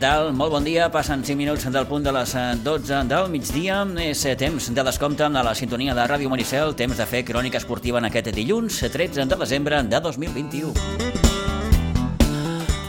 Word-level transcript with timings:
Tal? 0.00 0.30
Molt 0.32 0.48
bon 0.54 0.64
dia. 0.64 0.86
Passen 0.88 1.20
5 1.20 1.36
minuts 1.36 1.66
del 1.68 1.84
punt 1.84 2.00
de 2.00 2.12
les 2.14 2.32
12 2.64 2.94
eh, 2.94 3.00
del 3.04 3.26
migdia. 3.28 3.82
És 4.00 4.22
eh, 4.24 4.32
temps 4.32 4.70
de 4.72 4.84
descompte 4.86 5.26
a 5.28 5.42
la 5.44 5.52
sintonia 5.52 5.92
de 5.92 6.06
Ràdio 6.08 6.30
Maricel, 6.32 6.72
temps 6.72 6.96
de 6.96 7.04
fer 7.04 7.20
crònica 7.28 7.60
esportiva 7.60 8.00
en 8.00 8.08
aquest 8.08 8.30
dilluns, 8.32 8.78
13 8.80 9.26
de 9.28 9.36
desembre 9.36 9.82
de 9.84 10.00
2021. 10.00 10.72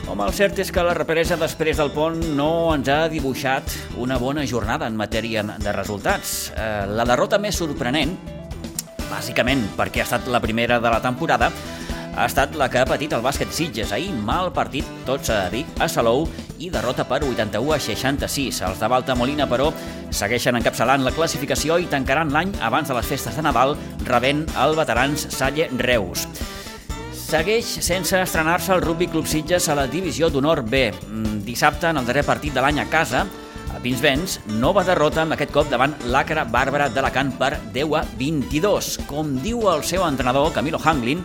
Home, 0.07 0.23
el 0.23 0.31
cert 0.37 0.61
és 0.63 0.71
que 0.71 0.85
la 0.87 0.93
represa 0.95 1.35
després 1.35 1.81
del 1.81 1.91
pont 1.91 2.15
no 2.37 2.71
ens 2.77 2.87
ha 2.87 3.09
dibuixat 3.11 3.75
una 3.99 4.15
bona 4.15 4.45
jornada 4.47 4.87
en 4.87 4.95
matèria 4.95 5.43
de 5.43 5.73
resultats. 5.75 6.53
Eh, 6.55 6.85
la 6.95 7.03
derrota 7.03 7.41
més 7.43 7.59
sorprenent, 7.59 8.15
bàsicament 9.09 9.67
perquè 9.75 9.99
ha 9.99 10.07
estat 10.07 10.31
la 10.31 10.39
primera 10.39 10.79
de 10.79 10.95
la 10.95 11.03
temporada, 11.03 11.51
ha 12.15 12.29
estat 12.31 12.55
la 12.55 12.71
que 12.71 12.79
ha 12.79 12.87
patit 12.87 13.11
el 13.11 13.27
bàsquet 13.27 13.51
Sitges. 13.51 13.91
Ahir, 13.91 14.15
mal 14.15 14.53
partit, 14.55 14.87
tot 15.03 15.27
s'ha 15.27 15.43
de 15.49 15.59
dir, 15.59 15.65
a 15.75 15.91
Salou 15.91 16.23
i 16.61 16.69
derrota 16.69 17.07
per 17.09 17.23
81 17.25 17.73
a 17.73 17.79
66. 17.81 18.61
Els 18.67 18.79
de 18.79 18.89
Balta 18.91 19.15
Molina, 19.17 19.47
però, 19.49 19.71
segueixen 20.13 20.59
encapçalant 20.59 21.03
la 21.05 21.13
classificació 21.15 21.79
i 21.81 21.89
tancaran 21.89 22.31
l'any 22.33 22.53
abans 22.61 22.91
de 22.91 22.97
les 22.97 23.09
festes 23.09 23.37
de 23.37 23.45
Nadal, 23.45 23.73
rebent 24.05 24.45
el 24.61 24.77
veterans 24.77 25.25
Salle 25.33 25.69
Reus. 25.81 26.27
Segueix 27.31 27.77
sense 27.81 28.19
estrenar-se 28.19 28.73
el 28.75 28.83
Rugby 28.83 29.07
Club 29.07 29.25
Sitges 29.25 29.69
a 29.71 29.77
la 29.79 29.87
divisió 29.87 30.29
d'honor 30.29 30.65
B. 30.67 30.89
Mm, 30.91 31.41
dissabte, 31.47 31.89
en 31.89 31.97
el 31.97 32.05
darrer 32.05 32.25
partit 32.27 32.53
de 32.53 32.61
l'any 32.61 32.81
a 32.83 32.89
casa, 32.91 33.25
a 33.71 33.79
Pinsbens, 33.79 34.41
nova 34.59 34.83
derrota 34.83 35.23
amb 35.23 35.33
aquest 35.33 35.53
cop 35.55 35.69
davant 35.71 35.95
l'Acra 36.11 36.43
Bàrbara 36.43 36.89
d'Alacant 36.91 37.31
per 37.39 37.55
10 37.73 37.95
a 37.97 38.03
22. 38.19 38.97
Com 39.07 39.37
diu 39.41 39.63
el 39.71 39.85
seu 39.87 40.03
entrenador, 40.05 40.51
Camilo 40.53 40.81
Hanglin, 40.83 41.23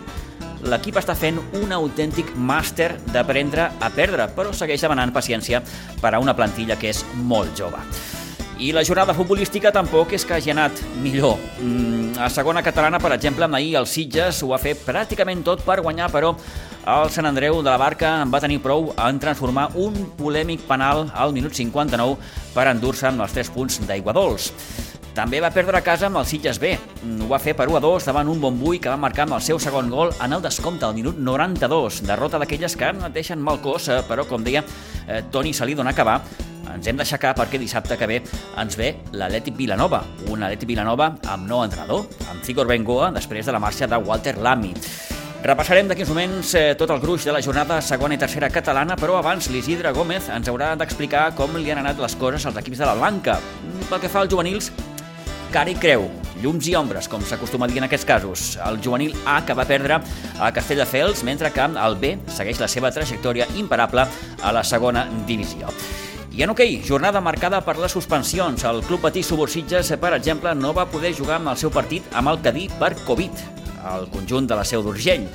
l'equip 0.65 0.97
està 0.97 1.15
fent 1.17 1.37
un 1.59 1.73
autèntic 1.75 2.33
màster 2.35 2.93
d'aprendre 3.13 3.69
a 3.79 3.89
perdre, 3.93 4.29
però 4.35 4.53
segueix 4.53 4.81
demanant 4.81 5.13
paciència 5.13 5.61
per 6.01 6.13
a 6.13 6.21
una 6.23 6.35
plantilla 6.37 6.79
que 6.79 6.89
és 6.93 7.03
molt 7.27 7.57
jove. 7.57 7.81
I 8.57 8.71
la 8.73 8.81
jornada 8.81 9.13
futbolística 9.13 9.69
tampoc 9.69 10.15
és 10.17 10.23
que 10.25 10.33
hagi 10.33 10.49
anat 10.49 10.79
millor. 11.03 11.35
Mm, 11.61 12.17
a 12.17 12.29
segona 12.33 12.63
catalana, 12.65 12.97
per 12.97 13.11
exemple, 13.13 13.45
ahir 13.45 13.75
el 13.77 13.85
Sitges 13.85 14.41
ho 14.41 14.49
va 14.49 14.57
fer 14.57 14.73
pràcticament 14.81 15.43
tot 15.45 15.61
per 15.61 15.77
guanyar, 15.85 16.09
però 16.09 16.33
el 16.87 17.11
Sant 17.13 17.29
Andreu 17.29 17.61
de 17.61 17.69
la 17.69 17.77
Barca 17.77 18.15
en 18.23 18.33
va 18.33 18.41
tenir 18.41 18.57
prou 18.63 18.93
en 18.97 19.19
transformar 19.19 19.69
un 19.75 19.93
polèmic 20.17 20.65
penal 20.65 21.05
al 21.13 21.33
minut 21.35 21.53
59 21.53 22.17
per 22.55 22.65
endur-se 22.71 23.11
amb 23.11 23.21
els 23.21 23.37
3 23.37 23.53
punts 23.53 23.81
d'aigua 23.85 24.15
dolç. 24.17 24.49
També 25.17 25.39
va 25.41 25.49
perdre 25.49 25.79
a 25.79 25.81
casa 25.81 26.11
amb 26.11 26.19
el 26.19 26.27
Sitges 26.29 26.59
B. 26.61 26.75
Ho 27.25 27.27
va 27.31 27.39
fer 27.41 27.55
per 27.57 27.65
1 27.65 27.79
a 27.79 27.81
2 27.81 28.05
davant 28.05 28.27
un 28.29 28.37
Bombui 28.37 28.77
que 28.77 28.91
va 28.91 28.99
marcar 29.01 29.23
amb 29.25 29.33
el 29.39 29.41
seu 29.41 29.57
segon 29.57 29.89
gol 29.89 30.11
en 30.21 30.35
el 30.37 30.43
descompte 30.43 30.85
al 30.85 30.93
minut 30.93 31.17
92. 31.17 32.03
Derrota 32.05 32.37
d'aquelles 32.37 32.75
que 32.77 32.91
et 32.93 33.15
deixen 33.15 33.41
mal 33.41 33.57
cos, 33.63 33.87
eh, 33.89 34.03
però 34.05 34.27
com 34.29 34.45
deia 34.45 34.61
eh, 34.61 35.23
Toni 35.33 35.55
Salí 35.57 35.73
d'on 35.73 35.89
acabar, 35.89 36.19
ens 36.69 36.85
hem 36.85 37.01
d'aixecar 37.01 37.33
perquè 37.33 37.57
dissabte 37.57 37.97
que 37.97 38.05
ve 38.05 38.21
ens 38.61 38.77
ve 38.77 38.91
l'Atlètic 39.17 39.57
Vilanova, 39.57 40.03
un 40.29 40.45
Atlètic 40.45 40.69
Vilanova 40.69 41.15
amb 41.33 41.49
nou 41.49 41.63
entrenador, 41.65 42.05
amb 42.29 42.45
Cigor 42.45 42.69
Bengoa, 42.69 43.09
després 43.15 43.49
de 43.49 43.55
la 43.55 43.63
marxa 43.63 43.89
de 43.89 43.97
Walter 43.97 44.35
Lamy. 44.37 44.75
Repassarem 45.47 45.89
d'aquí 45.89 46.05
uns 46.05 46.09
moments 46.13 46.53
eh, 46.57 46.75
tot 46.77 46.93
el 46.93 47.01
gruix 47.01 47.25
de 47.25 47.33
la 47.33 47.41
jornada 47.41 47.79
segona 47.81 48.13
i 48.13 48.21
tercera 48.21 48.51
catalana, 48.53 48.97
però 48.97 49.17
abans 49.17 49.49
l'Isidre 49.49 49.93
Gómez 49.97 50.29
ens 50.33 50.49
haurà 50.49 50.75
d'explicar 50.77 51.31
com 51.37 51.57
li 51.57 51.73
han 51.73 51.81
anat 51.81 52.01
les 52.05 52.17
coses 52.21 52.45
als 52.45 52.57
equips 52.61 52.81
de 52.81 52.89
la 52.89 52.95
Blanca. 52.97 53.37
Pel 53.87 54.01
que 54.03 54.09
fa 54.11 54.23
als 54.25 54.33
juvenils, 54.33 54.71
cara 55.53 55.71
i 55.71 55.75
creu, 55.79 56.07
llums 56.41 56.67
i 56.69 56.75
ombres, 56.77 57.07
com 57.11 57.23
s'acostuma 57.25 57.65
a 57.65 57.71
dir 57.71 57.81
en 57.81 57.87
aquests 57.87 58.07
casos. 58.07 58.47
El 58.65 58.79
juvenil 58.83 59.15
A 59.25 59.39
que 59.45 59.55
va 59.57 59.67
perdre 59.69 59.99
a 60.39 60.51
Castelldefels, 60.53 61.23
mentre 61.27 61.51
que 61.53 61.65
el 61.67 61.97
B 62.01 62.17
segueix 62.27 62.61
la 62.61 62.69
seva 62.71 62.91
trajectòria 62.91 63.47
imparable 63.55 64.07
a 64.41 64.53
la 64.53 64.63
segona 64.63 65.07
divisió. 65.27 65.71
I 66.37 66.43
en 66.45 66.51
hoquei, 66.53 66.75
okay, 66.75 66.87
jornada 66.87 67.21
marcada 67.21 67.63
per 67.65 67.79
les 67.81 67.91
suspensions. 67.91 68.61
El 68.69 68.83
Club 68.85 69.01
Patí 69.07 69.23
Subursitges, 69.25 69.89
per 69.97 70.13
exemple, 70.13 70.53
no 70.53 70.73
va 70.73 70.85
poder 70.85 71.15
jugar 71.17 71.39
amb 71.39 71.49
el 71.49 71.57
seu 71.57 71.73
partit 71.73 72.05
amb 72.13 72.29
el 72.29 72.43
Cadí 72.45 72.67
per 72.77 72.91
Covid, 73.07 73.41
al 73.87 74.05
conjunt 74.13 74.45
de 74.45 74.57
la 74.59 74.65
Seu 74.67 74.83
d'Urgell. 74.85 75.25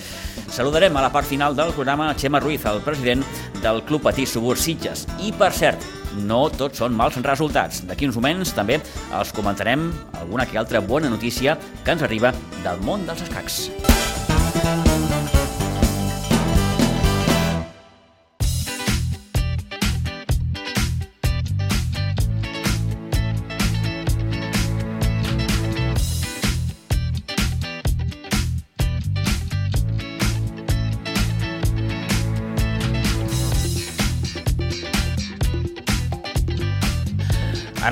Saludarem 0.52 0.94
a 0.96 1.02
la 1.02 1.10
part 1.10 1.26
final 1.26 1.56
del 1.56 1.72
programa 1.72 2.12
Xema 2.14 2.38
Ruiz, 2.38 2.64
el 2.70 2.82
president 2.86 3.24
del 3.62 3.82
Club 3.88 4.06
Patí 4.06 4.26
Subursitges. 4.26 5.08
I, 5.18 5.32
per 5.32 5.50
cert, 5.56 5.82
no 6.26 6.44
tots 6.50 6.82
són 6.82 6.96
mals 6.96 7.18
resultats. 7.24 7.82
D'aquí 7.88 8.08
uns 8.08 8.18
moments 8.18 8.54
també 8.56 8.80
els 9.12 9.32
comentarem 9.36 9.90
alguna 10.20 10.46
que 10.46 10.60
altra 10.60 10.80
bona 10.80 11.10
notícia 11.12 11.58
que 11.84 11.96
ens 11.96 12.02
arriba 12.02 12.34
del 12.62 12.80
món 12.86 13.06
dels 13.08 13.24
escacs. 13.28 14.21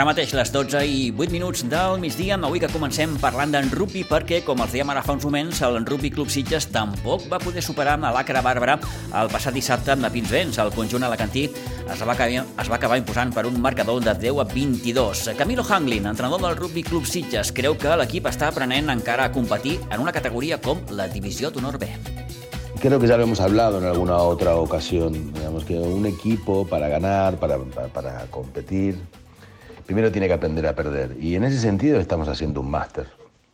Ara 0.01 0.07
mateix 0.09 0.31
les 0.33 0.49
12 0.49 0.81
i 0.89 1.01
8 1.13 1.29
minuts 1.29 1.61
del 1.69 1.99
migdia, 2.01 2.39
avui 2.41 2.61
que 2.63 2.71
comencem 2.73 3.19
parlant 3.21 3.51
d'en 3.53 3.67
rugby 3.69 4.01
perquè, 4.09 4.39
com 4.47 4.63
els 4.65 4.73
dèiem 4.73 4.89
ara 4.89 5.03
fa 5.05 5.13
uns 5.13 5.27
moments, 5.29 5.59
el 5.67 5.77
Rugby 5.85 6.09
Club 6.15 6.33
Sitges 6.33 6.71
tampoc 6.73 7.27
va 7.29 7.37
poder 7.43 7.61
superar 7.61 7.99
amb 7.99 8.09
l'Acra 8.17 8.41
Bàrbara 8.41 8.79
el 9.21 9.29
passat 9.29 9.53
dissabte 9.53 9.93
amb 9.93 10.07
la 10.07 10.09
Pinsbens. 10.15 10.57
El 10.65 10.73
conjunt 10.73 11.05
alacantí 11.05 11.43
es 11.53 12.01
va, 12.01 12.15
acabar, 12.15 12.47
es 12.49 12.73
va 12.73 12.79
acabar 12.79 12.97
imposant 12.97 13.37
per 13.37 13.45
un 13.45 13.61
marcador 13.61 14.01
de 14.01 14.17
10 14.25 14.41
a 14.41 14.49
22. 14.55 15.27
Camilo 15.37 15.69
Hanglin, 15.69 16.09
entrenador 16.09 16.49
del 16.49 16.57
Rugby 16.57 16.89
Club 16.89 17.05
Sitges, 17.05 17.53
creu 17.53 17.77
que 17.77 18.01
l'equip 18.01 18.33
està 18.33 18.49
aprenent 18.49 18.89
encara 18.97 19.29
a 19.29 19.37
competir 19.37 19.77
en 19.91 20.01
una 20.01 20.17
categoria 20.17 20.63
com 20.65 20.81
la 20.97 21.13
Divisió 21.13 21.53
d'Honor 21.53 21.77
B. 21.77 21.93
Creo 22.81 22.99
que 22.99 23.07
ya 23.07 23.19
lo 23.19 23.25
hemos 23.25 23.41
hablado 23.45 23.77
en 23.77 23.85
alguna 23.85 24.17
otra 24.17 24.57
ocasión, 24.57 25.35
digamos 25.35 25.67
que 25.67 25.77
un 25.77 26.07
equipo 26.07 26.67
para 26.67 26.89
ganar, 26.89 27.37
para, 27.37 27.59
para, 27.59 27.89
para 27.89 28.25
competir, 28.31 28.97
primero 29.91 30.13
tiene 30.13 30.29
que 30.29 30.35
aprender 30.35 30.65
a 30.69 30.77
perder. 30.77 31.17
Y 31.19 31.35
en 31.35 31.43
ese 31.43 31.59
sentido 31.59 31.99
estamos 31.99 32.29
haciendo 32.29 32.61
un 32.61 32.71
máster. 32.71 33.09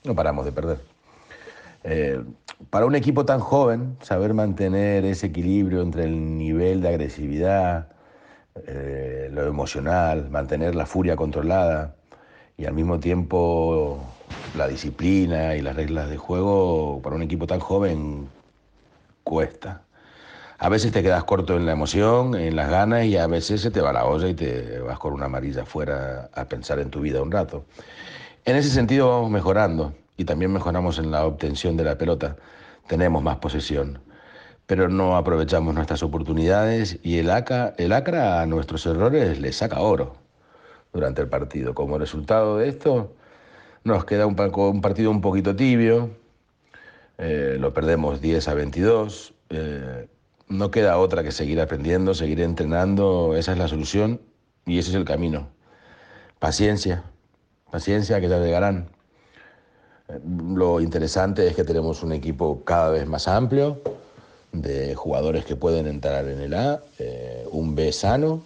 No 0.04 0.14
paramos 0.14 0.44
de 0.44 0.52
perder. 0.52 0.80
Eh, 1.82 2.22
para 2.68 2.84
un 2.84 2.94
equipo 2.94 3.24
tan 3.24 3.40
joven, 3.40 3.96
saber 4.02 4.34
mantener 4.34 5.06
ese 5.06 5.28
equilibrio 5.28 5.80
entre 5.80 6.04
el 6.04 6.36
nivel 6.36 6.82
de 6.82 6.88
agresividad, 6.88 7.88
eh, 8.66 9.30
lo 9.32 9.46
emocional, 9.46 10.28
mantener 10.28 10.74
la 10.74 10.84
furia 10.84 11.16
controlada 11.16 11.94
y 12.58 12.66
al 12.66 12.74
mismo 12.74 13.00
tiempo 13.00 14.04
la 14.58 14.68
disciplina 14.68 15.56
y 15.56 15.62
las 15.62 15.74
reglas 15.74 16.10
de 16.10 16.18
juego, 16.18 17.00
para 17.02 17.16
un 17.16 17.22
equipo 17.22 17.46
tan 17.46 17.60
joven 17.60 18.28
cuesta. 19.24 19.85
A 20.58 20.70
veces 20.70 20.90
te 20.90 21.02
quedas 21.02 21.24
corto 21.24 21.54
en 21.56 21.66
la 21.66 21.72
emoción, 21.72 22.34
en 22.34 22.56
las 22.56 22.70
ganas 22.70 23.04
y 23.04 23.16
a 23.18 23.26
veces 23.26 23.60
se 23.60 23.70
te 23.70 23.82
va 23.82 23.92
la 23.92 24.06
olla 24.06 24.26
y 24.28 24.34
te 24.34 24.78
vas 24.80 24.98
con 24.98 25.12
una 25.12 25.26
amarilla 25.26 25.62
afuera 25.62 26.30
a 26.32 26.46
pensar 26.46 26.78
en 26.78 26.90
tu 26.90 27.00
vida 27.00 27.20
un 27.20 27.30
rato. 27.30 27.66
En 28.46 28.56
ese 28.56 28.70
sentido 28.70 29.10
vamos 29.10 29.30
mejorando 29.30 29.92
y 30.16 30.24
también 30.24 30.52
mejoramos 30.52 30.98
en 30.98 31.10
la 31.10 31.26
obtención 31.26 31.76
de 31.76 31.84
la 31.84 31.98
pelota. 31.98 32.36
Tenemos 32.86 33.22
más 33.22 33.36
posesión, 33.36 34.00
pero 34.64 34.88
no 34.88 35.18
aprovechamos 35.18 35.74
nuestras 35.74 36.02
oportunidades 36.02 37.00
y 37.02 37.18
el, 37.18 37.30
ACA, 37.30 37.74
el 37.76 37.92
ACRA 37.92 38.40
a 38.40 38.46
nuestros 38.46 38.86
errores 38.86 39.38
le 39.38 39.52
saca 39.52 39.80
oro 39.80 40.16
durante 40.90 41.20
el 41.20 41.28
partido. 41.28 41.74
Como 41.74 41.98
resultado 41.98 42.56
de 42.56 42.70
esto, 42.70 43.12
nos 43.84 44.06
queda 44.06 44.24
un, 44.24 44.36
partido 44.36 45.10
un 45.10 45.20
poquito 45.20 45.54
tibio, 45.54 46.12
eh, 47.18 47.58
lo 47.60 47.74
perdemos 47.74 48.22
10 48.22 48.48
a 48.48 48.54
22. 48.54 49.34
Eh, 49.50 50.08
no 50.48 50.70
queda 50.70 50.98
otra 50.98 51.22
que 51.22 51.32
seguir 51.32 51.60
aprendiendo, 51.60 52.14
seguir 52.14 52.40
entrenando, 52.40 53.34
esa 53.36 53.52
es 53.52 53.58
la 53.58 53.68
solución 53.68 54.20
y 54.64 54.78
ese 54.78 54.90
es 54.90 54.96
el 54.96 55.04
camino. 55.04 55.48
Paciencia, 56.38 57.04
paciencia 57.70 58.20
que 58.20 58.28
ya 58.28 58.38
llegarán. 58.38 58.88
Lo 60.24 60.80
interesante 60.80 61.46
es 61.48 61.56
que 61.56 61.64
tenemos 61.64 62.02
un 62.02 62.12
equipo 62.12 62.62
cada 62.64 62.90
vez 62.90 63.06
más 63.06 63.26
amplio, 63.26 63.80
de 64.52 64.94
jugadores 64.94 65.44
que 65.44 65.56
pueden 65.56 65.86
entrar 65.86 66.26
en 66.28 66.40
el 66.40 66.54
A, 66.54 66.82
eh, 66.98 67.46
un 67.50 67.74
B 67.74 67.92
sano. 67.92 68.42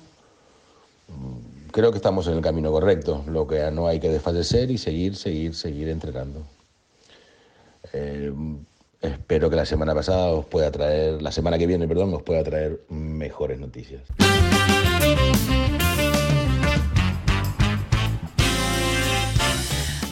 Creo 1.70 1.90
que 1.92 1.98
estamos 1.98 2.26
en 2.26 2.34
el 2.34 2.42
camino 2.42 2.72
correcto, 2.72 3.24
lo 3.28 3.46
que 3.46 3.70
no 3.70 3.86
hay 3.86 4.00
que 4.00 4.08
desfallecer 4.08 4.70
y 4.70 4.78
seguir, 4.78 5.16
seguir, 5.16 5.54
seguir 5.54 5.88
entrenando. 5.88 6.42
Eh, 7.92 8.32
Espero 9.00 9.48
que 9.48 9.56
la 9.56 9.64
semana 9.64 9.94
pasada 9.94 10.26
os 10.26 10.44
pueda 10.44 10.70
traer, 10.70 11.22
la 11.22 11.32
semana 11.32 11.56
que 11.56 11.66
viene, 11.66 11.88
perdón, 11.88 12.12
os 12.12 12.22
pueda 12.22 12.44
traer 12.44 12.82
mejores 12.90 13.58
noticias. 13.58 14.02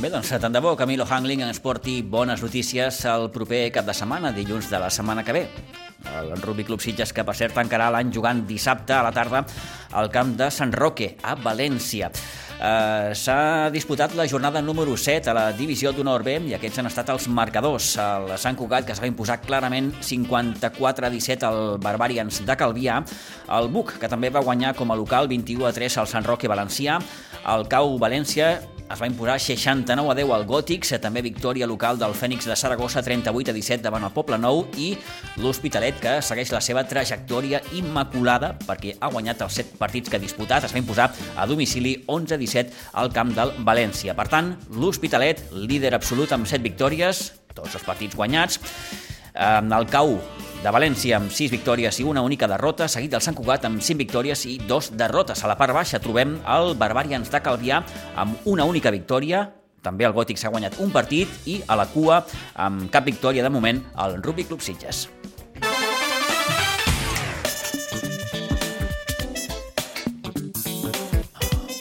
Bé, 0.01 0.09
doncs 0.09 0.31
tant 0.31 0.55
de 0.55 0.61
bo 0.63 0.73
Camilo 0.79 1.05
Hangling 1.05 1.43
ens 1.45 1.61
porti 1.61 2.01
bones 2.01 2.41
notícies 2.41 3.03
el 3.11 3.29
proper 3.35 3.67
cap 3.75 3.85
de 3.85 3.93
setmana, 3.93 4.33
dilluns 4.33 4.71
de 4.71 4.81
la 4.81 4.89
setmana 4.89 5.25
que 5.27 5.37
ve. 5.37 5.45
El 6.19 6.35
Rugby 6.43 6.65
Club 6.65 6.83
Sitges, 6.83 7.13
que 7.15 7.25
per 7.25 7.37
cert 7.39 7.55
tancarà 7.57 7.89
l'any 7.95 8.13
jugant 8.15 8.45
dissabte 8.49 8.97
a 8.97 9.03
la 9.07 9.15
tarda 9.15 9.45
al 9.99 10.11
camp 10.13 10.35
de 10.39 10.51
Sant 10.55 10.75
Roque, 10.75 11.15
a 11.23 11.37
València. 11.39 12.11
Uh, 12.59 13.15
S'ha 13.15 13.71
disputat 13.71 14.17
la 14.19 14.27
jornada 14.27 14.59
número 14.61 14.97
7 14.99 15.31
a 15.31 15.35
la 15.37 15.45
divisió 15.55 15.93
d'honor 15.95 16.25
B 16.27 16.35
i 16.51 16.57
aquests 16.57 16.81
han 16.83 16.91
estat 16.91 17.13
els 17.15 17.29
marcadors. 17.31 17.93
El 18.03 18.33
Sant 18.43 18.59
Cugat, 18.59 18.89
que 18.89 18.97
es 18.97 19.03
va 19.03 19.11
imposar 19.11 19.39
clarament 19.45 19.93
54 20.03 21.07
a 21.07 21.13
17 21.15 21.47
al 21.47 21.79
Barbarians 21.83 22.43
de 22.47 22.59
Calvià. 22.59 22.99
El 23.61 23.71
Buc, 23.71 23.95
que 24.03 24.11
també 24.11 24.33
va 24.35 24.43
guanyar 24.43 24.75
com 24.75 24.91
a 24.91 24.99
local 24.99 25.31
21 25.31 25.71
a 25.71 25.73
3 25.77 26.01
al 26.03 26.11
Sant 26.11 26.27
Roque 26.27 26.51
Valencià. 26.51 26.99
El 27.47 27.69
Cau 27.71 27.95
València 28.03 28.57
es 28.89 29.01
va 29.01 29.07
imposar 29.09 29.37
69 29.41 30.11
a 30.11 30.15
10 30.17 30.33
al 30.33 30.47
Gòtics, 30.49 30.95
també 31.03 31.21
victòria 31.25 31.67
local 31.69 31.99
del 32.01 32.15
Fènix 32.17 32.49
de 32.49 32.57
Saragossa 32.57 33.03
38 33.05 33.53
a 33.53 33.55
17 33.57 33.85
davant 33.85 34.07
el 34.07 34.15
Poble 34.15 34.39
Nou 34.41 34.65
i 34.81 34.95
l'Hospitalet 35.43 36.01
que 36.01 36.15
segueix 36.25 36.53
la 36.55 36.63
seva 36.65 36.85
trajectòria 36.89 37.61
immaculada 37.77 38.55
perquè 38.65 38.97
ha 39.01 39.13
guanyat 39.13 39.45
els 39.45 39.61
7 39.61 39.79
partits 39.81 40.09
que 40.09 40.17
ha 40.17 40.23
disputat, 40.23 40.65
es 40.65 40.73
va 40.73 40.81
imposar 40.81 41.11
a 41.37 41.47
domicili 41.47 41.99
11 42.07 42.35
a 42.35 42.41
17 42.41 42.89
al 43.03 43.13
camp 43.13 43.35
del 43.37 43.53
València. 43.67 44.17
Per 44.17 44.29
tant, 44.33 44.55
l'Hospitalet, 44.73 45.45
líder 45.53 45.95
absolut 45.95 46.33
amb 46.33 46.49
7 46.49 46.65
victòries, 46.65 47.29
tots 47.55 47.75
els 47.75 47.85
partits 47.85 48.17
guanyats, 48.17 48.61
el 49.39 49.91
Cau 49.93 50.17
de 50.63 50.71
València 50.75 51.19
amb 51.19 51.31
6 51.35 51.53
victòries 51.53 52.01
i 52.01 52.07
una 52.09 52.23
única 52.27 52.49
derrota, 52.51 52.89
seguit 52.91 53.13
del 53.15 53.23
Sant 53.25 53.37
Cugat 53.39 53.67
amb 53.69 53.83
5 53.85 53.99
victòries 54.01 54.45
i 54.51 54.59
2 54.67 54.93
derrotes. 54.99 55.45
A 55.45 55.51
la 55.51 55.57
part 55.61 55.77
baixa 55.77 56.03
trobem 56.03 56.37
el 56.57 56.75
Barbarians 56.79 57.31
de 57.31 57.43
Calvià 57.45 57.83
amb 58.19 58.49
una 58.51 58.67
única 58.67 58.91
victòria, 58.95 59.47
també 59.83 60.09
el 60.09 60.15
Gòtic 60.17 60.41
s'ha 60.41 60.51
guanyat 60.51 60.81
un 60.83 60.91
partit 60.91 61.31
i 61.47 61.61
a 61.67 61.79
la 61.79 61.87
cua, 61.93 62.25
amb 62.59 62.91
cap 62.91 63.07
victòria 63.07 63.47
de 63.47 63.53
moment, 63.55 63.85
el 64.05 64.19
Rugby 64.23 64.49
Club 64.49 64.65
Sitges. 64.65 65.07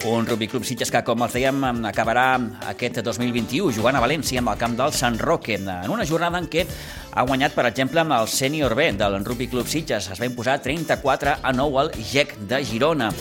Un 0.08 0.26
Rugby 0.26 0.48
Club 0.48 0.64
Sitges 0.64 0.88
que, 0.94 1.02
com 1.04 1.24
els 1.26 1.34
dèiem, 1.36 1.60
acabarà 1.90 2.38
aquest 2.72 3.02
2021 3.04 3.74
jugant 3.76 3.98
a 3.98 4.04
València 4.04 4.40
amb 4.40 4.54
el 4.54 4.62
camp 4.62 4.78
del 4.80 4.94
Sant 4.96 5.18
Roque, 5.20 5.58
en 5.60 5.92
una 5.92 6.06
jornada 6.08 6.40
en 6.40 6.48
què 6.48 6.64
ha 7.12 7.26
guanyat, 7.28 7.52
per 7.58 7.66
exemple, 7.68 8.00
amb 8.06 8.16
el 8.16 8.32
sènior 8.32 8.76
B 8.78 8.94
del 8.96 9.20
Rugby 9.26 9.50
Club 9.52 9.68
Sitges. 9.68 10.08
Es 10.14 10.22
va 10.24 10.30
imposar 10.30 10.62
34 10.64 11.36
a 11.44 11.54
9 11.60 11.84
al 11.84 11.92
GEC 11.98 12.38
de 12.48 12.64
Girona. 12.64 13.12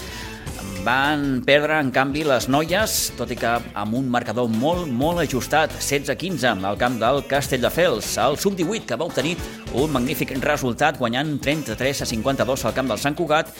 Van 0.86 1.40
perdre, 1.42 1.80
en 1.82 1.88
canvi, 1.90 2.20
les 2.22 2.44
noies, 2.46 2.92
tot 3.18 3.32
i 3.34 3.36
que 3.40 3.50
amb 3.74 3.96
un 3.98 4.06
marcador 4.06 4.46
molt, 4.46 4.84
molt 4.86 5.18
ajustat, 5.24 5.72
16-15 5.82 6.62
al 6.68 6.78
camp 6.78 7.00
del 7.00 7.24
Castelldefels. 7.26 8.12
El 8.22 8.38
sub-18, 8.38 8.86
que 8.86 8.98
va 9.00 9.08
obtenir 9.08 9.34
un 9.74 9.90
magnífic 9.90 10.36
resultat, 10.44 11.00
guanyant 11.00 11.40
33 11.42 12.04
a 12.04 12.08
52 12.12 12.64
al 12.70 12.76
camp 12.78 12.94
del 12.94 13.02
Sant 13.02 13.18
Cugat, 13.18 13.50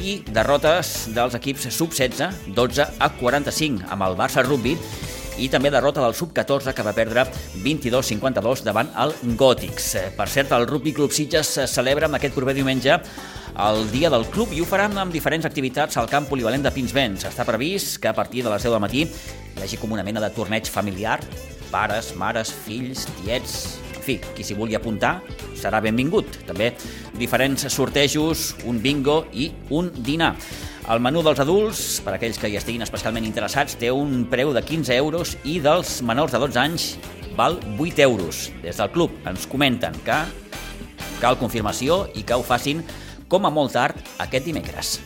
i 0.00 0.22
derrotes 0.32 1.10
dels 1.12 1.36
equips 1.36 1.68
sub-16, 1.68 2.48
12 2.56 2.88
a 2.96 3.12
45 3.20 3.90
amb 3.92 4.08
el 4.08 4.16
Barça 4.16 4.46
Rugby 4.46 4.78
i 5.40 5.48
també 5.52 5.72
derrota 5.72 6.04
del 6.04 6.14
sub-14 6.16 6.74
que 6.76 6.84
va 6.84 6.94
perdre 6.96 7.24
22-52 7.64 8.64
davant 8.66 8.92
el 9.00 9.14
Gòtics. 9.40 9.90
Per 10.16 10.28
cert, 10.28 10.52
el 10.56 10.68
Rugby 10.68 10.92
Club 10.96 11.14
Sitges 11.16 11.56
celebra 11.72 12.08
amb 12.10 12.20
aquest 12.20 12.36
proper 12.36 12.54
diumenge 12.56 13.00
el 13.60 13.82
dia 13.90 14.10
del 14.12 14.26
club 14.30 14.52
i 14.54 14.60
ho 14.62 14.68
faran 14.68 14.96
amb 15.00 15.12
diferents 15.12 15.46
activitats 15.48 15.98
al 15.98 16.08
camp 16.10 16.28
polivalent 16.30 16.64
de 16.64 16.72
Pinsbens. 16.74 17.26
Està 17.28 17.46
previst 17.48 17.98
que 18.00 18.10
a 18.10 18.16
partir 18.16 18.44
de 18.44 18.52
les 18.52 18.62
10 18.62 18.76
del 18.76 18.84
matí 18.84 19.04
hi 19.06 19.64
hagi 19.64 19.80
com 19.80 19.92
una 19.96 20.06
mena 20.06 20.22
de 20.22 20.30
torneig 20.36 20.70
familiar, 20.70 21.18
pares, 21.70 22.14
mares, 22.16 22.52
fills, 22.66 23.06
tiets, 23.20 23.80
en 23.96 24.04
fi, 24.06 24.18
qui 24.36 24.46
s'hi 24.46 24.56
vulgui 24.56 24.78
apuntar 24.78 25.18
serà 25.60 25.82
benvingut. 25.84 26.40
També 26.48 26.72
diferents 27.20 27.66
sortejos, 27.72 28.54
un 28.70 28.80
bingo 28.82 29.24
i 29.32 29.50
un 29.76 29.92
dinar. 30.00 30.34
El 30.88 31.00
menú 31.04 31.20
dels 31.22 31.40
adults, 31.42 31.80
per 32.00 32.14
aquells 32.16 32.38
que 32.40 32.48
hi 32.48 32.56
estiguin 32.56 32.82
especialment 32.82 33.26
interessats, 33.28 33.76
té 33.78 33.90
un 33.92 34.24
preu 34.32 34.54
de 34.56 34.62
15 34.64 34.96
euros 34.96 35.34
i 35.44 35.58
dels 35.60 35.98
menors 36.06 36.32
de 36.32 36.40
12 36.40 36.60
anys 36.62 36.86
val 37.36 37.60
8 37.76 38.00
euros. 38.06 38.48
Des 38.64 38.80
del 38.80 38.90
club 38.94 39.28
ens 39.28 39.46
comenten 39.50 40.00
que 40.06 40.18
cal 41.20 41.38
confirmació 41.38 42.06
i 42.16 42.24
que 42.24 42.34
ho 42.38 42.46
facin 42.46 42.80
com 43.28 43.44
a 43.44 43.52
molt 43.52 43.76
tard 43.76 44.00
aquest 44.24 44.48
dimecres. 44.48 44.96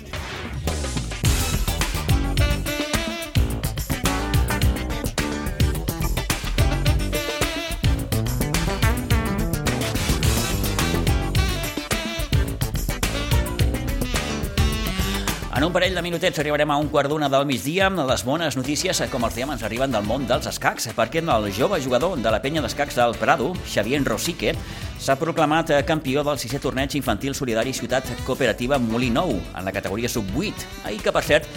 Un 15.64 15.72
parell 15.72 15.94
de 15.96 16.02
minutets 16.05 16.37
arribarem 16.43 16.69
a 16.69 16.76
un 16.76 16.90
quart 16.93 17.08
d'una 17.08 17.31
del 17.32 17.46
migdia. 17.49 17.87
Les 17.88 18.22
bones 18.26 18.56
notícies, 18.58 18.99
com 19.08 19.25
els 19.25 19.37
diem, 19.38 19.49
ens 19.55 19.62
arriben 19.64 19.94
del 19.94 20.05
món 20.05 20.26
dels 20.28 20.44
escacs, 20.50 20.90
perquè 20.93 21.22
el 21.22 21.46
jove 21.56 21.78
jugador 21.81 22.19
de 22.20 22.31
la 22.31 22.40
penya 22.43 22.61
d'escacs 22.61 22.99
del 22.99 23.16
Prado, 23.16 23.55
Xavier 23.64 24.02
Rosique, 24.05 24.52
s'ha 25.00 25.16
proclamat 25.16 25.72
campió 25.87 26.22
del 26.22 26.37
sisè 26.38 26.61
torneig 26.61 26.99
infantil 26.99 27.34
solidari 27.34 27.72
Ciutat 27.72 28.05
Cooperativa 28.26 28.78
Molinou, 28.78 29.32
en 29.32 29.64
la 29.64 29.72
categoria 29.72 30.08
sub-8. 30.12 30.66
Ahir 30.84 31.00
que, 31.00 31.14
per 31.16 31.25
cert, 31.25 31.49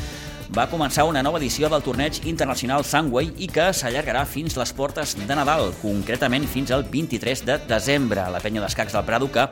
va 0.55 0.69
començar 0.71 1.03
una 1.03 1.23
nova 1.25 1.41
edició 1.41 1.67
del 1.67 1.83
torneig 1.83 2.21
internacional 2.31 2.85
Sunway 2.87 3.33
i 3.43 3.49
que 3.51 3.73
s'allargarà 3.75 4.23
fins 4.23 4.55
les 4.55 4.71
portes 4.71 5.17
de 5.19 5.35
Nadal, 5.35 5.73
concretament 5.81 6.47
fins 6.47 6.71
al 6.71 6.87
23 6.87 7.43
de 7.43 7.59
desembre. 7.67 8.23
La 8.31 8.39
penya 8.39 8.63
d'escacs 8.63 8.95
del 8.95 9.03
Prado 9.03 9.27
que 9.27 9.49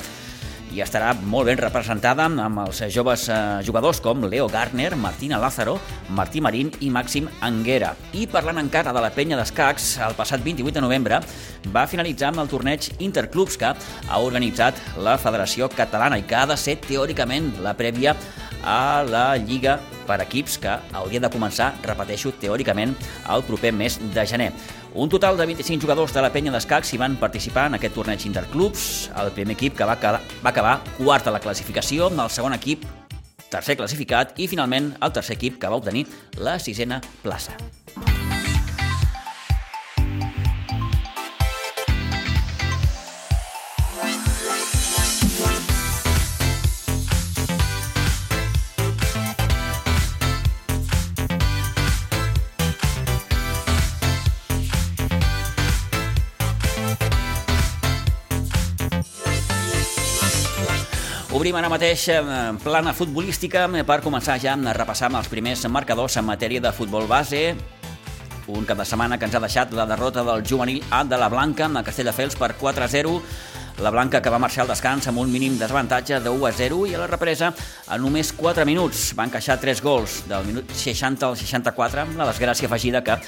i 0.73 0.81
estarà 0.83 1.13
molt 1.15 1.49
ben 1.49 1.59
representada 1.59 2.25
amb 2.25 2.61
els 2.65 2.81
joves 2.93 3.27
eh, 3.29 3.37
jugadors 3.65 4.01
com 4.03 4.25
Leo 4.25 4.47
Garner, 4.51 4.95
Martina 4.99 5.39
Lázaro, 5.41 5.77
Martí 6.09 6.41
Marín 6.41 6.71
i 6.81 6.89
Màxim 6.91 7.29
Anguera. 7.45 7.93
I 8.13 8.25
parlant 8.31 8.59
encara 8.61 8.93
de 8.95 9.03
la 9.03 9.11
penya 9.15 9.37
d'escacs, 9.39 9.95
el 10.05 10.17
passat 10.17 10.43
28 10.43 10.75
de 10.75 10.83
novembre 10.83 11.21
va 11.73 11.87
finalitzar 11.87 12.31
amb 12.31 12.43
el 12.43 12.51
torneig 12.51 12.89
Interclubs 12.99 13.59
que 13.61 13.71
ha 13.71 14.21
organitzat 14.21 14.79
la 14.97 15.17
Federació 15.21 15.69
Catalana 15.71 16.19
i 16.19 16.25
que 16.27 16.39
ha 16.39 16.47
de 16.49 16.57
ser 16.59 16.79
teòricament 16.83 17.53
la 17.63 17.75
prèvia 17.77 18.15
a 18.65 19.03
la 19.05 19.35
Lliga 19.37 19.77
per 20.05 20.19
equips 20.21 20.57
que 20.61 20.73
hauria 20.93 21.21
de 21.21 21.29
començar, 21.33 21.73
repeteixo, 21.85 22.33
teòricament, 22.41 22.95
el 23.33 23.45
proper 23.47 23.73
mes 23.73 23.99
de 24.13 24.25
gener. 24.29 24.51
Un 24.97 25.09
total 25.09 25.35
de 25.35 25.45
25 25.45 25.81
jugadors 25.81 26.13
de 26.15 26.21
la 26.23 26.29
penya 26.31 26.53
d'escacs 26.53 26.93
hi 26.95 26.99
van 27.01 27.17
participar 27.19 27.65
en 27.67 27.75
aquest 27.75 27.97
torneig 27.99 28.23
interclubs. 28.29 29.09
El 29.19 29.33
primer 29.35 29.57
equip 29.57 29.75
que 29.75 29.83
va, 29.83 29.97
quedar, 29.99 30.21
va 30.39 30.53
acabar 30.53 30.77
quart 30.95 31.27
a 31.27 31.35
la 31.35 31.43
classificació, 31.43 32.07
el 32.07 32.31
segon 32.31 32.55
equip 32.55 32.87
tercer 33.51 33.75
classificat 33.75 34.39
i 34.39 34.47
finalment 34.47 34.93
el 35.03 35.11
tercer 35.11 35.35
equip 35.35 35.59
que 35.59 35.67
va 35.67 35.83
obtenir 35.83 36.07
la 36.39 36.59
sisena 36.63 37.03
plaça. 37.23 37.59
Obrim 61.45 61.59
ara 61.59 61.67
mateix 61.69 62.07
plana 62.63 62.89
futbolística 62.97 63.67
per 63.85 63.99
començar 64.01 64.39
ja 64.41 64.55
a 64.57 64.71
repassar 64.73 65.11
amb 65.11 65.19
els 65.19 65.27
primers 65.29 65.61
marcadors 65.69 66.15
en 66.17 66.25
matèria 66.25 66.57
de 66.59 66.71
futbol 66.73 67.05
base. 67.05 67.53
Un 68.49 68.65
cap 68.65 68.79
de 68.79 68.85
setmana 68.89 69.19
que 69.19 69.29
ens 69.29 69.35
ha 69.37 69.43
deixat 69.43 69.75
la 69.77 69.85
derrota 69.85 70.23
del 70.25 70.41
juvenil 70.41 70.81
A 70.89 71.03
de 71.03 71.19
la 71.21 71.29
Blanca 71.29 71.67
el 71.67 71.83
Castelldefels 71.85 72.35
per 72.35 72.55
4-0. 72.57 73.13
La 73.77 73.91
Blanca 73.93 74.23
que 74.23 74.33
va 74.33 74.39
marxar 74.41 74.63
al 74.63 74.73
descans 74.73 75.05
amb 75.05 75.21
un 75.21 75.29
mínim 75.29 75.59
desavantatge 75.59 76.19
de 76.19 76.33
1 76.33 76.47
a 76.47 76.51
0 76.51 76.87
i 76.87 76.95
a 76.95 77.03
la 77.03 77.11
represa 77.13 77.53
en 77.91 78.01
només 78.01 78.33
4 78.33 78.65
minuts 78.65 79.11
van 79.13 79.29
encaixar 79.29 79.59
3 79.61 79.83
gols 79.85 80.23
del 80.25 80.49
minut 80.49 80.73
60 80.73 81.29
al 81.29 81.37
64 81.37 82.07
amb 82.07 82.17
la 82.17 82.31
desgràcia 82.31 82.65
afegida 82.65 83.03
que 83.03 83.21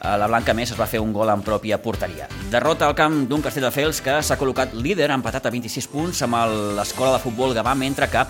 la 0.00 0.26
Blanca 0.26 0.54
més 0.56 0.70
es 0.72 0.78
va 0.80 0.88
fer 0.88 1.00
un 1.02 1.12
gol 1.12 1.28
en 1.28 1.42
pròpia 1.44 1.80
porteria. 1.82 2.28
Derrota 2.50 2.86
al 2.88 2.96
camp 2.96 3.26
d'un 3.28 3.42
Castelldefels 3.44 4.00
que 4.04 4.20
s'ha 4.24 4.38
col·locat 4.40 4.72
líder, 4.72 5.10
empatat 5.12 5.46
a 5.46 5.52
26 5.52 5.90
punts 5.92 6.22
amb 6.24 6.40
l'escola 6.78 7.18
de 7.18 7.22
futbol 7.22 7.52
Gavà, 7.56 7.74
mentre 7.76 8.08
que 8.08 8.24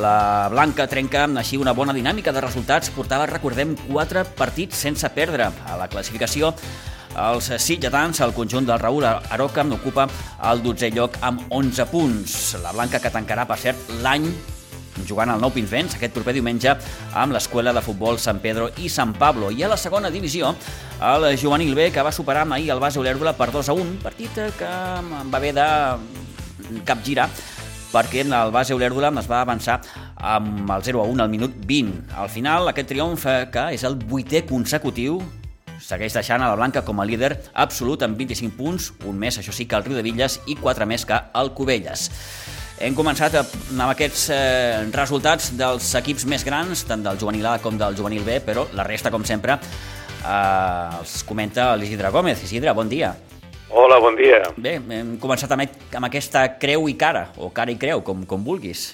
la 0.00 0.48
Blanca 0.52 0.86
trenca 0.86 1.24
així 1.40 1.56
una 1.56 1.72
bona 1.72 1.94
dinàmica 1.96 2.32
de 2.32 2.42
resultats. 2.44 2.90
Portava, 2.92 3.26
recordem, 3.30 3.76
4 3.88 4.24
partits 4.36 4.76
sense 4.76 5.08
perdre 5.14 5.48
a 5.48 5.78
la 5.80 5.88
classificació. 5.88 6.52
Els 7.14 7.46
sitjatans, 7.62 8.18
el 8.20 8.34
conjunt 8.34 8.66
del 8.66 8.80
Raúl 8.82 9.04
Aroca, 9.06 9.62
ocupa 9.72 10.08
el 10.50 10.64
12è 10.64 10.90
lloc 10.92 11.20
amb 11.22 11.46
11 11.48 11.86
punts. 11.92 12.56
La 12.64 12.72
Blanca 12.72 12.98
que 13.00 13.12
tancarà, 13.14 13.46
per 13.46 13.56
cert, 13.62 13.78
l'any 14.02 14.26
jugant 15.08 15.32
al 15.32 15.42
Nou 15.42 15.50
Pinsbens 15.54 15.96
aquest 15.96 16.14
proper 16.14 16.36
diumenge 16.36 16.76
amb 17.14 17.34
l'escola 17.34 17.74
de 17.74 17.82
futbol 17.84 18.20
Sant 18.22 18.38
Pedro 18.44 18.70
i 18.78 18.88
Sant 18.88 19.16
Pablo. 19.18 19.50
I 19.50 19.64
a 19.66 19.72
la 19.72 19.80
segona 19.80 20.12
divisió, 20.14 20.54
el 21.02 21.30
juvenil 21.40 21.74
B, 21.74 21.90
que 21.90 22.02
va 22.02 22.12
superar 22.12 22.46
ahir 22.50 22.70
el 22.70 22.82
base 22.82 23.00
Olèrdola 23.02 23.34
per 23.38 23.50
2 23.52 23.68
a 23.68 23.74
1, 23.74 23.98
partit 24.04 24.40
que 24.58 24.70
va 24.70 25.40
haver 25.40 25.54
de 25.56 25.68
capgirar 26.86 27.28
perquè 27.94 28.24
el 28.24 28.50
base 28.50 28.74
Olèrdula 28.74 29.12
es 29.20 29.28
va 29.30 29.44
avançar 29.44 29.78
amb 30.16 30.70
el 30.74 30.82
0 30.82 31.02
a 31.02 31.06
1 31.06 31.22
al 31.22 31.30
minut 31.30 31.54
20. 31.66 32.10
Al 32.18 32.28
final, 32.28 32.68
aquest 32.68 32.90
triomf, 32.90 33.26
que 33.54 33.68
és 33.76 33.84
el 33.86 33.94
vuitè 34.10 34.42
consecutiu, 34.48 35.20
segueix 35.78 36.16
deixant 36.16 36.42
a 36.42 36.50
la 36.50 36.58
Blanca 36.58 36.82
com 36.82 37.00
a 37.00 37.06
líder 37.06 37.36
absolut 37.52 38.02
amb 38.02 38.18
25 38.18 38.56
punts, 38.58 38.90
un 39.06 39.18
més, 39.20 39.38
això 39.38 39.54
sí, 39.54 39.68
que 39.70 39.78
el 39.78 39.86
Riu 39.86 39.98
de 39.98 40.04
Villes 40.06 40.40
i 40.50 40.58
quatre 40.58 40.88
més 40.90 41.06
que 41.06 41.20
el 41.38 41.52
Cubelles. 41.54 42.08
Hem 42.84 42.92
començat 42.92 43.32
amb 43.38 43.80
aquests 43.86 44.26
eh, 44.34 44.82
resultats 44.92 45.46
dels 45.56 45.86
equips 45.96 46.26
més 46.28 46.42
grans, 46.44 46.82
tant 46.84 47.00
del 47.00 47.16
juvenil 47.16 47.46
A 47.48 47.54
com 47.62 47.78
del 47.80 47.94
juvenil 47.96 48.26
B, 48.26 48.42
però 48.44 48.66
la 48.76 48.84
resta, 48.84 49.08
com 49.14 49.24
sempre, 49.24 49.54
eh, 49.56 50.98
els 50.98 51.14
comenta 51.24 51.70
l'Isidre 51.80 52.10
Gómez. 52.12 52.42
Isidre, 52.44 52.74
bon 52.76 52.90
dia. 52.92 53.14
Hola, 53.70 53.96
bon 54.04 54.18
dia. 54.20 54.42
Bé, 54.60 54.74
hem 54.98 55.14
començat 55.22 55.56
amb, 55.56 55.64
amb 55.96 56.10
aquesta 56.10 56.44
creu 56.60 56.84
i 56.92 56.98
cara, 57.00 57.30
o 57.40 57.48
cara 57.56 57.72
i 57.72 57.78
creu, 57.80 58.04
com, 58.04 58.26
com 58.28 58.44
vulguis. 58.44 58.90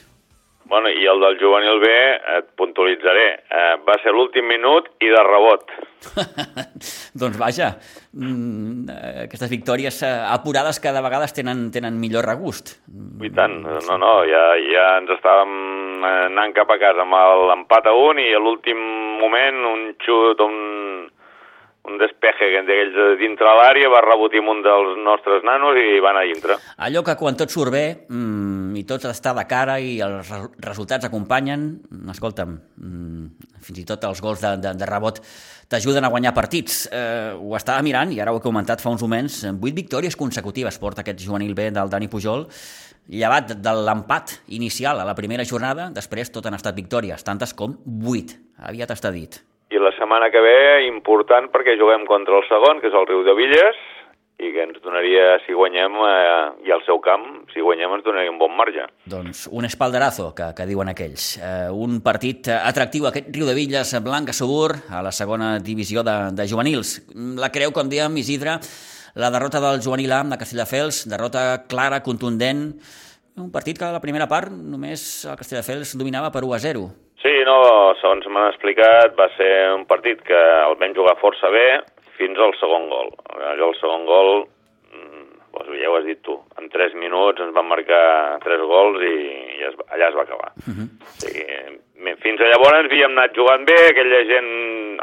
Bueno, 0.70 0.86
i 0.88 1.02
el 1.10 1.18
del 1.18 1.34
juvenil 1.40 1.80
B, 1.82 1.88
et 2.36 2.50
puntualitzaré, 2.54 3.24
eh, 3.42 3.72
va 3.82 3.96
ser 3.98 4.12
l'últim 4.14 4.46
minut 4.46 4.86
i 5.02 5.08
de 5.10 5.22
rebot. 5.26 5.72
doncs 7.22 7.38
vaja, 7.40 7.72
mm, 8.14 8.86
aquestes 9.24 9.50
victòries 9.50 9.98
eh, 10.06 10.12
apurades 10.30 10.78
cada 10.78 11.02
vegada 11.02 11.26
tenen, 11.34 11.66
tenen 11.74 11.98
millor 11.98 12.28
regust. 12.30 12.76
I 12.86 13.32
tant, 13.34 13.58
no, 13.66 13.96
no, 13.98 14.12
ja, 14.30 14.44
ja 14.62 14.86
ens 15.00 15.10
estàvem 15.16 16.06
anant 16.06 16.54
cap 16.54 16.70
a 16.70 16.78
casa 16.78 17.02
amb 17.02 17.18
l'empat 17.50 17.90
a 17.90 17.96
un 18.06 18.22
i 18.22 18.30
a 18.30 18.38
l'últim 18.38 18.78
moment 19.18 19.66
un 19.72 19.82
xut, 20.06 20.46
un, 20.46 21.10
un 21.88 21.96
despeje 22.00 22.48
d'aquells 22.52 22.98
dintre 23.20 23.52
l'àrea, 23.56 23.88
va 23.92 24.02
rebotir 24.04 24.42
un 24.44 24.60
dels 24.64 24.98
nostres 25.00 25.44
nanos 25.46 25.78
i 25.80 26.00
van 26.04 26.18
a 26.20 26.26
dintre. 26.28 26.58
Allò 26.76 27.02
que 27.06 27.16
quan 27.16 27.38
tot 27.40 27.52
surt 27.52 27.72
bé, 27.72 27.84
mmm, 28.08 28.76
i 28.76 28.84
tot 28.88 29.06
està 29.08 29.32
de 29.36 29.46
cara 29.48 29.78
i 29.80 29.96
els 30.04 30.28
resultats 30.60 31.08
acompanyen, 31.08 31.70
escolta'm, 32.12 32.58
mm, 32.76 33.48
fins 33.64 33.80
i 33.80 33.86
tot 33.88 34.04
els 34.04 34.20
gols 34.20 34.44
de, 34.44 34.56
de, 34.60 34.74
de 34.76 34.88
rebot 34.88 35.22
t'ajuden 35.70 36.04
a 36.04 36.12
guanyar 36.12 36.34
partits. 36.34 36.86
Eh, 36.92 37.32
ho 37.38 37.56
estava 37.56 37.82
mirant, 37.86 38.12
i 38.12 38.20
ara 38.20 38.32
ho 38.34 38.40
he 38.40 38.44
comentat 38.44 38.82
fa 38.82 38.92
uns 38.92 39.02
moments, 39.06 39.42
vuit 39.60 39.74
victòries 39.74 40.18
consecutives 40.18 40.78
porta 40.78 41.04
aquest 41.04 41.22
juvenil 41.22 41.54
B 41.54 41.70
del 41.70 41.92
Dani 41.92 42.10
Pujol, 42.10 42.48
llevat 43.10 43.54
de 43.56 43.76
l'empat 43.86 44.40
inicial 44.48 45.00
a 45.00 45.06
la 45.06 45.16
primera 45.18 45.46
jornada, 45.46 45.88
després 45.94 46.30
tot 46.30 46.46
han 46.46 46.58
estat 46.58 46.76
victòries, 46.76 47.24
tantes 47.24 47.54
com 47.54 47.78
vuit. 47.84 48.36
Aviat 48.58 48.92
està 48.92 49.14
dit. 49.14 49.40
I 49.70 49.78
la 49.78 49.92
setmana 49.94 50.32
que 50.34 50.42
ve, 50.42 50.58
important 50.88 51.46
perquè 51.52 51.76
juguem 51.78 52.02
contra 52.08 52.40
el 52.40 52.46
segon, 52.48 52.80
que 52.82 52.90
és 52.90 52.96
el 52.96 53.06
Riu 53.06 53.22
de 53.26 53.34
Villes, 53.38 53.78
i 54.40 54.50
que 54.54 54.62
ens 54.64 54.78
donaria, 54.82 55.36
si 55.44 55.54
guanyem, 55.54 55.98
eh, 56.08 56.66
i 56.66 56.72
al 56.72 56.80
seu 56.86 56.98
camp, 57.04 57.26
si 57.52 57.60
guanyem 57.62 57.92
ens 57.98 58.04
donaria 58.06 58.32
un 58.32 58.38
bon 58.40 58.54
marge. 58.56 58.86
Doncs 59.12 59.44
un 59.52 59.68
espalderazo, 59.68 60.30
que, 60.34 60.48
que 60.56 60.66
diuen 60.66 60.90
aquells. 60.90 61.34
Eh, 61.38 61.68
un 61.70 62.00
partit 62.02 62.48
atractiu, 62.54 63.06
aquest 63.10 63.28
Riu 63.34 63.46
de 63.46 63.54
Villes, 63.58 63.92
Blanca 64.02 64.34
Subur, 64.36 64.72
a 64.88 65.04
la 65.06 65.12
segona 65.12 65.58
divisió 65.60 66.02
de, 66.06 66.16
de 66.34 66.48
juvenils. 66.48 66.96
La 67.38 67.52
creu, 67.52 67.74
com 67.76 67.92
dèiem, 67.92 68.16
Isidre, 68.22 68.56
la 69.20 69.30
derrota 69.30 69.60
del 69.60 69.84
juvenil 69.84 70.16
A 70.16 70.24
de 70.24 70.40
Castelldefels, 70.40 71.04
derrota 71.10 71.66
clara, 71.68 72.02
contundent, 72.02 72.72
un 73.40 73.50
partit 73.52 73.78
que 73.78 73.86
a 73.86 73.94
la 73.94 74.02
primera 74.02 74.26
part 74.28 74.50
només 74.52 75.24
el 75.28 75.38
Castelldefels 75.38 75.94
dominava 75.98 76.32
per 76.34 76.44
1 76.44 76.56
a 76.56 76.60
0. 76.64 76.88
Sí, 77.50 77.56
no, 77.56 77.94
segons 77.98 78.26
m'han 78.30 78.52
explicat, 78.52 79.16
va 79.18 79.26
ser 79.34 79.50
un 79.74 79.82
partit 79.90 80.20
que 80.22 80.38
el 80.38 80.76
vam 80.78 80.92
jugar 80.94 81.16
força 81.18 81.48
bé, 81.50 81.80
fins 82.14 82.38
al 82.38 82.52
segon 82.60 82.86
gol. 82.86 83.08
Allò, 83.34 83.70
el 83.72 83.78
segon 83.80 84.04
gol, 84.06 84.30
doncs 85.50 85.72
ja 85.80 85.90
ho 85.90 85.96
has 85.98 86.06
dit 86.06 86.20
tu, 86.22 86.36
en 86.60 86.68
3 86.70 86.94
minuts 86.94 87.42
ens 87.42 87.54
van 87.56 87.66
marcar 87.66 88.38
3 88.44 88.62
gols 88.70 89.02
i, 89.02 89.16
i 89.56 89.66
es, 89.66 89.74
allà 89.90 90.12
es 90.12 90.14
va 90.14 90.22
acabar. 90.22 90.52
Uh 90.62 90.76
-huh. 90.76 90.86
o 90.86 91.16
sigui, 91.24 92.14
fins 92.22 92.40
a 92.40 92.50
llavors 92.52 92.84
havíem 92.84 93.18
anat 93.18 93.34
jugant 93.34 93.66
bé, 93.66 93.78
aquella 93.88 94.22
gent 94.30 94.50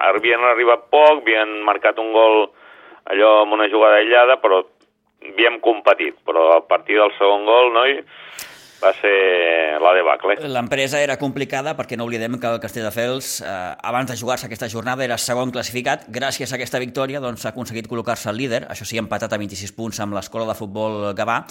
havien 0.08 0.44
arribat 0.44 0.88
poc, 0.89 1.22
havien 1.22 1.51
marcat 1.68 2.00
un 2.00 2.13
gol 2.13 2.50
allò 3.12 3.42
amb 3.42 3.54
una 3.60 3.68
jugada 3.68 3.98
aïllada, 4.00 4.39
però 4.39 4.63
havíem 5.22 5.60
competit, 5.60 6.16
però 6.24 6.56
a 6.56 6.62
partir 6.62 6.96
del 6.96 7.12
segon 7.20 7.44
gol, 7.46 7.74
noi, 7.74 8.00
va 8.81 8.91
ser 9.01 9.79
la 9.81 9.93
debacle. 9.93 10.38
L'empresa 10.48 11.01
era 11.01 11.17
complicada 11.17 11.74
perquè 11.77 11.98
no 11.98 12.05
oblidem 12.05 12.38
que 12.39 12.51
el 12.51 12.62
Castelldefels, 12.62 13.41
eh, 13.41 13.50
abans 13.91 14.12
de 14.12 14.17
jugar-se 14.17 14.48
aquesta 14.48 14.69
jornada, 14.69 15.03
era 15.03 15.17
segon 15.17 15.51
classificat. 15.51 16.07
Gràcies 16.10 16.51
a 16.51 16.55
aquesta 16.55 16.79
victòria 16.79 17.22
doncs, 17.24 17.46
ha 17.46 17.53
aconseguit 17.55 17.89
col·locar-se 17.89 18.29
al 18.29 18.38
líder, 18.38 18.65
això 18.69 18.86
sí, 18.86 18.98
empatat 18.98 19.34
a 19.34 19.41
26 19.41 19.74
punts 19.74 20.00
amb 20.00 20.13
l'escola 20.13 20.48
de 20.48 20.57
futbol 20.57 21.13
Gavà. 21.17 21.43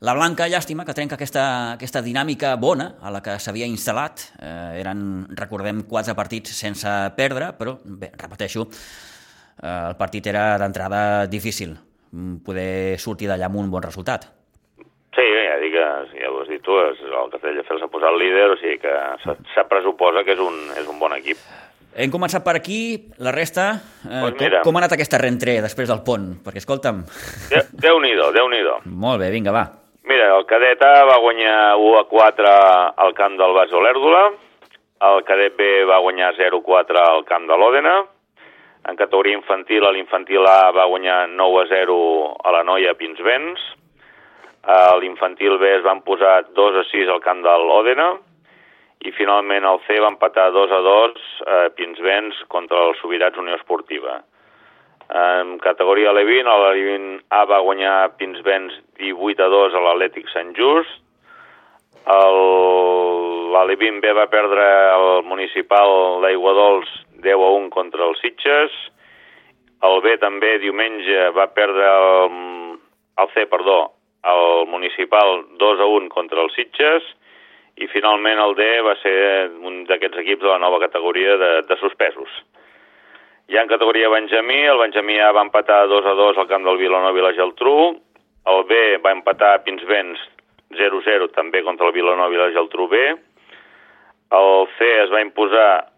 La 0.00 0.14
Blanca, 0.16 0.46
llàstima, 0.48 0.86
que 0.88 0.94
trenca 0.96 1.18
aquesta, 1.18 1.74
aquesta 1.74 2.00
dinàmica 2.00 2.54
bona 2.56 2.94
a 3.04 3.10
la 3.12 3.20
que 3.20 3.34
s'havia 3.36 3.66
instal·lat. 3.68 4.22
Eh, 4.40 4.80
eren, 4.80 5.26
recordem, 5.36 5.82
quatre 5.84 6.14
partits 6.16 6.54
sense 6.56 6.88
perdre, 7.18 7.52
però, 7.58 7.76
bé, 7.84 8.08
repeteixo, 8.16 8.64
eh, 9.60 9.88
el 9.90 9.96
partit 10.00 10.26
era 10.26 10.56
d'entrada 10.56 11.26
difícil 11.26 11.76
poder 12.44 12.98
sortir 12.98 13.28
d'allà 13.28 13.46
amb 13.46 13.60
un 13.60 13.70
bon 13.70 13.84
resultat. 13.84 14.24
Sí, 15.14 15.26
ja 15.26 15.58
dic 15.60 15.76
que, 15.76 15.86
dit 16.60 16.68
tu, 16.68 16.76
el 16.76 17.32
Castelldefels 17.32 17.80
s'ha 17.80 17.90
posat 17.90 18.16
líder, 18.20 18.50
o 18.52 18.60
sigui 18.60 18.78
que 18.82 18.94
se 19.54 19.64
presuposa 19.68 20.24
que 20.24 20.36
és 20.36 20.42
un, 20.44 20.60
és 20.76 20.86
un 20.88 21.00
bon 21.00 21.16
equip. 21.16 21.40
Hem 21.90 22.12
començat 22.12 22.44
per 22.44 22.54
aquí, 22.60 23.10
la 23.18 23.32
resta... 23.34 23.72
Eh, 24.06 24.20
pues 24.22 24.36
com, 24.38 24.58
com 24.68 24.76
ha 24.76 24.82
anat 24.84 24.94
aquesta 24.94 25.18
rentré 25.18 25.58
després 25.64 25.90
del 25.90 26.04
pont? 26.06 26.28
Perquè, 26.44 26.62
escolta'm... 26.62 27.02
Déu-n'hi-do, 27.82 28.30
déu 28.36 28.50
nhi 28.52 28.60
déu 28.62 28.84
Molt 29.06 29.24
bé, 29.24 29.32
vinga, 29.34 29.54
va. 29.56 29.64
Mira, 30.06 30.30
el 30.36 30.46
cadet 30.46 30.80
A 30.86 30.92
va 31.08 31.18
guanyar 31.22 31.56
1 31.80 31.98
a 31.98 32.04
4 32.10 32.54
al 33.04 33.12
camp 33.18 33.36
del 33.40 33.56
Bas 33.56 33.74
Olèrdula, 33.74 34.22
el 35.10 35.20
cadet 35.26 35.56
B 35.58 35.68
va 35.88 36.00
guanyar 36.04 36.32
0 36.38 36.62
a 36.62 36.66
4 36.68 37.02
al 37.02 37.26
camp 37.28 37.46
de 37.50 37.58
l'Òdena, 37.58 37.98
en 38.90 38.96
categoria 38.96 39.36
infantil, 39.36 39.84
l'infantil 39.92 40.46
A 40.48 40.70
va 40.74 40.88
guanyar 40.88 41.24
9 41.28 41.60
a 41.62 41.68
0 41.74 41.98
a 42.42 42.54
la 42.54 42.62
Noia 42.66 42.94
Pinsbens, 42.98 43.60
a 44.62 44.96
l'infantil 45.00 45.56
B 45.58 45.68
es 45.78 45.84
van 45.84 46.02
posar 46.04 46.44
2 46.56 46.80
a 46.82 46.84
6 46.90 47.08
al 47.08 47.22
camp 47.24 47.40
de 47.44 47.54
l'Òdena 47.64 48.10
i 49.00 49.12
finalment 49.16 49.64
el 49.64 49.80
C 49.86 49.96
va 50.02 50.10
empatar 50.12 50.50
2 50.52 50.72
a 50.76 50.80
2 50.84 51.28
a 51.46 51.60
Pinsbens 51.76 52.42
contra 52.52 52.82
el 52.88 52.96
Sobirats 53.00 53.38
Unió 53.40 53.56
Esportiva. 53.56 54.20
En 55.10 55.56
categoria 55.58 56.12
Levin, 56.12 56.46
el 56.46 56.62
Levin 56.66 57.06
A 57.30 57.44
va 57.48 57.62
guanyar 57.64 58.12
Pinsbens 58.18 58.76
18 59.00 59.42
a 59.42 59.48
2 59.48 59.74
a 59.74 59.80
l'Atlètic 59.86 60.28
Sant 60.30 60.52
Just, 60.54 61.00
l'Alevin 63.50 64.00
B 64.00 64.12
va 64.16 64.28
perdre 64.30 64.64
el 64.94 65.24
municipal 65.24 66.20
d'Aigua 66.22 66.52
Dols 66.54 66.92
10 67.24 67.32
a 67.34 67.50
1 67.56 67.70
contra 67.74 68.06
els 68.06 68.20
Sitges, 68.22 68.76
el 69.82 70.00
B 70.04 70.16
també 70.20 70.58
diumenge 70.60 71.30
va 71.36 71.48
perdre 71.56 71.88
el, 71.88 72.78
el 73.20 73.32
C, 73.34 73.46
perdó, 73.48 73.78
el 74.22 74.66
municipal 74.68 75.46
2 75.58 75.80
a 75.80 75.86
1 75.86 76.08
contra 76.12 76.42
els 76.42 76.54
Sitges 76.54 77.06
i 77.80 77.88
finalment 77.88 78.40
el 78.42 78.54
D 78.58 78.66
va 78.84 78.96
ser 79.00 79.16
un 79.64 79.84
d'aquests 79.88 80.20
equips 80.22 80.44
de 80.44 80.50
la 80.50 80.58
nova 80.60 80.80
categoria 80.82 81.36
de, 81.40 81.52
de 81.68 81.76
suspesos. 81.80 82.28
Ja 83.50 83.64
en 83.64 83.70
categoria 83.70 84.10
Benjamí, 84.12 84.60
el 84.68 84.78
Benjamí 84.78 85.18
A 85.18 85.32
va 85.32 85.46
empatar 85.46 85.86
2 85.88 86.06
a 86.06 86.14
2 86.18 86.38
al 86.38 86.50
camp 86.50 86.66
del 86.68 86.78
Vilanova 86.78 87.18
i 87.18 87.24
la 87.24 87.32
Geltrú, 87.34 87.78
el 88.50 88.62
B 88.68 88.98
va 89.04 89.14
empatar 89.16 89.54
a 89.54 89.62
Pinsbens 89.64 90.20
0-0 90.76 91.32
també 91.34 91.64
contra 91.66 91.88
el 91.88 91.96
Vilanova 91.96 92.34
i 92.34 92.38
la 92.38 92.52
Geltrú 92.54 92.86
B, 92.92 93.00
el 94.30 94.68
C 94.76 94.90
es 95.02 95.10
va 95.10 95.24
imposar 95.24 95.88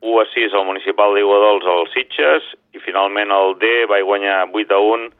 1 0.00 0.20
a 0.20 0.24
6 0.32 0.54
al 0.54 0.64
municipal 0.64 1.12
d'Iguadols 1.14 1.66
als 1.68 1.92
Sitges 1.92 2.46
i 2.72 2.80
finalment 2.80 3.32
el 3.32 3.56
D 3.60 3.72
va 3.90 4.00
guanyar 4.00 4.46
8 4.52 4.76
a 4.76 4.80
1 4.80 5.10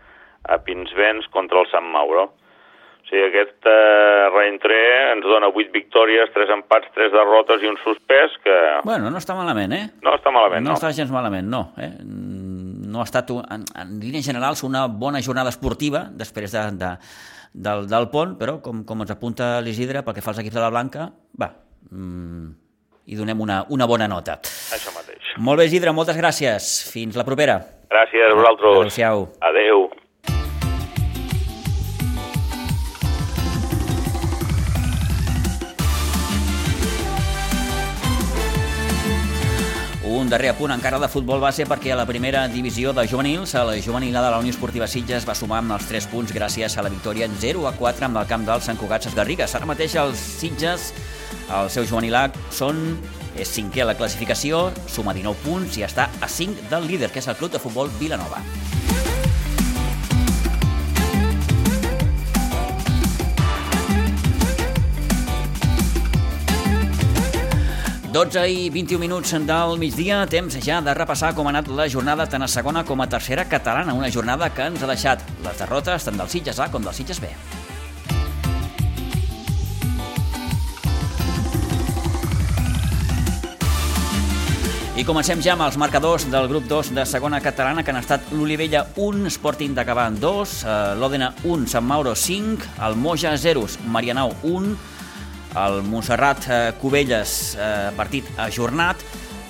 a 0.48 0.58
Pinsbens 0.64 1.28
contra 1.34 1.62
el 1.62 1.70
Sant 1.70 1.86
Mauro. 1.92 2.26
O 2.26 3.08
sigui, 3.08 3.22
aquest 3.28 3.68
eh, 3.70 4.26
reentré 4.34 4.78
ens 5.12 5.26
dona 5.30 5.46
8 5.52 5.70
victòries, 5.74 6.32
3 6.34 6.50
empats, 6.56 6.90
3 6.96 7.12
derrotes 7.14 7.62
i 7.62 7.70
un 7.70 7.78
suspès 7.84 8.34
que... 8.42 8.56
Bueno, 8.88 9.12
no 9.14 9.22
està 9.22 9.36
malament, 9.38 9.76
eh? 9.76 9.84
No 10.02 10.16
està 10.16 10.32
malament, 10.34 10.66
no. 10.66 10.72
No 10.72 10.80
està 10.80 10.90
gens 10.96 11.12
malament, 11.14 11.46
no. 11.46 11.68
Eh? 11.78 11.92
No 12.02 13.04
ha 13.04 13.06
estat, 13.06 13.30
en, 13.30 13.62
en 13.78 13.96
línies 14.02 14.26
generals, 14.26 14.64
una 14.66 14.88
bona 14.90 15.22
jornada 15.22 15.54
esportiva 15.54 16.08
després 16.18 16.50
de, 16.56 16.64
de, 16.82 16.92
del, 17.54 17.86
del 17.92 18.10
pont, 18.10 18.34
però, 18.40 18.58
com, 18.64 18.82
com 18.88 19.06
ens 19.06 19.14
apunta 19.14 19.54
l'Isidre, 19.62 20.02
pel 20.02 20.18
que 20.18 20.24
fa 20.24 20.34
als 20.34 20.42
equips 20.42 20.58
de 20.58 20.64
la 20.66 20.72
Blanca, 20.74 21.06
va, 21.38 21.52
mm, 21.92 22.48
hi 23.06 23.20
donem 23.22 23.40
una, 23.46 23.62
una 23.70 23.86
bona 23.86 24.10
nota. 24.10 24.40
Això 24.74 24.90
mateix. 24.96 25.30
Molt 25.38 25.62
bé, 25.62 25.70
Isidre, 25.70 25.94
moltes 25.94 26.18
gràcies. 26.18 26.72
Fins 26.90 27.14
la 27.14 27.24
propera. 27.28 27.60
Gràcies 27.92 28.32
a 28.32 28.34
vosaltres. 28.34 28.80
Adéu-siau. 28.80 29.28
Adéu. 29.46 29.85
Un 40.26 40.30
darrer 40.30 40.48
apunt 40.50 40.72
encara 40.74 40.98
de 40.98 41.06
futbol 41.06 41.38
base 41.38 41.62
perquè 41.70 41.92
a 41.94 41.96
la 42.00 42.04
primera 42.08 42.40
divisió 42.50 42.90
de 42.96 43.04
juvenils, 43.06 43.52
a 43.54 43.62
la 43.68 43.76
juvenilada 43.78 44.26
de 44.26 44.32
la 44.34 44.40
Unió 44.42 44.50
Esportiva 44.50 44.88
Sitges 44.90 45.22
va 45.28 45.36
sumar 45.38 45.60
amb 45.62 45.76
els 45.76 45.86
3 45.86 46.08
punts 46.10 46.34
gràcies 46.34 46.74
a 46.74 46.82
la 46.82 46.90
victòria 46.90 47.28
en 47.30 47.36
0 47.38 47.62
a 47.70 47.72
4 47.78 48.08
amb 48.08 48.18
el 48.18 48.26
camp 48.26 48.42
del 48.48 48.64
Sant 48.64 48.80
Cugat 48.80 49.06
Garrigues. 49.14 49.54
Ara 49.54 49.70
mateix 49.70 49.94
els 50.02 50.18
Sitges, 50.18 50.90
el 51.46 51.70
seu 51.70 51.86
juvenilà, 51.86 52.26
són 52.50 52.98
és 53.38 53.54
cinquè 53.54 53.84
a 53.84 53.90
la 53.92 53.94
classificació, 53.94 54.72
suma 54.90 55.14
19 55.14 55.46
punts 55.46 55.78
i 55.78 55.86
està 55.86 56.10
a 56.18 56.26
5 56.26 56.72
del 56.72 56.90
líder, 56.90 57.12
que 57.12 57.22
és 57.22 57.30
el 57.30 57.38
club 57.38 57.54
de 57.54 57.62
futbol 57.62 57.92
Vilanova. 58.00 58.42
12 68.16 68.48
i 68.48 68.70
21 68.72 68.96
minuts 68.96 69.34
del 69.44 69.74
migdia, 69.76 70.22
temps 70.24 70.54
ja 70.64 70.78
de 70.80 70.94
repassar 70.96 71.34
com 71.36 71.44
ha 71.44 71.50
anat 71.52 71.66
la 71.68 71.84
jornada 71.84 72.24
tant 72.24 72.40
a 72.40 72.48
segona 72.48 72.80
com 72.88 73.02
a 73.04 73.06
tercera 73.12 73.44
catalana, 73.44 73.92
una 73.92 74.08
jornada 74.08 74.48
que 74.56 74.64
ens 74.70 74.80
ha 74.80 74.88
deixat 74.88 75.20
les 75.44 75.60
derrotes 75.60 76.08
tant 76.08 76.16
del 76.16 76.30
Sitges 76.32 76.56
A 76.56 76.70
com 76.72 76.80
del 76.80 76.96
Sitges 76.96 77.20
B. 77.20 77.28
I 84.96 85.04
comencem 85.04 85.44
ja 85.44 85.52
amb 85.52 85.68
els 85.68 85.76
marcadors 85.76 86.24
del 86.32 86.48
grup 86.48 86.64
2 86.72 86.94
de 86.96 87.04
segona 87.04 87.44
catalana 87.44 87.84
que 87.84 87.92
han 87.92 88.00
estat 88.00 88.32
l'Olivella 88.32 88.86
1, 88.96 89.28
Sporting 89.36 89.76
de 89.76 89.84
Caban 89.84 90.16
2, 90.24 90.58
l'Òdena 90.96 91.34
1, 91.44 91.68
Sant 91.68 91.84
Mauro 91.84 92.16
5, 92.16 92.78
el 92.80 92.96
Moja 92.96 93.36
0, 93.36 93.68
Marianau 93.92 94.32
1, 94.40 94.95
el 95.64 95.82
Montserrat 95.86 96.48
eh, 96.48 96.58
Cubelles, 96.80 97.56
eh, 97.58 97.92
partit 97.96 98.28
ajornat, 98.38 99.00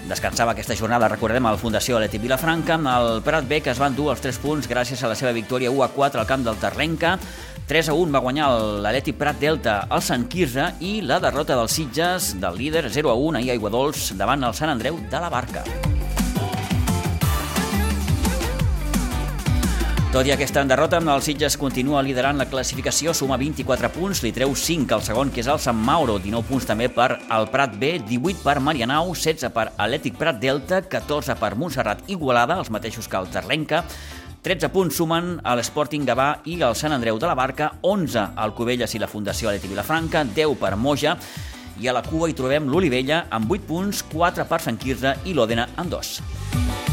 descansava 0.06 0.54
aquesta 0.54 0.76
jornada, 0.78 1.08
recordem, 1.10 1.46
a 1.46 1.54
la 1.56 1.58
Fundació 1.58 1.98
Aleti 1.98 2.20
Vilafranca, 2.22 2.78
el 2.78 3.22
Prat 3.26 3.48
B, 3.48 3.60
que 3.60 3.72
es 3.74 3.82
van 3.82 3.96
dur 3.96 4.12
els 4.14 4.22
3 4.22 4.38
punts 4.42 4.70
gràcies 4.70 5.02
a 5.02 5.10
la 5.10 5.18
seva 5.18 5.34
victòria 5.34 5.72
1 5.74 5.82
a 5.82 5.90
4 5.96 6.22
al 6.22 6.30
camp 6.30 6.46
del 6.46 6.60
Terlenca, 6.62 7.16
3 7.66 7.90
a 7.90 7.96
1 7.98 8.14
va 8.14 8.22
guanyar 8.22 8.52
l'Atleti 8.84 9.16
Prat 9.18 9.42
Delta 9.42 9.80
al 9.90 10.04
Sant 10.06 10.28
Quirze 10.30 10.70
i 10.86 11.00
la 11.02 11.18
derrota 11.18 11.58
dels 11.58 11.74
Sitges 11.74 12.36
del 12.38 12.62
líder 12.62 12.86
0 12.94 13.10
a 13.10 13.18
1 13.18 13.42
ahir 13.42 13.50
a 13.50 13.58
Aiguadols 13.58 14.12
davant 14.14 14.46
el 14.46 14.54
Sant 14.54 14.70
Andreu 14.70 15.02
de 15.10 15.18
la 15.18 15.32
Barca. 15.32 15.66
Tot 20.14 20.24
i 20.24 20.30
aquesta 20.32 20.62
derrota, 20.64 21.00
el 21.02 21.22
Sitges 21.22 21.56
continua 21.58 22.00
liderant 22.00 22.38
la 22.38 22.46
classificació, 22.48 23.12
suma 23.12 23.36
24 23.36 23.90
punts, 23.92 24.22
li 24.22 24.30
treu 24.32 24.54
5 24.56 24.94
al 24.94 25.02
segon, 25.04 25.32
que 25.34 25.42
és 25.42 25.48
el 25.50 25.58
Sant 25.60 25.76
Mauro, 25.76 26.16
19 26.22 26.46
punts 26.48 26.68
també 26.68 26.86
per 26.88 27.18
al 27.28 27.48
Prat 27.52 27.74
B, 27.76 27.98
18 28.06 28.40
per 28.44 28.60
Marianau, 28.64 29.10
16 29.12 29.50
per 29.52 29.66
Atlètic 29.74 30.16
Prat 30.16 30.38
Delta, 30.40 30.80
14 30.86 31.36
per 31.42 31.52
Montserrat 31.58 32.06
Igualada, 32.06 32.56
els 32.62 32.70
mateixos 32.70 33.10
que 33.10 33.18
el 33.18 33.28
Terlenca, 33.34 33.82
13 34.46 34.70
punts 34.70 34.94
sumen 35.02 35.34
a 35.42 35.58
l'Sporting 35.58 36.06
Gavà 36.06 36.30
i 36.46 36.60
el 36.62 36.78
Sant 36.78 36.94
Andreu 36.94 37.18
de 37.18 37.26
la 37.26 37.34
Barca, 37.34 37.72
11 37.82 38.30
al 38.38 38.54
Cubelles 38.54 38.94
i 38.94 39.02
la 39.02 39.10
Fundació 39.10 39.50
Aleti 39.50 39.68
Vilafranca, 39.68 40.22
10 40.22 40.54
per 40.62 40.76
Moja, 40.78 41.16
i 41.82 41.90
a 41.90 41.98
la 41.98 42.06
cua 42.06 42.30
hi 42.30 42.38
trobem 42.38 42.70
l'Olivella 42.70 43.24
amb 43.28 43.50
8 43.50 43.66
punts, 43.66 44.06
4 44.14 44.46
per 44.46 44.62
Sant 44.62 44.78
Quirze 44.78 45.18
i 45.26 45.34
l'Òdena 45.34 45.72
amb 45.76 45.98
2. 45.98 46.85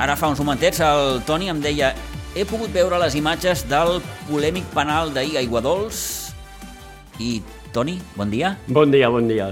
Ara 0.00 0.14
fa 0.16 0.30
uns 0.32 0.38
momentets 0.40 0.78
el 0.80 1.18
Toni 1.28 1.50
em 1.52 1.58
deia 1.60 1.90
he 2.32 2.46
pogut 2.48 2.70
veure 2.72 2.96
les 3.02 3.12
imatges 3.18 3.66
del 3.68 3.98
polèmic 4.30 4.64
penal 4.72 5.10
d'ahir 5.12 5.36
a 5.36 5.42
Iguadols 5.44 5.98
i 7.20 7.42
Toni, 7.74 7.98
bon 8.16 8.32
dia. 8.32 8.54
Bon 8.72 8.88
dia, 8.88 9.10
bon 9.12 9.28
dia. 9.28 9.50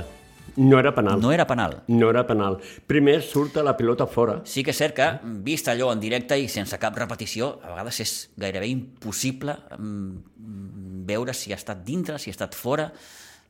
No 0.57 0.81
era 0.81 0.95
penal. 0.97 1.21
No 1.21 1.35
era 1.37 1.45
penal. 1.47 1.77
No 1.93 2.09
era 2.09 2.25
penal. 2.27 2.57
Primer 2.89 3.19
surt 3.21 3.61
la 3.61 3.77
pilota 3.77 4.09
fora. 4.09 4.39
Sí 4.49 4.65
que 4.65 4.73
és 4.73 4.81
cert 4.81 4.97
que, 4.97 5.11
vist 5.45 5.69
allò 5.69 5.93
en 5.93 6.01
directe 6.01 6.41
i 6.41 6.49
sense 6.49 6.81
cap 6.81 6.97
repetició, 6.97 7.59
a 7.61 7.75
vegades 7.75 8.01
és 8.07 8.17
gairebé 8.41 8.73
impossible 8.73 9.53
mm, 9.77 11.05
veure 11.13 11.37
si 11.37 11.53
ha 11.53 11.61
estat 11.61 11.85
dintre, 11.85 12.17
si 12.17 12.33
ha 12.33 12.39
estat 12.39 12.57
fora. 12.57 12.89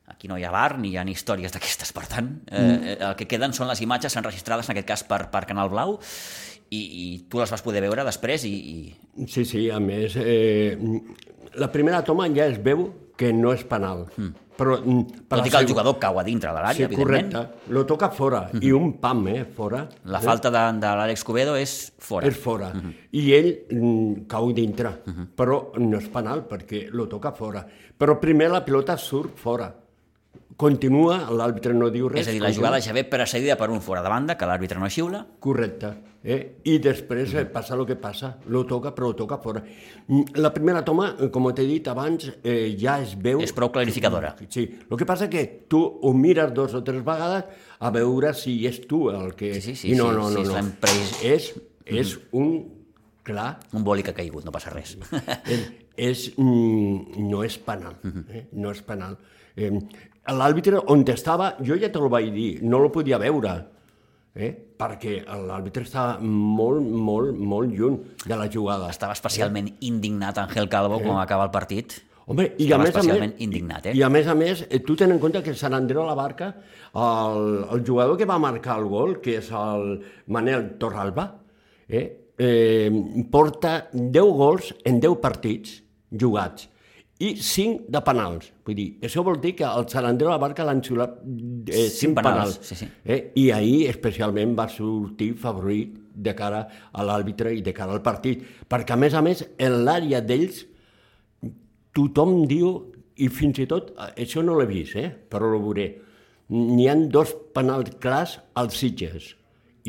Aquí 0.09 0.27
no 0.27 0.35
hi 0.35 0.43
ha 0.43 0.51
bar 0.51 0.75
ni 0.81 0.91
hi 0.91 0.99
ha 0.99 1.07
ni 1.07 1.15
històries 1.15 1.55
d'aquestes. 1.55 1.95
Per 1.95 2.05
tant, 2.11 2.29
eh, 2.51 2.59
mm. 2.59 3.01
el 3.07 3.17
que 3.17 3.31
queden 3.31 3.55
són 3.55 3.71
les 3.71 3.87
imatges 3.87 4.19
enregistrades, 4.19 4.67
en 4.67 4.75
aquest 4.75 4.91
cas 4.91 5.07
per, 5.07 5.29
per 5.31 5.47
Canal 5.47 5.71
Blau, 5.71 5.95
i, 6.69 6.79
i 6.79 7.05
tu 7.29 7.41
les 7.41 7.51
vas 7.51 7.63
poder 7.65 7.81
veure 7.85 8.05
després 8.07 8.45
i... 8.45 8.53
i... 8.53 9.25
Sí, 9.27 9.45
sí, 9.45 9.69
a 9.69 9.79
més, 9.83 10.15
eh, 10.19 10.77
la 11.59 11.71
primera 11.73 12.03
toma 12.05 12.29
ja 12.33 12.47
es 12.47 12.59
veu 12.63 12.87
que 13.19 13.33
no 13.35 13.51
és 13.55 13.65
penal. 13.67 14.05
Mm. 14.15 14.45
Però, 14.59 14.75
per 14.83 15.37
Tot 15.39 15.47
i 15.47 15.51
que 15.53 15.59
el 15.61 15.69
jugador 15.69 15.95
cau 16.01 16.17
a 16.19 16.23
dintre 16.27 16.51
de 16.51 16.59
l'àrea, 16.59 16.75
sí, 16.75 16.83
evidentment. 16.83 17.29
correcte. 17.31 17.71
Lo 17.75 17.85
toca 17.87 18.09
fora, 18.11 18.41
mm 18.41 18.57
-hmm. 18.57 18.63
i 18.63 18.71
un 18.71 18.93
pam, 18.99 19.27
eh, 19.27 19.45
fora. 19.45 19.87
La 20.03 20.19
eh? 20.19 20.21
falta 20.21 20.51
de, 20.51 20.63
de 20.79 20.87
l'Àlex 20.87 21.23
Covedo 21.23 21.55
és 21.55 21.93
fora. 21.97 22.27
És 22.27 22.37
fora. 22.37 22.73
Mm 22.73 22.79
-hmm. 22.79 22.93
I 23.11 23.33
ell 23.33 23.49
mm, 23.71 24.27
cau 24.27 24.51
dintre, 24.51 24.89
mm 24.89 25.13
-hmm. 25.13 25.27
però 25.35 25.71
no 25.77 25.97
és 25.97 26.07
penal, 26.09 26.45
perquè 26.47 26.89
lo 26.91 27.07
toca 27.07 27.31
fora. 27.31 27.65
Però 27.97 28.19
primer 28.19 28.51
la 28.51 28.63
pilota 28.63 28.97
surt 28.97 29.37
fora 29.37 29.73
continua, 30.59 31.21
l'àrbitre 31.31 31.73
no 31.73 31.87
diu 31.93 32.09
res. 32.11 32.25
És 32.25 32.33
a 32.33 32.35
dir, 32.35 32.43
la 32.43 32.51
jugada 32.51 32.81
ja 32.83 32.93
ve 32.95 33.05
precedida 33.07 33.55
per 33.55 33.69
un 33.71 33.79
fora 33.81 34.03
de 34.03 34.11
banda, 34.11 34.35
que 34.35 34.47
l'àrbitre 34.49 34.79
no 34.81 34.89
xiula. 34.91 35.23
Correcte. 35.39 35.93
Eh? 36.19 36.39
I 36.67 36.73
després 36.83 37.31
eh, 37.39 37.45
passa 37.47 37.77
el 37.77 37.85
que 37.87 37.95
passa, 37.95 38.33
lo 38.51 38.65
toca, 38.67 38.91
però 38.95 39.13
lo 39.13 39.15
toca 39.15 39.37
fora. 39.39 39.61
Mm, 39.63 40.35
la 40.43 40.51
primera 40.51 40.81
toma, 40.83 41.13
eh, 41.15 41.29
com 41.31 41.47
t'he 41.55 41.63
dit 41.63 41.87
abans, 41.87 42.27
eh, 42.43 42.75
ja 42.79 42.97
es 42.99 43.13
veu... 43.15 43.39
És 43.45 43.55
prou 43.55 43.71
clarificadora. 43.71 44.33
Sí, 44.51 44.65
el 44.83 44.99
que 44.99 45.07
passa 45.07 45.29
que 45.31 45.45
tu 45.71 45.79
ho 45.79 46.11
mires 46.11 46.51
dos 46.53 46.75
o 46.75 46.83
tres 46.83 47.05
vegades 47.07 47.63
a 47.79 47.93
veure 47.95 48.33
si 48.35 48.57
és 48.67 48.81
tu 48.83 49.05
el 49.13 49.31
que... 49.39 49.53
Sí, 49.55 49.69
sí, 49.69 49.77
sí. 49.79 49.93
I 49.93 49.99
no, 50.01 50.11
no, 50.11 50.27
no, 50.27 50.43
sí, 50.43 50.51
no. 50.51 50.59
no. 50.59 50.99
És, 51.23 51.53
és 51.87 52.17
un 52.35 52.51
clar... 53.23 53.53
Un 53.71 53.87
boli 53.87 54.03
que 54.03 54.11
ha 54.11 54.19
caigut, 54.19 54.43
no 54.43 54.51
passa 54.51 54.75
res. 54.75 54.97
és, 55.47 55.65
és, 55.95 56.29
mm, 56.35 57.23
no 57.31 57.45
és 57.47 57.55
penal, 57.63 57.95
eh? 58.27 58.49
no 58.59 58.75
és 58.75 58.83
penal. 58.83 59.15
Eh, 59.59 59.71
l'àrbitre 60.35 60.79
on 60.91 61.03
estava, 61.09 61.53
jo 61.65 61.77
ja 61.79 61.89
te 61.91 61.99
lo 61.99 62.09
vaig 62.09 62.31
dir, 62.33 62.49
no 62.63 62.79
lo 62.79 62.89
podia 62.91 63.17
veure, 63.17 63.53
eh? 64.35 64.51
perquè 64.79 65.23
l'àrbitre 65.27 65.83
estava 65.83 66.19
molt, 66.21 66.83
molt, 66.83 67.33
molt 67.37 67.73
lluny 67.73 67.97
de 68.25 68.35
la 68.37 68.47
jugada. 68.51 68.89
Estava 68.89 69.15
especialment 69.17 69.67
eh? 69.71 69.75
indignat 69.89 70.37
Ángel 70.37 70.69
Calvo 70.69 70.99
eh? 70.99 71.03
quan 71.03 71.19
acaba 71.21 71.47
el 71.49 71.51
partit. 71.51 71.99
Home, 72.29 72.45
i 72.61 72.67
a 72.71 72.77
més 72.77 72.93
a 72.93 73.01
més, 73.01 73.23
indignat, 73.41 73.87
eh? 73.89 73.95
I 73.97 74.03
a 74.05 74.09
més 74.13 74.27
a 74.29 74.35
més, 74.37 74.61
eh, 74.69 74.83
tu 74.85 74.93
ten 74.95 75.09
en 75.11 75.19
compte 75.19 75.41
que 75.41 75.55
Sant 75.57 75.73
Andreu 75.73 76.03
a 76.03 76.11
la 76.11 76.17
Barca, 76.17 76.51
el, 76.93 77.47
el 77.73 77.81
jugador 77.85 78.19
que 78.19 78.27
va 78.29 78.37
marcar 78.37 78.77
el 78.77 78.85
gol, 78.91 79.17
que 79.23 79.39
és 79.39 79.49
el 79.49 79.95
Manel 80.29 80.75
Torralba, 80.77 81.25
eh, 81.89 82.05
eh, 82.37 82.91
porta 83.31 83.89
10 83.93 84.35
gols 84.37 84.75
en 84.85 85.01
10 85.01 85.17
partits 85.23 85.79
jugats 86.09 86.69
i 87.19 87.33
5 87.35 87.89
de 87.91 88.01
penals. 88.05 88.49
Vull 88.65 88.77
dir, 88.77 88.87
això 89.03 89.23
vol 89.27 89.39
dir 89.43 89.51
que 89.59 89.67
el 89.67 89.87
Sant 89.91 90.07
Andreu 90.07 90.31
la 90.31 90.39
Barca 90.39 90.63
l'han 90.67 90.81
xiulat 90.83 91.17
eh, 91.67 91.87
5 91.91 92.15
penals. 92.15 92.55
penals. 92.55 92.59
Sí, 92.63 92.77
sí. 92.79 92.87
Eh? 93.03 93.19
I 93.41 93.49
ahir 93.55 93.79
especialment 93.91 94.55
va 94.57 94.69
sortir 94.71 95.33
favorit 95.39 95.97
de 96.15 96.35
cara 96.35 96.61
a 96.91 97.05
l'àrbitre 97.05 97.51
i 97.55 97.63
de 97.65 97.73
cara 97.75 97.95
al 97.95 98.03
partit. 98.05 98.45
Perquè, 98.71 98.95
a 98.95 98.99
més 98.99 99.15
a 99.15 99.23
més, 99.25 99.43
en 99.59 99.81
l'àrea 99.83 100.23
d'ells 100.23 100.63
tothom 101.95 102.45
diu, 102.47 102.71
i 103.19 103.27
fins 103.27 103.59
i 103.59 103.67
tot, 103.67 103.91
eh, 103.97 104.13
això 104.23 104.45
no 104.45 104.55
l'he 104.55 104.69
vist, 104.69 104.95
eh? 104.95 105.09
però 105.11 105.51
ho 105.51 105.59
veuré, 105.59 105.89
n'hi 106.55 106.87
han 106.87 107.09
dos 107.11 107.35
penals 107.53 107.99
clars 107.99 108.39
als 108.57 108.79
Sitges 108.79 109.33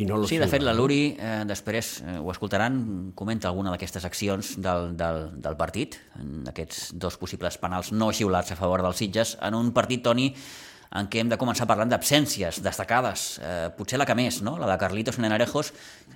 i 0.00 0.06
no 0.08 0.22
sí, 0.24 0.38
de 0.40 0.48
fet, 0.48 0.64
la 0.64 0.72
Luri, 0.72 1.14
eh, 1.18 1.42
després 1.48 1.90
eh, 2.00 2.16
ho 2.20 2.30
escoltaran, 2.32 2.80
comenta 3.18 3.50
alguna 3.50 3.74
d'aquestes 3.74 4.06
accions 4.08 4.54
del, 4.62 4.94
del, 4.96 5.26
del 5.44 5.58
partit, 5.60 5.98
en 6.20 6.48
aquests 6.48 6.94
dos 6.96 7.18
possibles 7.20 7.58
penals 7.60 7.92
no 7.92 8.08
xiulats 8.16 8.54
a 8.54 8.58
favor 8.58 8.80
dels 8.86 9.00
Sitges, 9.02 9.36
en 9.44 9.58
un 9.58 9.74
partit, 9.76 10.02
Toni, 10.06 10.30
en 10.96 11.06
què 11.06 11.20
hem 11.22 11.28
de 11.30 11.38
començar 11.38 11.68
parlant 11.70 11.90
d'absències 11.92 12.62
destacades, 12.64 13.26
eh, 13.44 13.68
potser 13.76 14.00
la 14.00 14.06
que 14.08 14.16
més, 14.18 14.40
no? 14.46 14.56
la 14.58 14.70
de 14.72 14.78
Carlitos 14.80 15.20
Nenarejos, 15.22 15.74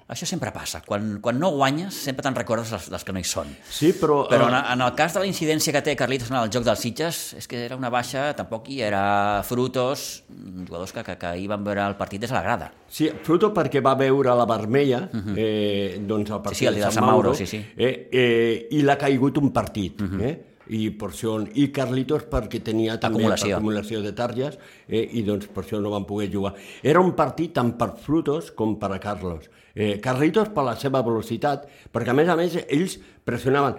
això 0.08 0.26
sempre 0.28 0.50
passa, 0.52 0.82
quan, 0.84 1.18
quan 1.24 1.38
no 1.40 1.48
guanyes 1.54 1.96
sempre 2.06 2.24
te'n 2.26 2.36
recordes 2.36 2.70
dels, 2.74 2.90
dels 2.92 3.06
que 3.06 3.14
no 3.16 3.22
hi 3.22 3.24
són. 3.24 3.48
Sí, 3.72 3.94
però... 3.96 4.24
Però 4.28 4.50
en, 4.50 4.56
en 4.74 4.84
el 4.84 4.92
cas 4.98 5.16
de 5.16 5.22
la 5.22 5.28
incidència 5.28 5.72
que 5.72 5.80
té 5.84 5.96
Carlitos 5.96 6.28
en 6.30 6.36
el 6.42 6.52
joc 6.52 6.66
dels 6.66 6.82
Sitges, 6.84 7.22
és 7.40 7.48
que 7.48 7.62
era 7.64 7.78
una 7.80 7.88
baixa, 7.92 8.26
tampoc 8.36 8.68
hi 8.68 8.82
era 8.84 9.42
Frutos, 9.48 10.24
jugadors 10.28 10.92
que, 10.92 11.04
que, 11.06 11.16
que 11.20 11.34
hi 11.40 11.48
van 11.48 11.64
veure 11.64 11.86
el 11.88 11.96
partit 11.96 12.20
des 12.20 12.32
de 12.32 12.36
la 12.36 12.44
grada. 12.44 12.70
Sí, 12.88 13.08
Fruto 13.24 13.54
perquè 13.56 13.80
va 13.84 13.94
veure 13.98 14.36
la 14.36 14.46
vermella, 14.48 15.06
uh 15.08 15.20
-huh. 15.20 15.36
eh, 15.36 16.00
doncs 16.00 16.30
el 16.30 16.42
partit 16.42 16.58
sí, 16.58 16.64
sí, 16.66 16.68
el 16.68 16.80
de 16.80 16.90
Sant 16.92 17.06
Mauro, 17.06 17.30
Mauro 17.30 17.34
sí, 17.34 17.46
sí. 17.46 17.64
Eh, 17.76 18.08
eh, 18.12 18.68
i 18.70 18.82
l'ha 18.82 18.98
caigut 18.98 19.38
un 19.38 19.52
partit, 19.52 20.02
uh 20.02 20.06
-huh. 20.06 20.22
eh? 20.22 20.40
i 20.68 20.90
per 20.90 21.10
això, 21.10 21.34
i 21.54 21.68
Carlitos 21.72 22.24
perquè 22.30 22.62
tenia 22.62 22.98
també 23.00 23.20
Acumulació. 23.20 23.56
acumulació 23.56 24.00
de 24.02 24.12
targes 24.12 24.58
eh, 24.88 25.08
i 25.12 25.22
doncs 25.22 25.46
per 25.52 25.64
això 25.64 25.80
no 25.80 25.90
van 25.90 26.06
poder 26.06 26.30
jugar. 26.32 26.54
Era 26.82 27.00
un 27.00 27.12
partit 27.12 27.52
tant 27.52 27.76
per 27.76 27.96
Frutos 28.00 28.50
com 28.52 28.78
per 28.78 28.92
a 28.92 28.98
Carlos. 28.98 29.50
Eh, 29.74 29.98
Carlitos 30.00 30.48
per 30.54 30.62
la 30.62 30.76
seva 30.78 31.00
velocitat, 31.02 31.64
perquè 31.90 32.12
a 32.12 32.14
més 32.14 32.28
a 32.30 32.36
més 32.38 32.52
ells 32.68 32.92
pressionaven. 33.26 33.74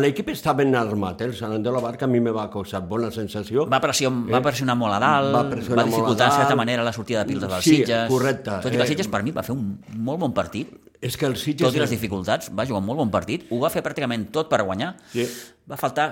L'equip 0.00 0.30
estava 0.32 0.62
ben 0.62 0.72
armat, 0.78 1.20
eh? 1.20 1.26
el 1.28 1.34
Sant 1.36 1.52
Andreu 1.52 1.74
de 1.74 1.80
la 1.80 1.82
Barca 1.84 2.06
a 2.06 2.08
mi 2.08 2.20
me 2.24 2.32
va 2.32 2.46
causar 2.50 2.80
bona 2.88 3.10
sensació. 3.12 3.66
Va, 3.68 3.80
pressió, 3.82 4.08
va 4.30 4.40
pressionar 4.40 4.76
molt 4.80 4.96
a 4.96 5.00
dalt, 5.02 5.34
Va 5.34 5.42
va, 5.44 5.84
dificultar 5.84 6.30
en 6.30 6.38
certa 6.38 6.56
manera 6.56 6.82
la 6.86 6.94
sortida 6.96 7.20
de 7.24 7.32
pildes 7.32 7.50
dels 7.50 7.64
Sí, 7.64 7.76
Sitges. 7.82 8.08
correcte. 8.08 8.50
Tot 8.62 8.72
i 8.72 8.76
que 8.78 8.82
Eh, 8.84 8.86
Sitges 8.86 9.08
per 9.12 9.22
mi 9.22 9.32
va 9.36 9.42
fer 9.44 9.52
un 9.52 9.78
molt 9.98 10.20
bon 10.20 10.32
partit, 10.32 10.72
És 11.04 11.18
que 11.18 11.26
el 11.26 11.36
Sitges... 11.36 11.66
tot 11.68 11.76
i 11.76 11.80
les 11.82 11.90
dificultats, 11.90 12.48
va 12.50 12.64
jugar 12.64 12.80
un 12.80 12.86
molt 12.86 12.98
bon 13.04 13.10
partit, 13.10 13.44
ho 13.50 13.58
va 13.60 13.68
fer 13.68 13.82
pràcticament 13.84 14.30
tot 14.32 14.48
per 14.48 14.62
guanyar. 14.64 14.94
Sí. 15.12 15.26
Va 15.68 15.76
faltar, 15.76 16.08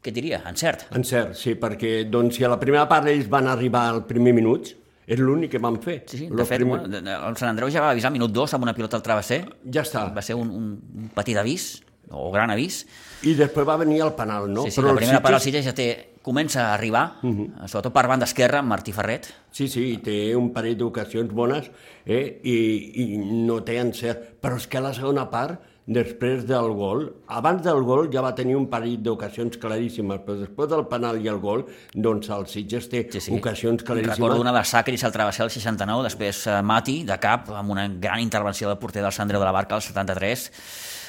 què 0.00 0.12
diria, 0.14 0.44
encert. 0.46 0.86
Encert, 0.94 1.34
sí, 1.34 1.56
perquè 1.58 2.04
doncs, 2.08 2.36
si 2.36 2.44
a 2.44 2.48
la 2.48 2.60
primera 2.60 2.86
part 2.88 3.08
ells 3.10 3.26
van 3.28 3.48
arribar 3.48 3.88
al 3.90 4.04
primer 4.06 4.32
minut, 4.32 4.76
és 5.06 5.18
l'únic 5.18 5.50
que 5.52 5.58
van 5.62 5.80
fer. 5.80 6.02
Sí, 6.06 6.18
sí, 6.18 6.28
de 6.28 6.44
fet, 6.44 6.58
primer- 6.58 6.82
el 6.84 7.36
Sant 7.36 7.50
Andreu 7.50 7.70
ja 7.70 7.80
va 7.80 7.90
avisar 7.90 8.10
minut 8.10 8.32
2 8.32 8.54
amb 8.54 8.64
una 8.64 8.74
pilota 8.74 8.96
al 8.96 9.02
travesser, 9.02 9.44
Ja 9.72 9.82
està. 9.82 10.12
va 10.14 10.22
ser 10.22 10.34
un, 10.34 10.50
un, 10.50 11.10
petit 11.14 11.36
avís, 11.36 11.82
o 12.10 12.30
gran 12.30 12.50
avís, 12.50 12.86
I 13.22 13.34
després 13.34 13.66
va 13.66 13.76
venir 13.76 14.00
el 14.02 14.12
penal, 14.14 14.52
no? 14.52 14.62
sí, 14.64 14.70
sí, 14.70 14.82
la 14.82 14.90
el 14.90 14.96
primera 14.96 15.22
part 15.22 15.34
el 15.34 15.40
Sitges- 15.40 15.64
Sitges 15.64 15.64
ja 15.64 15.74
té, 15.74 16.12
comença 16.22 16.68
a 16.70 16.74
arribar, 16.74 17.18
uh 17.22 17.26
Mhm. 17.26 17.40
-huh. 17.62 17.68
sobretot 17.68 17.92
per 17.92 18.06
banda 18.08 18.24
esquerra, 18.24 18.58
amb 18.58 18.68
Martí 18.68 18.92
Ferret, 18.92 19.26
Sí, 19.50 19.68
sí, 19.68 19.98
té 19.98 20.34
un 20.36 20.52
parell 20.52 20.76
d'ocasions 20.76 21.32
bones 21.32 21.70
eh? 22.04 22.40
I, 22.44 22.92
i 23.14 23.16
no 23.18 23.62
té 23.62 23.78
encert. 23.78 24.38
Però 24.42 24.56
és 24.56 24.66
que 24.66 24.76
a 24.76 24.80
la 24.82 24.92
segona 24.92 25.30
part, 25.30 25.60
després 25.86 26.42
del 26.48 26.72
gol, 26.74 27.04
abans 27.30 27.62
del 27.62 27.82
gol 27.86 28.08
ja 28.10 28.22
va 28.24 28.32
tenir 28.34 28.56
un 28.58 28.66
parell 28.70 28.96
d'ocasions 29.02 29.54
claríssimes, 29.62 30.18
però 30.26 30.34
després 30.40 30.68
del 30.72 30.82
penal 30.90 31.20
i 31.22 31.28
el 31.30 31.38
gol, 31.38 31.62
doncs 31.94 32.28
el 32.34 32.46
Sitges 32.50 32.88
té 32.90 33.04
Sí, 33.12 33.20
sí. 33.20 33.36
ocasions 33.36 33.84
claríssimes. 33.86 34.18
Recordo 34.18 34.40
una 34.40 34.52
de 34.52 34.64
Sacris 34.64 35.04
al 35.04 35.12
travesser 35.14 35.44
al 35.44 35.50
69, 35.54 36.02
després 36.08 36.46
eh, 36.48 36.60
Mati, 36.62 37.04
de 37.06 37.18
cap, 37.22 37.50
amb 37.54 37.70
una 37.70 37.86
gran 37.88 38.18
intervenció 38.20 38.68
del 38.68 38.78
porter 38.82 39.02
del 39.02 39.12
Sant 39.14 39.28
Andreu 39.28 39.40
de 39.40 39.46
la 39.46 39.52
Barca 39.54 39.76
al 39.76 39.82
73. 39.82 40.50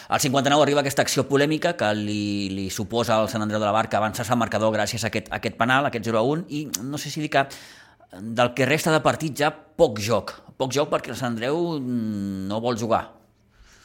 Al 0.09 0.21
59 0.21 0.61
arriba 0.63 0.79
aquesta 0.85 1.01
acció 1.01 1.25
polèmica 1.27 1.73
que 1.75 1.89
li, 1.97 2.47
li 2.53 2.69
suposa 2.69 3.17
al 3.17 3.27
Sant 3.27 3.41
Andreu 3.43 3.59
de 3.59 3.65
la 3.65 3.73
Barca 3.75 3.97
avançar-se 3.97 4.31
al 4.31 4.39
marcador 4.39 4.71
gràcies 4.77 5.03
a 5.03 5.09
aquest, 5.09 5.27
a 5.33 5.41
aquest 5.41 5.57
penal, 5.57 5.83
a 5.83 5.89
aquest 5.89 6.05
0 6.05 6.21
a 6.21 6.21
1, 6.21 6.45
i 6.47 6.61
no 6.85 7.01
sé 7.01 7.09
si 7.09 7.19
dir 7.19 7.29
que 7.33 7.43
del 8.21 8.53
que 8.55 8.65
resta 8.69 8.93
de 8.93 9.01
partit 9.03 9.35
ja 9.41 9.49
poc 9.51 9.99
joc. 9.99 10.31
Poc 10.55 10.71
joc 10.71 10.87
perquè 10.93 11.11
el 11.11 11.17
Sant 11.19 11.33
Andreu 11.33 11.79
mm, 11.81 12.45
no 12.47 12.61
vol 12.63 12.77
jugar. 12.79 13.03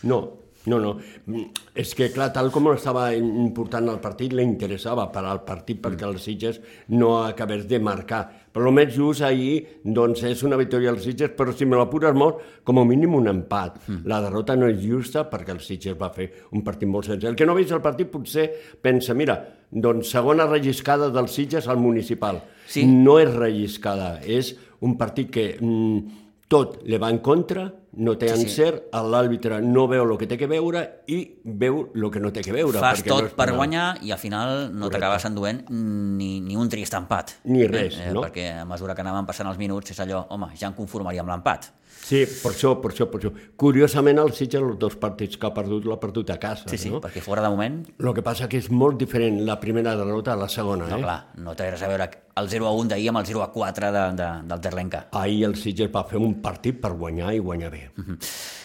No, 0.06 0.20
no, 0.66 0.78
no. 0.78 0.92
Mm, 1.26 1.48
És 1.74 1.94
que, 1.96 2.10
clar, 2.12 2.28
tal 2.34 2.50
com 2.52 2.68
estava 2.72 3.08
important 3.16 3.88
el 3.88 3.98
partit, 4.02 4.34
li 4.36 4.44
interessava 4.44 5.08
parar 5.12 5.32
el 5.38 5.42
partit 5.46 5.80
perquè 5.82 6.06
els 6.06 6.22
Sitges 6.22 6.60
no 6.92 7.16
acabés 7.24 7.64
de 7.68 7.80
marcar. 7.80 8.22
Però 8.52 8.68
el 8.68 8.76
més 8.76 8.92
just 8.92 9.24
ahir, 9.24 9.80
doncs, 9.82 10.22
és 10.28 10.42
una 10.44 10.58
victòria 10.60 10.92
dels 10.92 11.06
Sitges, 11.08 11.32
però 11.38 11.54
si 11.56 11.64
me 11.64 11.78
l'apures 11.80 12.14
molt, 12.14 12.42
com 12.68 12.78
a 12.78 12.84
mínim 12.84 13.16
un 13.16 13.30
empat. 13.32 13.80
La 14.04 14.20
derrota 14.20 14.54
no 14.56 14.68
és 14.68 14.78
justa 14.84 15.24
perquè 15.30 15.56
el 15.56 15.62
Sitges 15.64 15.96
va 15.98 16.12
fer 16.12 16.28
un 16.52 16.62
partit 16.62 16.88
molt 16.88 17.08
senzill. 17.08 17.32
El 17.32 17.38
que 17.40 17.48
no 17.48 17.56
vist 17.56 17.72
el 17.72 17.82
partit 17.82 18.12
potser 18.12 18.50
pensa, 18.82 19.16
mira, 19.16 19.38
doncs 19.72 20.12
segona 20.12 20.46
relliscada 20.46 21.08
dels 21.10 21.32
Sitges 21.32 21.68
al 21.68 21.80
municipal. 21.80 22.42
Sí. 22.68 22.84
No 22.86 23.18
és 23.18 23.32
relliscada, 23.32 24.18
és 24.20 24.54
un 24.84 24.98
partit 25.00 25.32
que 25.32 25.56
mm, 25.58 26.20
tot 26.52 26.82
li 26.84 27.00
va 27.00 27.10
en 27.10 27.22
contra, 27.24 27.70
no 27.94 28.14
té 28.16 28.28
Sí, 28.30 28.36
sí. 28.36 28.42
encert, 28.48 28.86
l'àrbitre 28.92 29.60
no 29.62 29.86
veu 29.90 30.06
el 30.06 30.16
que 30.18 30.26
té 30.30 30.38
que 30.40 30.46
veure 30.48 30.82
i 31.12 31.18
veu 31.44 31.90
el 31.94 32.10
que 32.10 32.20
no 32.20 32.30
té 32.32 32.40
que 32.44 32.52
veure. 32.54 32.80
Fas 32.80 33.04
no 33.04 33.14
tot 33.14 33.26
és 33.30 33.34
per 33.36 33.50
guanyar 33.52 33.98
i 34.02 34.12
al 34.14 34.18
final 34.18 34.70
no 34.72 34.88
t'acabes 34.92 35.26
enduent 35.28 35.64
ni, 35.68 36.40
ni 36.40 36.56
un 36.56 36.68
trist 36.72 36.94
empat. 36.96 37.36
Ni 37.44 37.66
res, 37.68 37.98
no? 38.12 38.22
Perquè 38.24 38.48
a 38.62 38.64
mesura 38.64 38.94
que 38.96 39.04
anaven 39.04 39.26
passant 39.28 39.48
els 39.50 39.58
minuts 39.60 39.92
és 39.92 40.00
allò, 40.00 40.24
home, 40.32 40.50
ja 40.56 40.70
em 40.70 40.74
conformaria 40.78 41.20
amb 41.20 41.34
l'empat. 41.34 41.68
Sí, 42.12 42.26
per 42.42 42.50
això, 42.52 42.74
per 42.82 42.90
això, 42.92 43.06
per 43.08 43.20
això. 43.20 43.30
Curiosament, 43.56 44.18
el 44.20 44.34
Sitges, 44.36 44.60
els 44.60 44.78
dos 44.80 44.98
partits 45.00 45.38
que 45.40 45.48
ha 45.48 45.52
perdut, 45.56 45.86
l'ha 45.88 45.96
perdut 46.00 46.32
a 46.34 46.36
casa. 46.42 46.68
Sí, 46.68 46.76
sí, 46.76 46.90
no? 46.92 47.00
perquè 47.00 47.22
fora 47.24 47.44
de 47.44 47.48
moment, 47.52 47.78
El 48.02 48.12
que 48.12 48.24
passa 48.26 48.48
que 48.52 48.60
és 48.60 48.68
molt 48.70 48.98
diferent 49.00 49.40
la 49.46 49.56
primera 49.60 49.94
derrota 49.96 50.34
a 50.34 50.36
la 50.36 50.48
segona. 50.52 50.90
no, 50.90 50.98
eh? 50.98 51.00
clar, 51.00 51.16
no 51.40 51.56
té 51.56 51.70
res 51.70 51.82
a 51.82 51.88
veure 51.88 52.10
el 52.36 52.48
0 52.48 52.68
a 52.68 52.72
1 52.72 52.92
d'ahir 52.92 53.08
amb 53.12 53.22
el 53.22 53.26
0 53.28 53.42
a 53.44 53.50
4 53.52 53.92
de, 53.92 54.04
de, 54.20 54.28
del 54.52 54.60
Terlenca. 54.60 55.06
Ahir 55.12 55.44
el 55.48 55.56
Sitges 55.56 55.90
va 55.94 56.04
fer 56.08 56.20
un 56.20 56.38
partit 56.44 56.80
per 56.80 56.92
guanyar 57.00 57.32
i 57.36 57.40
guanyar 57.40 57.72
bé. 57.72 57.82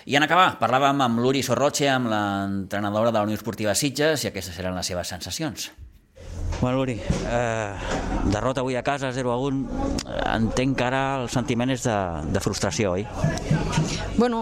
I 0.08 0.20
en 0.20 0.28
acabar, 0.28 0.54
parlàvem 0.60 1.04
amb 1.08 1.24
l'Uri 1.24 1.44
Sorroche, 1.44 1.90
amb 1.92 2.12
l'entrenadora 2.12 3.12
de 3.12 3.20
la 3.20 3.28
Unió 3.28 3.40
Esportiva 3.40 3.76
Sitges, 3.76 4.24
i 4.24 4.32
aquestes 4.32 4.60
eren 4.60 4.76
les 4.76 4.88
seves 4.92 5.16
sensacions. 5.16 5.72
Bueno, 6.60 6.82
Uri, 6.82 7.00
eh, 7.30 7.74
derrota 8.32 8.62
avui 8.62 8.76
a 8.76 8.82
casa, 8.84 9.12
0 9.14 9.32
a 9.32 9.38
1. 9.38 9.68
Entenc 10.34 10.78
que 10.78 10.86
ara 10.88 11.02
el 11.22 11.30
sentiment 11.30 11.70
és 11.70 11.84
de, 11.86 11.98
de 12.34 12.42
frustració, 12.42 12.96
oi? 12.98 13.06
Bueno, 14.18 14.40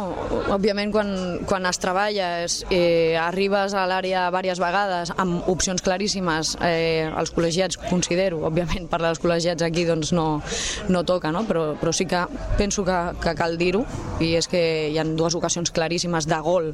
òbviament 0.56 0.93
quan, 0.95 1.10
quan 1.43 1.67
es 1.67 1.80
treballa 1.84 2.30
eh, 2.71 3.17
arribes 3.19 3.75
a 3.75 3.84
l'àrea 3.89 4.30
diverses 4.30 4.62
vegades 4.63 5.12
amb 5.19 5.49
opcions 5.51 5.84
claríssimes 5.84 6.54
eh, 6.63 7.12
els 7.12 7.34
col·legiats, 7.36 7.75
considero, 7.89 8.39
òbviament 8.47 8.88
parlar 8.91 9.12
dels 9.12 9.19
col·legiats 9.19 9.65
aquí 9.67 9.84
doncs 9.84 10.13
no, 10.15 10.39
no 10.88 11.04
toca, 11.04 11.34
no? 11.36 11.43
Però, 11.49 11.65
però 11.82 11.91
sí 11.91 12.08
que 12.08 12.23
penso 12.56 12.86
que, 12.88 12.99
que 13.19 13.36
cal 13.36 13.60
dir-ho 13.60 13.84
i 14.23 14.32
és 14.39 14.47
que 14.47 14.63
hi 14.93 14.99
ha 15.01 15.04
dues 15.04 15.36
ocasions 15.36 15.75
claríssimes 15.75 16.30
de 16.32 16.39
gol 16.45 16.71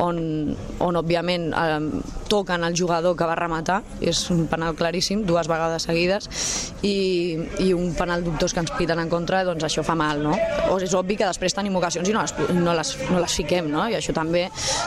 on, 0.00 0.22
on 0.80 1.02
òbviament 1.02 1.50
eh, 1.52 1.78
toquen 2.32 2.64
el 2.64 2.76
jugador 2.76 3.16
que 3.16 3.28
va 3.28 3.36
rematar, 3.36 3.82
és 4.00 4.24
un 4.32 4.46
penal 4.48 4.76
claríssim, 4.78 5.24
dues 5.28 5.48
vegades 5.50 5.88
seguides 5.88 6.28
i, 6.86 7.38
i 7.64 7.72
un 7.74 7.92
penal 7.98 8.24
dubtós 8.24 8.54
que 8.54 8.62
ens 8.62 8.72
piten 8.78 9.00
en 9.02 9.10
contra, 9.10 9.42
doncs 9.46 9.66
això 9.66 9.84
fa 9.86 9.96
mal, 9.98 10.22
no? 10.22 10.36
O 10.72 10.78
és 10.82 10.94
obvi 10.94 11.16
que 11.18 11.26
després 11.26 11.56
tenim 11.56 11.76
ocasions 11.78 12.08
i 12.08 12.14
no 12.14 12.22
les, 12.22 12.34
no 12.54 12.76
les, 12.76 12.94
no 13.10 13.22
les 13.22 13.36
fiquem, 13.40 13.70
no? 13.72 13.86
I 13.90 13.98
això 13.98 14.14
també, 14.16 14.46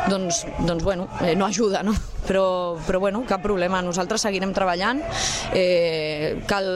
doncs, 0.10 0.46
doncs 0.68 0.86
bueno, 0.88 1.10
eh, 1.22 1.36
no 1.36 1.48
ajuda, 1.50 1.84
no? 1.84 1.96
Però, 2.22 2.78
però 2.86 3.00
bueno, 3.02 3.24
cap 3.28 3.42
problema, 3.44 3.82
nosaltres 3.82 4.22
seguirem 4.24 4.54
treballant, 4.54 5.02
eh, 5.58 6.38
cal, 6.48 6.68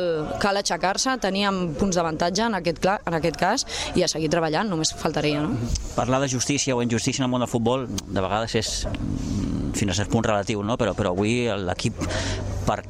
cal 0.41 0.57
aixecar-se, 0.59 1.15
teníem 1.21 1.75
punts 1.79 1.99
d'avantatge 1.99 2.47
en, 2.47 2.57
aquest, 2.59 2.81
en 2.97 3.19
aquest 3.19 3.39
cas 3.39 3.67
i 3.95 4.03
a 4.03 4.09
seguir 4.11 4.31
treballant, 4.33 4.67
només 4.73 4.91
faltaria, 4.97 5.45
no? 5.45 5.53
Parlar 5.95 6.23
de 6.25 6.31
justícia 6.33 6.75
o 6.75 6.81
injustícia 6.83 7.21
en 7.21 7.29
el 7.29 7.33
món 7.35 7.45
del 7.45 7.51
futbol 7.51 7.85
de 7.87 8.25
vegades 8.25 8.57
és 8.57 8.73
fins 9.75 9.91
a 9.91 9.99
cert 10.01 10.11
punt 10.11 10.25
relatiu, 10.25 10.63
no? 10.63 10.77
però, 10.79 10.95
però 10.97 11.11
avui 11.11 11.45
l'equip 11.47 11.99
per 12.65 12.81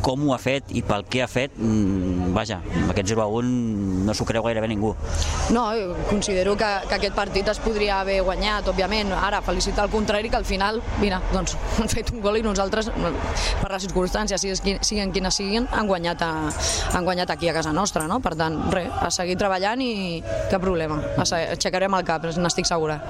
com 0.00 0.26
ho 0.26 0.34
ha 0.34 0.38
fet 0.40 0.70
i 0.76 0.82
pel 0.86 1.04
què 1.10 1.22
ha 1.24 1.28
fet, 1.30 1.56
mm, 1.56 2.32
vaja, 2.36 2.60
amb 2.82 2.92
aquest 2.92 3.12
0 3.12 3.22
a 3.22 3.26
1 3.40 4.04
no 4.06 4.14
s'ho 4.14 4.24
creu 4.28 4.42
gairebé 4.42 4.68
ningú. 4.68 4.94
No, 5.50 5.66
considero 6.08 6.56
que, 6.56 6.68
que 6.88 6.96
aquest 6.96 7.14
partit 7.14 7.48
es 7.52 7.60
podria 7.62 8.00
haver 8.00 8.20
guanyat, 8.26 8.68
òbviament. 8.72 9.12
Ara, 9.12 9.42
felicitar 9.44 9.84
al 9.84 9.92
contrari, 9.92 10.30
que 10.30 10.36
al 10.36 10.46
final, 10.48 10.80
mira, 11.00 11.20
doncs, 11.32 11.56
han 11.80 11.92
fet 11.92 12.12
un 12.14 12.20
gol 12.24 12.40
i 12.40 12.44
nosaltres, 12.46 12.90
per 13.60 13.70
les 13.70 13.86
circumstàncies, 13.88 14.46
siguin, 14.46 14.80
siguin 14.86 15.12
quines 15.12 15.40
siguin, 15.40 15.68
han 15.70 15.90
guanyat, 15.90 16.24
a, 16.24 16.50
han 16.94 17.04
guanyat 17.04 17.36
aquí 17.36 17.48
a 17.48 17.56
casa 17.56 17.74
nostra, 17.76 18.06
no? 18.10 18.20
Per 18.24 18.34
tant, 18.38 18.62
res, 18.72 18.90
a 19.00 19.10
seguir 19.14 19.36
treballant 19.40 19.84
i 19.84 19.92
cap 20.50 20.62
problema. 20.64 21.00
Aixecarem 21.20 22.00
el 22.00 22.08
cap, 22.08 22.28
n'estic 22.40 22.68
segura. 22.68 23.00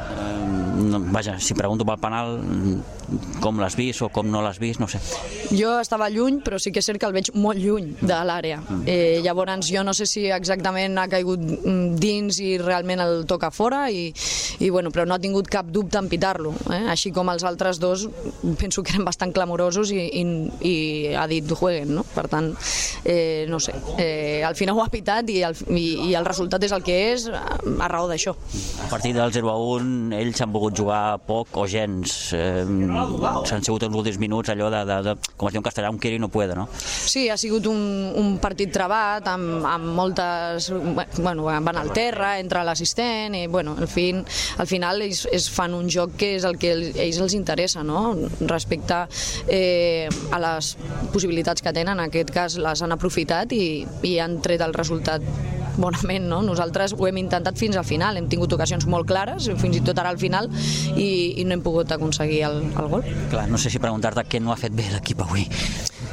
No, 0.80 0.98
vaja, 1.12 1.36
si 1.38 1.54
pregunto 1.54 1.84
pel 1.84 1.98
penal, 2.00 2.38
com 3.42 3.58
l'has 3.60 3.76
vist 3.76 4.02
o 4.04 4.08
com 4.12 4.28
no 4.30 4.40
l'has 4.44 4.60
vist, 4.62 4.80
no 4.80 4.88
sé. 4.88 5.00
Jo 5.52 5.74
estava 5.80 6.08
lluny, 6.12 6.40
però 6.44 6.60
sí 6.62 6.72
que 6.72 6.80
és 6.82 6.89
cert 6.90 7.00
que 7.00 7.08
el 7.08 7.16
veig 7.16 7.30
molt 7.38 7.60
lluny 7.62 7.94
de 8.00 8.20
l'àrea. 8.26 8.60
Eh, 8.84 9.20
llavors, 9.24 9.70
jo 9.70 9.84
no 9.86 9.94
sé 9.96 10.06
si 10.10 10.26
exactament 10.30 10.98
ha 11.00 11.06
caigut 11.10 11.40
mm, 11.40 11.96
dins 12.00 12.40
i 12.42 12.56
realment 12.60 13.02
el 13.04 13.24
toca 13.30 13.50
fora, 13.54 13.86
i, 13.90 14.10
i 14.60 14.70
bueno, 14.70 14.92
però 14.94 15.06
no 15.08 15.16
ha 15.16 15.22
tingut 15.22 15.48
cap 15.50 15.70
dubte 15.72 15.98
en 16.00 16.10
pitar-lo. 16.10 16.52
Eh? 16.72 16.82
Així 16.92 17.12
com 17.14 17.30
els 17.32 17.44
altres 17.46 17.80
dos, 17.82 18.06
penso 18.60 18.84
que 18.84 18.94
eren 18.94 19.06
bastant 19.08 19.32
clamorosos 19.36 19.92
i, 19.94 20.02
i, 20.20 20.24
i 20.66 20.76
ha 21.16 21.26
dit 21.30 21.46
jueguen, 21.50 21.94
no? 21.98 22.04
Per 22.14 22.26
tant, 22.30 22.50
eh, 23.04 23.46
no 23.50 23.60
sé, 23.62 23.74
eh, 23.98 24.42
al 24.46 24.56
final 24.58 24.78
ho 24.78 24.84
ha 24.84 24.90
pitat 24.92 25.30
i 25.32 25.40
el, 25.46 25.56
i, 25.70 26.10
i 26.10 26.14
el 26.18 26.26
resultat 26.28 26.64
és 26.66 26.74
el 26.76 26.84
que 26.86 26.96
és 27.12 27.28
a 27.30 27.88
raó 27.90 28.08
d'això. 28.10 28.34
A 28.86 28.90
partir 28.90 29.14
del 29.16 29.32
0 29.34 29.52
a 29.52 29.56
1, 29.76 30.14
ells 30.20 30.42
han 30.42 30.52
volgut 30.54 30.76
jugar 30.80 31.18
poc 31.26 31.60
o 31.60 31.66
gens. 31.70 32.32
Eh, 32.36 32.64
S'han 33.50 33.64
sigut 33.64 33.84
els 33.86 33.96
últims 33.96 34.20
minuts 34.22 34.52
allò 34.52 34.70
de, 34.72 34.84
de, 34.88 35.00
de, 35.10 35.16
com 35.36 35.48
es 35.48 35.54
diu 35.54 35.62
en 35.62 35.66
castellà, 35.66 35.92
un 35.92 36.00
quiere 36.00 36.18
i 36.18 36.22
no 36.22 36.30
puede, 36.32 36.56
no? 36.58 36.68
Sí, 36.78 37.28
ha 37.28 37.36
sigut 37.40 37.66
un, 37.70 37.80
un 38.16 38.36
partit 38.42 38.72
trebat 38.72 39.26
amb, 39.30 39.64
amb 39.66 39.92
moltes... 39.96 40.70
Bueno, 41.20 41.48
van 41.48 41.80
al 41.80 41.92
terra, 41.96 42.36
entra 42.40 42.64
l'assistent 42.66 43.36
i, 43.36 43.44
bueno, 43.50 43.76
al, 43.78 43.88
fin, 43.90 44.22
al 44.58 44.68
final 44.70 45.02
ells, 45.04 45.24
ells 45.30 45.48
fan 45.52 45.74
un 45.76 45.90
joc 45.90 46.16
que 46.20 46.34
és 46.38 46.46
el 46.48 46.58
que 46.60 46.72
ells 46.90 47.20
els 47.20 47.36
interessa, 47.36 47.84
no? 47.86 48.14
Respecte 48.40 49.04
eh, 49.48 50.08
a 50.30 50.42
les 50.42 50.74
possibilitats 51.14 51.64
que 51.64 51.74
tenen, 51.76 51.98
en 51.98 52.08
aquest 52.08 52.34
cas 52.34 52.58
les 52.60 52.82
han 52.82 52.94
aprofitat 52.96 53.52
i, 53.56 53.86
i 54.06 54.18
han 54.22 54.38
tret 54.44 54.62
el 54.64 54.76
resultat 54.76 55.24
bonament, 55.80 56.26
no? 56.28 56.40
Nosaltres 56.44 56.94
ho 56.96 57.08
hem 57.08 57.20
intentat 57.22 57.58
fins 57.58 57.78
al 57.80 57.86
final, 57.88 58.18
hem 58.18 58.28
tingut 58.30 58.52
ocasions 58.56 58.86
molt 58.90 59.08
clares, 59.08 59.48
fins 59.60 59.80
i 59.80 59.84
tot 59.84 59.98
ara 59.98 60.12
al 60.12 60.20
final, 60.20 60.50
i, 60.94 61.40
i 61.40 61.46
no 61.46 61.56
hem 61.56 61.64
pogut 61.64 61.92
aconseguir 61.96 62.44
el, 62.50 62.60
el 62.70 62.90
gol. 62.92 63.06
Clar, 63.32 63.48
no 63.50 63.58
sé 63.58 63.72
si 63.72 63.82
preguntar-te 63.82 64.26
què 64.28 64.42
no 64.42 64.54
ha 64.54 64.60
fet 64.60 64.76
bé 64.76 64.90
l'equip 64.92 65.24
avui. 65.26 65.48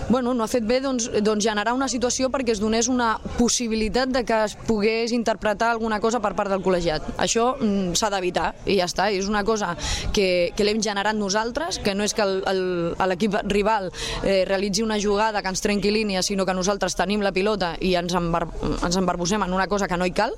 Bueno, 0.09 0.33
no 0.33 0.43
ha 0.43 0.47
fet 0.47 0.65
bé 0.67 0.79
doncs, 0.81 1.09
doncs 1.23 1.45
generar 1.45 1.73
una 1.75 1.87
situació 1.91 2.29
perquè 2.33 2.53
es 2.55 2.61
donés 2.63 2.87
una 2.91 3.17
possibilitat 3.37 4.11
de 4.13 4.23
que 4.27 4.37
es 4.45 4.55
pogués 4.67 5.11
interpretar 5.15 5.71
alguna 5.71 5.99
cosa 5.99 6.21
per 6.23 6.33
part 6.37 6.51
del 6.51 6.63
col·legiat. 6.63 7.03
Això 7.17 7.49
mm, 7.57 7.95
s'ha 7.97 8.11
d'evitar 8.13 8.53
i 8.65 8.79
ja 8.79 8.87
està. 8.87 9.09
És 9.11 9.27
una 9.27 9.43
cosa 9.47 9.73
que, 10.13 10.53
que 10.55 10.67
l'hem 10.67 10.81
generat 10.83 11.17
nosaltres, 11.17 11.79
que 11.83 11.95
no 11.95 12.05
és 12.07 12.15
que 12.17 12.25
l'equip 12.25 13.39
rival 13.47 13.89
eh, 14.23 14.43
realitzi 14.47 14.83
una 14.85 14.99
jugada 15.01 15.41
que 15.41 15.51
ens 15.51 15.63
trenqui 15.63 15.91
línia, 15.91 16.23
sinó 16.23 16.45
que 16.45 16.55
nosaltres 16.55 16.95
tenim 16.97 17.23
la 17.25 17.33
pilota 17.35 17.75
i 17.81 17.95
ens, 17.99 18.15
embar 18.17 18.45
ens 18.83 18.97
embarbussem 18.99 19.43
en 19.43 19.53
una 19.53 19.67
cosa 19.67 19.87
que 19.87 19.97
no 19.97 20.07
hi 20.07 20.15
cal 20.15 20.35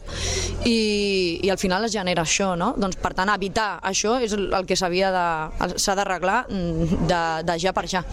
i, 0.66 1.40
i 1.44 1.50
al 1.50 1.60
final 1.62 1.86
es 1.86 1.94
genera 1.94 2.26
això, 2.26 2.56
no? 2.60 2.74
Doncs 2.78 3.00
per 3.02 3.14
tant, 3.18 3.32
evitar 3.34 3.80
això 3.86 4.18
és 4.24 4.34
el 4.36 4.66
que 4.68 4.78
s'havia 4.80 5.12
de 5.14 5.26
s'ha 5.80 5.96
d'arreglar 5.98 6.40
mm, 6.50 7.06
de, 7.10 7.22
de 7.48 7.58
ja 7.62 7.74
per 7.76 7.86
ja. 7.90 8.04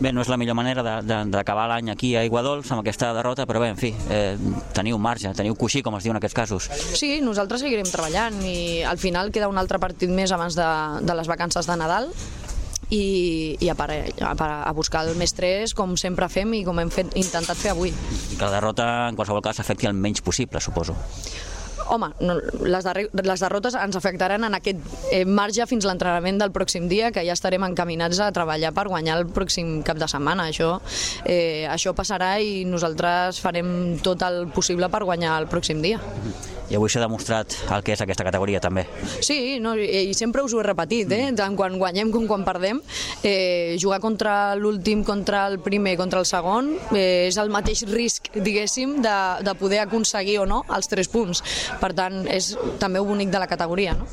Bé, 0.00 0.12
no 0.12 0.22
és 0.22 0.30
la 0.30 0.38
millor 0.40 0.58
manera 0.58 0.84
d'acabar 1.02 1.68
l'any 1.70 1.90
aquí 1.92 2.12
a 2.16 2.24
Iguadols 2.26 2.70
amb 2.72 2.82
aquesta 2.82 3.12
derrota, 3.16 3.46
però 3.48 3.62
bé, 3.62 3.72
en 3.72 3.80
fi, 3.80 3.92
eh, 4.12 4.36
teniu 4.76 4.98
marge, 4.98 5.32
teniu 5.36 5.56
coixí, 5.58 5.82
com 5.82 5.96
es 5.96 6.04
diu 6.04 6.12
en 6.12 6.20
aquests 6.20 6.36
casos. 6.36 6.68
Sí, 6.98 7.20
nosaltres 7.24 7.64
seguirem 7.64 7.88
treballant 7.88 8.38
i 8.44 8.82
al 8.86 9.00
final 9.00 9.32
queda 9.32 9.50
un 9.50 9.60
altre 9.60 9.80
partit 9.82 10.10
més 10.12 10.32
abans 10.32 10.58
de, 10.58 10.70
de 11.02 11.18
les 11.18 11.30
vacances 11.30 11.68
de 11.68 11.78
Nadal 11.80 12.10
i, 12.92 13.56
i 13.60 13.70
a, 13.72 13.76
a, 13.76 14.34
a 14.68 14.72
buscar 14.76 15.06
el 15.06 15.16
més 15.16 15.32
3 15.38 15.72
com 15.78 15.96
sempre 16.00 16.28
fem 16.32 16.52
i 16.58 16.64
com 16.66 16.78
hem 16.82 16.92
fet, 16.92 17.16
intentat 17.18 17.58
fer 17.58 17.72
avui. 17.72 17.92
I 17.92 18.36
que 18.36 18.44
la 18.44 18.52
derrota 18.58 18.88
en 19.08 19.18
qualsevol 19.18 19.44
cas 19.44 19.62
afecti 19.62 19.88
el 19.88 19.96
menys 19.96 20.20
possible, 20.24 20.60
suposo. 20.60 20.96
Home, 21.90 22.12
no, 22.20 22.36
les, 22.62 22.86
les 23.12 23.44
derrotes 23.44 23.76
ens 23.78 23.98
afectaran 23.98 24.44
en 24.46 24.56
aquest 24.58 24.80
eh, 25.10 25.24
marge 25.24 25.66
fins 25.70 25.86
l'entrenament 25.88 26.38
del 26.40 26.54
pròxim 26.54 26.88
dia, 26.90 27.10
que 27.14 27.24
ja 27.26 27.36
estarem 27.36 27.64
encaminats 27.66 28.20
a 28.22 28.30
treballar 28.34 28.72
per 28.76 28.88
guanyar 28.90 29.18
el 29.20 29.28
pròxim 29.34 29.80
cap 29.86 30.00
de 30.00 30.08
setmana. 30.10 30.48
Això, 30.52 30.76
eh, 31.24 31.66
això 31.70 31.94
passarà 31.96 32.34
i 32.42 32.64
nosaltres 32.68 33.40
farem 33.42 33.98
tot 34.02 34.22
el 34.26 34.46
possible 34.54 34.88
per 34.92 35.04
guanyar 35.08 35.38
el 35.40 35.50
pròxim 35.50 35.82
dia. 35.84 36.00
I 36.72 36.76
avui 36.78 36.88
s'ha 36.88 37.02
demostrat 37.02 37.52
el 37.74 37.82
que 37.84 37.92
és 37.92 38.00
aquesta 38.00 38.24
categoria, 38.24 38.60
també. 38.64 38.86
Sí, 39.20 39.58
no, 39.60 39.74
i 39.76 40.14
sempre 40.16 40.40
us 40.40 40.54
ho 40.54 40.62
he 40.62 40.64
repetit, 40.64 41.10
eh? 41.12 41.26
tant 41.36 41.52
quan 41.58 41.76
guanyem 41.76 42.08
com 42.14 42.24
quan 42.30 42.46
perdem. 42.46 42.80
Eh, 43.20 43.76
jugar 43.82 43.98
contra 44.00 44.54
l'últim, 44.56 45.02
contra 45.04 45.44
el 45.50 45.58
primer, 45.60 45.98
contra 46.00 46.22
el 46.22 46.28
segon, 46.28 46.72
eh, 46.96 47.28
és 47.28 47.36
el 47.36 47.52
mateix 47.52 47.84
risc, 47.90 48.30
diguéssim, 48.32 49.00
de, 49.04 49.16
de 49.44 49.54
poder 49.60 49.82
aconseguir 49.82 50.38
o 50.40 50.46
no 50.48 50.62
els 50.72 50.88
tres 50.88 51.12
punts. 51.12 51.42
Per 51.80 51.92
tant, 51.96 52.22
és 52.30 52.52
també 52.82 53.00
bonic 53.00 53.32
de 53.32 53.40
la 53.42 53.48
categoria. 53.50 53.96
No? 53.98 54.06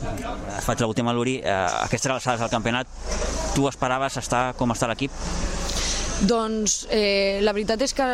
Faig 0.65 0.82
l'última, 0.86 1.13
Luri. 1.13 1.39
Eh, 1.43 1.60
aquestes 1.86 2.12
alçades 2.12 2.43
del 2.43 2.52
campionat, 2.54 2.88
tu 3.56 3.67
esperaves 3.69 4.17
estar 4.22 4.54
com 4.60 4.76
està 4.76 4.89
l'equip? 4.89 5.12
Doncs 6.19 6.82
eh, 6.91 7.39
la 7.45 7.54
veritat 7.56 7.80
és 7.86 7.93
que 7.95 8.06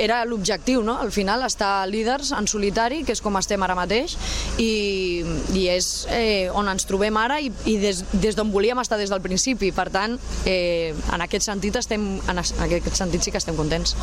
era 0.00 0.22
l'objectiu, 0.24 0.80
no? 0.84 0.94
Al 1.00 1.12
final 1.12 1.44
estar 1.44 1.84
líders 1.90 2.30
en 2.32 2.48
solitari, 2.48 3.02
que 3.04 3.12
és 3.12 3.20
com 3.20 3.36
estem 3.36 3.60
ara 3.62 3.76
mateix, 3.76 4.16
i, 4.56 5.20
i 5.52 5.66
és 5.68 5.90
eh, 6.08 6.48
on 6.56 6.70
ens 6.72 6.88
trobem 6.88 7.18
ara 7.20 7.36
i, 7.40 7.50
i 7.68 7.76
des, 7.82 8.04
des 8.12 8.38
d'on 8.38 8.52
volíem 8.54 8.80
estar 8.80 8.96
des 9.00 9.12
del 9.12 9.20
principi. 9.20 9.74
Per 9.76 9.90
tant, 9.92 10.16
eh, 10.48 10.94
en 11.12 11.26
aquest 11.26 11.50
sentit 11.50 11.76
estem, 11.82 12.14
en 12.24 12.40
aquest 12.40 12.96
sentit 12.96 13.28
sí 13.28 13.34
que 13.34 13.42
estem 13.42 13.60
contents. 13.60 13.96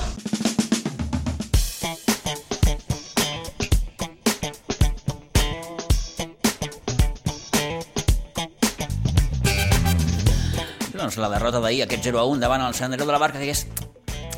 Doncs, 11.17 11.25
la 11.25 11.33
derrota 11.33 11.59
d'ahir, 11.59 11.83
aquest 11.83 12.03
0 12.05 12.19
a 12.19 12.25
1 12.29 12.41
davant 12.41 12.61
el 12.61 12.73
Sant 12.77 12.91
Andreu 12.91 13.07
de 13.07 13.13
la 13.13 13.21
Barca, 13.21 13.39
que 13.41 13.49
és 13.49 13.65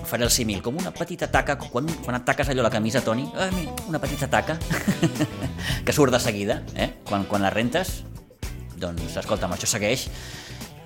faré 0.10 0.24
el 0.26 0.32
símil, 0.32 0.62
com 0.66 0.78
una 0.80 0.92
petita 0.96 1.28
taca, 1.30 1.58
quan, 1.60 1.86
quan 2.04 2.18
et 2.18 2.26
taques 2.26 2.50
allò 2.50 2.64
la 2.66 2.72
camisa, 2.74 3.04
Toni, 3.06 3.28
una 3.88 4.00
petita 4.02 4.28
taca, 4.28 4.58
que 5.86 5.94
surt 5.94 6.16
de 6.16 6.20
seguida, 6.20 6.64
eh? 6.76 6.96
quan, 7.08 7.28
quan 7.30 7.46
la 7.46 7.52
rentes, 7.54 8.00
doncs, 8.80 9.20
escolta'm, 9.22 9.54
això 9.54 9.70
segueix, 9.70 10.08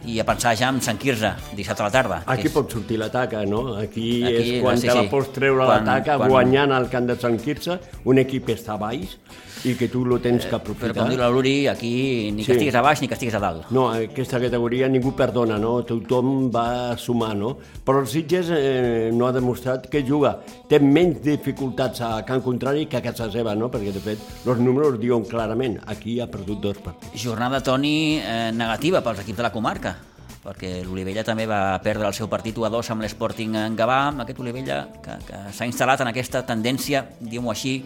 i 0.04 0.18
a 0.20 0.26
pensar 0.28 0.52
ja 0.60 0.68
en 0.74 0.82
Sant 0.84 1.00
Quirze, 1.00 1.32
dissabte 1.56 1.86
a 1.86 1.88
la 1.88 1.94
tarda. 1.94 2.18
Aquí 2.28 2.50
és... 2.50 2.56
pot 2.58 2.74
sortir 2.74 2.98
la 3.00 3.08
taca, 3.14 3.46
no? 3.48 3.78
Aquí, 3.80 4.10
Aquí 4.28 4.58
és 4.58 4.64
quan 4.66 4.82
sí, 4.82 4.90
te 4.90 4.98
la 4.98 5.06
pots 5.08 5.32
treure 5.32 5.64
quan, 5.64 5.88
la 5.88 6.02
taca 6.02 6.18
quan... 6.20 6.34
guanyant 6.34 6.76
al 6.76 6.90
camp 6.92 7.08
de 7.08 7.16
Sant 7.22 7.40
Quirze, 7.40 7.80
un 8.04 8.20
equip 8.20 8.52
està 8.58 8.76
baix, 8.82 9.16
i 9.64 9.76
que 9.80 9.88
tu 9.88 10.04
lo 10.06 10.20
tens 10.20 10.46
que 10.46 10.56
aprofitar. 10.56 10.92
Però 10.92 11.06
com 11.06 11.12
diu 11.14 11.20
la 11.22 11.30
Luri, 11.32 11.68
aquí 11.72 12.32
ni 12.32 12.44
que 12.44 12.52
sí. 12.52 12.58
estiguis 12.58 12.76
a 12.76 12.84
baix 12.84 13.02
ni 13.02 13.08
que 13.08 13.16
estiguis 13.18 13.38
a 13.38 13.42
dalt. 13.44 13.70
No, 13.76 13.88
aquesta 13.96 14.42
categoria 14.44 14.90
ningú 14.92 15.14
perdona, 15.18 15.58
no? 15.62 15.76
Tothom 15.88 16.50
va 16.54 16.96
sumar, 17.00 17.34
no? 17.40 17.56
Però 17.86 18.04
el 18.04 18.10
Sitges 18.12 18.52
eh, 18.54 19.10
no 19.14 19.28
ha 19.28 19.34
demostrat 19.36 19.88
que 19.92 20.04
juga. 20.08 20.36
Té 20.70 20.82
menys 20.84 21.22
dificultats 21.24 22.04
a 22.04 22.14
camp 22.28 22.44
contrari 22.46 22.88
que 22.92 23.00
a 23.00 23.06
casa 23.06 23.30
seva, 23.32 23.56
no? 23.56 23.72
Perquè, 23.74 23.96
de 23.96 24.04
fet, 24.04 24.32
els 24.46 24.64
números 24.64 25.00
diuen 25.02 25.28
clarament 25.30 25.80
aquí 25.88 26.20
ha 26.20 26.28
perdut 26.32 26.60
dos 26.64 26.82
partits. 26.84 27.16
Jornada, 27.24 27.64
Toni, 27.64 28.20
eh, 28.20 28.50
negativa 28.56 29.04
pels 29.04 29.24
equips 29.24 29.40
de 29.40 29.48
la 29.48 29.56
comarca 29.56 29.98
perquè 30.44 30.82
l'Olivella 30.84 31.24
també 31.24 31.46
va 31.48 31.80
perdre 31.84 32.10
el 32.10 32.16
seu 32.16 32.28
partit 32.32 32.58
1 32.60 32.68
a 32.68 32.72
2 32.74 32.92
amb 32.94 33.06
l'Sporting 33.06 33.56
en 33.60 33.78
Gavà, 33.80 34.00
amb 34.12 34.26
aquest 34.26 34.42
Olivella 34.44 34.84
que, 35.04 35.16
que 35.28 35.40
s'ha 35.56 35.68
instal·lat 35.70 36.04
en 36.04 36.12
aquesta 36.12 36.44
tendència, 36.48 37.06
diguem-ho 37.22 37.54
així, 37.54 37.78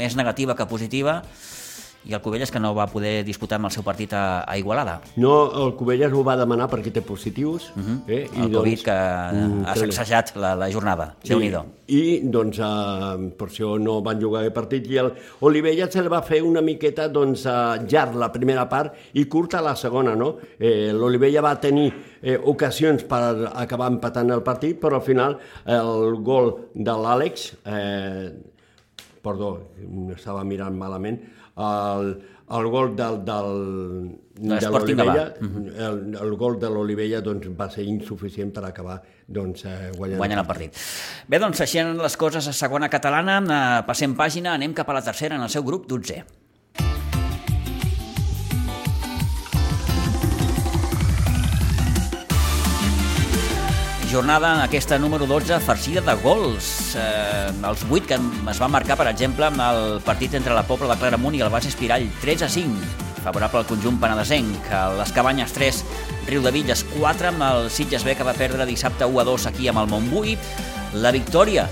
més 0.00 0.16
negativa 0.18 0.56
que 0.58 0.66
positiva, 0.66 1.20
i 2.08 2.14
el 2.14 2.20
Cubelles 2.24 2.50
que 2.50 2.60
no 2.60 2.72
va 2.74 2.86
poder 2.88 3.20
disputar 3.26 3.58
amb 3.58 3.68
el 3.68 3.74
seu 3.74 3.84
partit 3.84 4.14
a, 4.16 4.42
a 4.48 4.56
Igualada. 4.56 5.00
No, 5.20 5.34
el 5.64 5.74
Cubelles 5.76 6.14
ho 6.16 6.22
va 6.24 6.36
demanar 6.40 6.70
perquè 6.72 6.92
té 6.94 7.02
positius. 7.04 7.70
Uh 7.74 7.80
mhm. 7.80 7.96
-huh. 8.06 8.12
eh? 8.12 8.28
I 8.32 8.40
el 8.40 8.52
Covid 8.52 8.78
doncs, 8.78 8.84
que 8.84 8.96
mm, 9.36 9.64
ha 9.66 9.74
sacsejat 9.76 10.36
la, 10.36 10.54
la 10.54 10.70
jornada, 10.70 11.14
sí. 11.22 11.28
déu 11.28 11.40
nhi 11.40 11.52
I 11.90 12.20
doncs 12.22 12.58
uh, 12.58 13.18
per 13.36 13.48
això 13.48 13.78
no 13.78 14.00
van 14.00 14.20
jugar 14.20 14.40
aquest 14.40 14.54
partit 14.54 14.86
i 14.86 14.96
el 14.96 15.12
Olivella 15.40 15.90
se 15.90 16.02
li 16.02 16.08
va 16.08 16.22
fer 16.22 16.42
una 16.42 16.60
miqueta 16.60 17.08
doncs, 17.08 17.44
uh, 17.46 17.82
llarg 17.84 18.14
la 18.14 18.30
primera 18.30 18.68
part 18.68 18.94
i 19.14 19.24
curta 19.24 19.60
la 19.60 19.74
segona, 19.74 20.14
no? 20.14 20.36
Eh, 20.58 20.92
L'Olivella 20.92 21.42
va 21.42 21.60
tenir 21.60 21.92
eh, 22.22 22.38
ocasions 22.44 23.02
per 23.02 23.50
acabar 23.54 23.90
empatant 23.90 24.30
el 24.30 24.42
partit, 24.42 24.80
però 24.80 24.96
al 24.96 25.02
final 25.02 25.38
el 25.66 26.22
gol 26.22 26.70
de 26.74 26.92
l'Àlex 26.92 27.54
eh, 27.64 28.30
perdó, 29.22 29.50
estava 30.14 30.44
mirant 30.44 30.76
malament, 30.76 31.20
el, 31.60 32.10
el 32.50 32.66
gol 32.72 32.96
del, 32.96 33.20
del, 33.24 34.18
de 34.34 34.70
l'Olivella, 34.70 35.34
uh 35.40 35.46
-huh. 35.46 35.66
el, 35.88 36.16
el 36.22 36.36
gol 36.36 36.58
de 36.58 36.70
l'Olivella 36.70 37.20
doncs, 37.20 37.48
va 37.48 37.70
ser 37.70 37.84
insuficient 37.84 38.52
per 38.52 38.64
acabar 38.64 39.00
doncs, 39.26 39.64
eh, 39.64 39.90
guanyant, 39.96 40.18
guanyant 40.18 40.40
el 40.40 40.46
partit. 40.46 40.76
Bé, 41.28 41.38
doncs 41.38 41.60
així 41.60 41.82
les 41.82 42.16
coses 42.16 42.48
a 42.48 42.52
segona 42.52 42.88
catalana, 42.88 43.38
eh, 43.38 43.86
passem 43.86 44.16
pàgina, 44.16 44.54
anem 44.54 44.74
cap 44.74 44.88
a 44.88 44.94
la 44.94 45.02
tercera 45.02 45.36
en 45.36 45.42
el 45.42 45.48
seu 45.48 45.62
grup 45.62 45.86
12. 45.86 46.24
Jornada 54.10 54.64
aquesta 54.64 54.98
número 54.98 55.24
12 55.24 55.60
farcida 55.60 56.00
de 56.00 56.14
gols. 56.18 56.96
Eh, 56.98 57.52
els 57.68 57.84
8 57.88 58.06
que 58.08 58.16
es 58.50 58.58
van 58.58 58.72
marcar, 58.72 58.96
per 58.98 59.06
exemple, 59.06 59.46
amb 59.46 59.62
el 59.62 60.00
partit 60.02 60.34
entre 60.34 60.54
la 60.56 60.64
Pobla 60.66 60.88
de 60.90 60.96
Claramunt 60.98 61.36
i 61.38 61.42
el 61.44 61.50
Bas 61.52 61.68
Espirall, 61.68 62.08
3 62.20 62.42
a 62.42 62.48
5, 62.50 62.80
favorable 63.22 63.60
al 63.60 63.68
conjunt 63.68 64.00
penedesenc. 64.02 64.66
Les 64.98 65.12
Cabanyes 65.14 65.54
3, 65.54 65.82
Riu 66.26 66.42
de 66.42 66.50
Villes 66.50 66.82
4, 66.96 67.30
amb 67.30 67.46
el 67.52 67.70
Sitges 67.70 68.02
B 68.02 68.16
que 68.18 68.26
va 68.26 68.34
perdre 68.34 68.66
dissabte 68.66 69.06
1 69.06 69.22
a 69.22 69.26
2 69.30 69.46
aquí 69.52 69.70
amb 69.70 69.84
el 69.84 69.92
Montbui. 69.92 70.34
La 70.98 71.14
victòria 71.14 71.68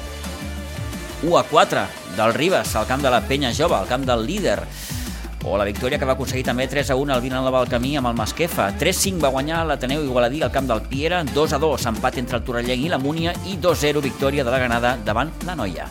1 1.24 1.38
a 1.38 1.42
4 1.42 1.86
del 2.14 2.34
Ribes 2.38 2.76
al 2.76 2.86
camp 2.86 3.02
de 3.02 3.10
la 3.10 3.24
Penya 3.26 3.50
Jove, 3.50 3.80
al 3.80 3.90
camp 3.90 4.06
del 4.06 4.26
líder 4.26 4.60
o 5.48 5.56
la 5.56 5.64
victòria 5.64 5.98
que 5.98 6.06
va 6.08 6.14
aconseguir 6.14 6.44
també 6.44 6.66
3 6.68 6.90
a 6.92 6.96
1 7.00 7.14
al 7.14 7.22
Vilanova 7.24 7.62
del 7.62 7.72
Camí 7.72 7.94
amb 7.96 8.10
el 8.10 8.18
Masquefa. 8.18 8.68
3-5 8.78 9.22
va 9.24 9.32
guanyar 9.32 9.64
l'Ateneu 9.66 10.04
Igualadí 10.04 10.42
al 10.42 10.52
camp 10.52 10.68
del 10.68 10.82
Piera, 10.90 11.22
2 11.24 11.56
a 11.56 11.62
2 11.62 11.86
empat 11.94 12.18
entre 12.20 12.36
el 12.38 12.44
Torrellenc 12.44 12.84
i 12.84 12.92
la 12.92 13.00
Múnia 13.00 13.32
i 13.48 13.56
2-0 13.56 14.04
victòria 14.04 14.44
de 14.44 14.52
la 14.52 14.60
Granada 14.60 14.98
davant 15.04 15.32
la 15.48 15.56
Noia. 15.56 15.88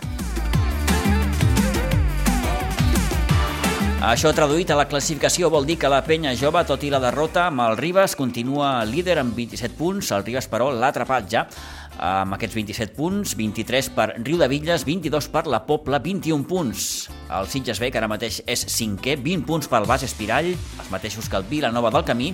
Això 4.07 4.29
traduït 4.31 4.69
a 4.69 4.75
la 4.77 4.85
classificació 4.85 5.49
vol 5.49 5.65
dir 5.65 5.75
que 5.81 5.89
la 5.89 6.03
penya 6.05 6.35
jove, 6.37 6.61
tot 6.69 6.83
i 6.85 6.91
la 6.93 7.01
derrota 7.01 7.47
amb 7.49 7.63
el 7.65 7.79
Ribes, 7.79 8.13
continua 8.15 8.85
líder 8.85 9.17
amb 9.19 9.33
27 9.35 9.73
punts. 9.75 10.11
El 10.13 10.23
Ribes, 10.23 10.45
però, 10.47 10.69
l'ha 10.69 10.93
atrapat 10.93 11.25
ja 11.33 11.47
amb 11.97 12.35
aquests 12.37 12.55
27 12.55 12.95
punts, 12.97 13.33
23 13.37 13.89
per 13.95 14.07
Riu 14.21 14.37
de 14.39 14.47
Villes, 14.51 14.85
22 14.85 15.29
per 15.33 15.45
la 15.49 15.63
Pobla, 15.65 15.99
21 16.03 16.45
punts. 16.47 17.09
El 17.33 17.49
Sitges 17.51 17.81
B, 17.81 17.91
que 17.91 17.99
ara 17.99 18.09
mateix 18.09 18.41
és 18.45 18.65
cinquè, 18.71 19.17
20 19.21 19.45
punts 19.47 19.69
pel 19.71 19.87
Bas 19.89 20.05
Espirall, 20.07 20.53
els 20.53 20.91
mateixos 20.93 21.29
que 21.29 21.39
el 21.39 21.47
Vilanova 21.49 21.91
del 21.93 22.05
Camí, 22.07 22.33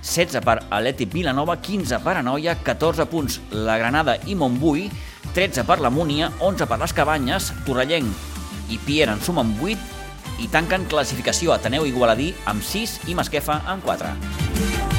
16 0.00 0.44
per 0.46 0.58
Atlètic 0.62 1.12
Vilanova, 1.12 1.58
15 1.60 2.00
per 2.04 2.16
Anoia, 2.20 2.56
14 2.64 3.06
punts 3.10 3.40
la 3.52 3.78
Granada 3.78 4.16
i 4.26 4.36
Montbui, 4.38 4.88
13 5.34 5.66
per 5.68 5.80
la 5.80 5.90
Múnia, 5.92 6.30
11 6.40 6.68
per 6.70 6.80
les 6.80 6.94
Cabanyes, 6.96 7.52
Torrellenc 7.66 8.28
i 8.70 8.78
Piera 8.86 9.16
en 9.16 9.24
sumen 9.24 9.56
8 9.60 9.98
i 10.40 10.48
tanquen 10.48 10.86
classificació 10.88 11.52
Ateneu 11.52 11.84
Igualadí 11.88 12.30
amb 12.48 12.64
6 12.64 13.02
i 13.10 13.18
Masquefa 13.18 13.60
amb 13.66 13.84
4. 13.84 14.89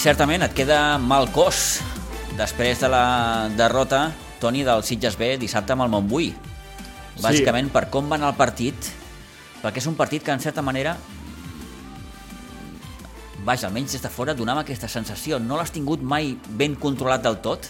Certament 0.00 0.40
et 0.40 0.52
queda 0.56 0.96
mal 0.96 1.26
cos 1.28 1.82
després 2.38 2.78
de 2.80 2.88
la 2.88 3.50
derrota, 3.52 4.06
Toni, 4.40 4.62
del 4.64 4.80
Sitges 4.80 5.18
B 5.20 5.34
dissabte 5.36 5.74
amb 5.74 5.84
el 5.84 5.90
Montbui. 5.92 6.30
Bàsicament 7.20 7.68
per 7.68 7.82
com 7.92 8.08
va 8.08 8.16
anar 8.16 8.30
el 8.32 8.38
partit, 8.38 8.88
perquè 9.60 9.82
és 9.82 9.88
un 9.90 9.98
partit 9.98 10.24
que 10.24 10.32
en 10.32 10.40
certa 10.40 10.64
manera 10.64 10.94
vaja, 13.44 13.68
almenys 13.68 13.92
des 13.98 14.00
de 14.00 14.08
fora 14.08 14.32
donava 14.32 14.64
aquesta 14.64 14.88
sensació. 14.88 15.36
No 15.38 15.60
l'has 15.60 15.74
tingut 15.74 16.00
mai 16.00 16.32
ben 16.48 16.78
controlat 16.80 17.20
del 17.26 17.36
tot? 17.44 17.68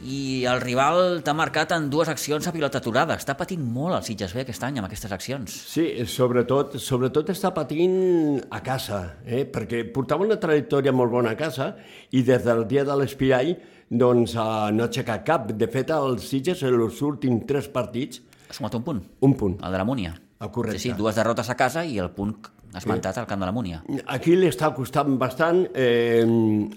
I 0.00 0.46
el 0.48 0.62
rival 0.62 1.20
t'ha 1.24 1.34
marcat 1.36 1.74
en 1.76 1.90
dues 1.92 2.08
accions 2.08 2.46
a 2.48 2.52
pilota 2.54 2.80
aturada. 2.80 3.16
Està 3.20 3.34
patint 3.36 3.60
molt 3.60 3.98
el 3.98 4.04
Sitges 4.06 4.32
B 4.36 4.44
aquest 4.44 4.64
any 4.64 4.78
amb 4.80 4.88
aquestes 4.88 5.12
accions. 5.12 5.56
Sí, 5.72 5.84
sobretot, 6.08 6.78
sobretot 6.80 7.32
està 7.34 7.50
patint 7.56 8.40
a 8.48 8.62
casa, 8.64 9.02
eh? 9.26 9.44
perquè 9.44 9.82
portava 9.92 10.24
una 10.24 10.38
trajectòria 10.40 10.94
molt 10.96 11.12
bona 11.12 11.34
a 11.34 11.38
casa 11.38 11.74
i 12.16 12.24
des 12.24 12.46
del 12.46 12.64
dia 12.70 12.86
de 12.88 12.96
l'Espiall 12.96 13.54
doncs, 13.90 14.36
uh, 14.38 14.70
no 14.72 14.86
ha 14.86 14.88
aixecat 14.88 15.26
cap. 15.26 15.50
De 15.52 15.68
fet, 15.68 15.92
el 15.92 16.20
Sitges 16.24 16.64
en 16.64 16.78
els 16.80 17.02
últims 17.04 17.44
tres 17.48 17.68
partits... 17.68 18.22
Ha 18.50 18.56
sumat 18.56 18.78
un 18.78 18.86
punt. 18.86 19.04
Un 19.26 19.36
punt. 19.38 19.58
El 19.60 19.74
de 19.74 19.82
la 19.82 19.86
Múnia. 19.86 20.14
Ah, 20.40 20.48
correcte. 20.48 20.80
Sí, 20.80 20.88
sí, 20.88 20.96
dues 20.96 21.18
derrotes 21.18 21.50
a 21.52 21.58
casa 21.58 21.84
i 21.84 21.98
el 22.00 22.08
punt 22.16 22.38
esmentat 22.76 23.18
al 23.18 23.26
camp 23.26 23.40
de 23.42 23.48
la 23.48 23.54
Múnia. 23.54 23.80
Aquí 24.14 24.36
li 24.38 24.48
està 24.50 24.70
costant 24.76 25.16
bastant. 25.18 25.64
Eh, 25.74 26.22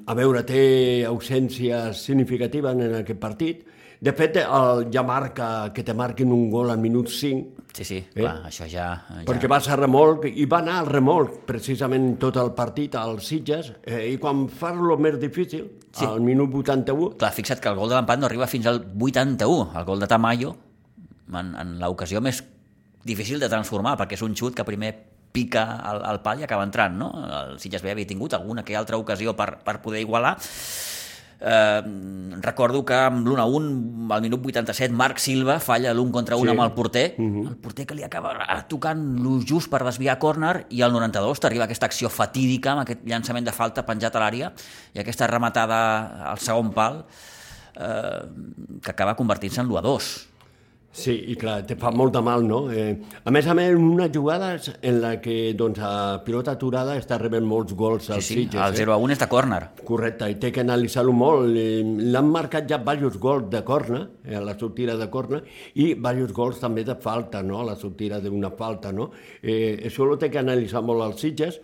a 0.06 0.16
veure, 0.18 0.44
té 0.48 0.64
ausències 1.10 2.02
significatives 2.08 2.74
en 2.74 3.00
aquest 3.04 3.22
partit. 3.22 3.64
De 4.04 4.12
fet, 4.12 4.36
el, 4.42 4.90
ja 4.92 5.00
marca 5.08 5.72
que 5.72 5.84
te 5.88 5.94
marquin 5.96 6.32
un 6.36 6.50
gol 6.52 6.74
al 6.74 6.82
minut 6.84 7.08
5. 7.08 7.62
Sí, 7.74 7.86
sí, 7.88 8.00
eh? 8.02 8.18
clar, 8.18 8.34
això 8.50 8.68
ja, 8.68 8.90
ja... 9.08 9.22
Perquè 9.26 9.48
va 9.50 9.62
ser 9.64 9.78
remolc, 9.80 10.28
i 10.28 10.44
va 10.50 10.60
anar 10.60 10.82
al 10.82 10.90
remolc 10.92 11.40
precisament 11.48 12.18
tot 12.22 12.36
el 12.42 12.52
partit 12.58 12.98
als 13.00 13.30
Sitges, 13.32 13.72
eh, 13.82 14.04
i 14.12 14.20
quan 14.22 14.44
fa 14.52 14.74
lo 14.76 14.98
més 15.00 15.16
difícil, 15.22 15.70
sí. 15.88 16.04
al 16.06 16.20
minut 16.22 16.52
81... 16.60 17.14
Clar, 17.22 17.32
fixa't 17.34 17.64
que 17.64 17.72
el 17.72 17.80
gol 17.80 17.94
de 17.94 17.96
l'empat 17.96 18.20
no 18.20 18.28
arriba 18.28 18.50
fins 18.52 18.68
al 18.70 18.84
81, 18.92 19.72
el 19.80 19.88
gol 19.88 20.04
de 20.04 20.12
Tamayo, 20.12 20.52
en, 21.32 21.56
en 21.64 21.74
l'ocasió 21.80 22.22
més 22.22 22.44
difícil 23.08 23.40
de 23.40 23.50
transformar, 23.50 23.96
perquè 24.04 24.20
és 24.20 24.28
un 24.28 24.36
xut 24.36 24.54
que 24.60 24.68
primer 24.68 24.92
pica 25.34 25.66
al, 25.82 26.04
al 26.06 26.22
pal 26.22 26.40
i 26.40 26.48
acaba 26.48 26.64
entrant, 26.64 26.96
no? 26.96 27.12
El 27.42 27.60
Sitges 27.60 27.84
B 27.84 27.92
havia 27.92 28.08
tingut 28.08 28.38
alguna 28.38 28.64
que 28.64 28.78
altra 28.78 29.02
ocasió 29.02 29.36
per, 29.36 29.58
per 29.66 29.82
poder 29.82 30.06
igualar, 30.06 30.38
Eh, 31.46 31.82
recordo 32.40 32.86
que 32.88 32.96
amb 32.96 33.26
l'1-1 33.28 34.14
al 34.16 34.22
minut 34.24 34.46
87 34.48 34.96
Marc 34.96 35.20
Silva 35.20 35.58
falla 35.60 35.92
l'1 35.92 36.14
contra 36.16 36.38
1 36.40 36.46
sí. 36.46 36.52
amb 36.54 36.64
el 36.64 36.72
porter 36.72 37.16
uh 37.18 37.22
-huh. 37.22 37.50
el 37.50 37.58
porter 37.58 37.86
que 37.86 37.96
li 37.96 38.04
acaba 38.04 38.32
tocant 38.70 39.20
lo 39.20 39.42
just 39.44 39.70
per 39.70 39.84
desviar 39.84 40.18
córner 40.20 40.68
i 40.70 40.82
al 40.82 40.94
92 40.94 41.40
t'arriba 41.42 41.66
aquesta 41.66 41.86
acció 41.86 42.08
fatídica 42.08 42.72
amb 42.72 42.82
aquest 42.82 43.04
llançament 43.04 43.46
de 43.46 43.52
falta 43.52 43.86
penjat 43.86 44.16
a 44.16 44.20
l'àrea 44.20 44.54
i 44.94 45.00
aquesta 45.00 45.28
rematada 45.28 46.32
al 46.32 46.40
segon 46.40 46.72
pal 46.72 47.04
eh, 47.76 48.24
que 48.82 48.92
acaba 48.92 49.14
convertint-se 49.16 49.60
en 49.60 49.68
l'1-2 49.68 50.33
Sí, 50.94 51.14
i 51.34 51.36
clar, 51.42 51.64
te 51.66 51.74
fa 51.74 51.90
molt 51.90 52.14
de 52.14 52.22
mal, 52.22 52.44
no? 52.46 52.68
Eh, 52.70 52.92
a 53.26 53.32
més 53.34 53.48
a 53.50 53.56
més, 53.58 53.72
una 53.74 54.06
jugada 54.14 54.52
en 54.62 55.00
la 55.02 55.16
que 55.24 55.56
doncs, 55.58 55.80
a 55.82 56.20
pilota 56.22 56.54
aturada 56.54 56.94
està 57.00 57.18
rebent 57.18 57.48
molts 57.50 57.74
gols 57.74 58.12
als 58.14 58.28
sí, 58.28 58.36
sí, 58.36 58.44
Sitges. 58.44 58.62
el 58.62 58.78
0 58.78 58.94
a 58.94 58.98
1 59.02 59.16
és 59.16 59.24
de 59.24 59.28
córner. 59.32 59.60
Correcte, 59.88 60.30
i 60.30 60.38
té 60.38 60.52
que 60.54 60.62
analitzar-ho 60.62 61.16
molt. 61.18 61.50
Eh, 61.58 61.82
L'han 62.14 62.30
marcat 62.30 62.70
ja 62.70 62.78
diversos 62.78 63.18
gols 63.18 63.50
de 63.50 63.64
corna, 63.66 64.04
eh, 64.24 64.38
a 64.38 64.44
la 64.46 64.54
sortida 64.60 64.94
de 64.96 65.10
corna, 65.10 65.42
i 65.74 65.96
diversos 65.96 66.32
gols 66.38 66.62
també 66.62 66.86
de 66.86 66.96
falta, 67.02 67.42
no? 67.42 67.58
a 67.64 67.66
la 67.72 67.76
sortida 67.76 68.22
d'una 68.22 68.54
falta. 68.54 68.94
No? 68.94 69.10
Eh, 69.42 69.90
això 69.90 70.06
ho 70.06 70.20
té 70.22 70.30
que 70.30 70.46
analitzar 70.46 70.86
molt 70.86 71.02
als 71.02 71.26
Sitges. 71.26 71.58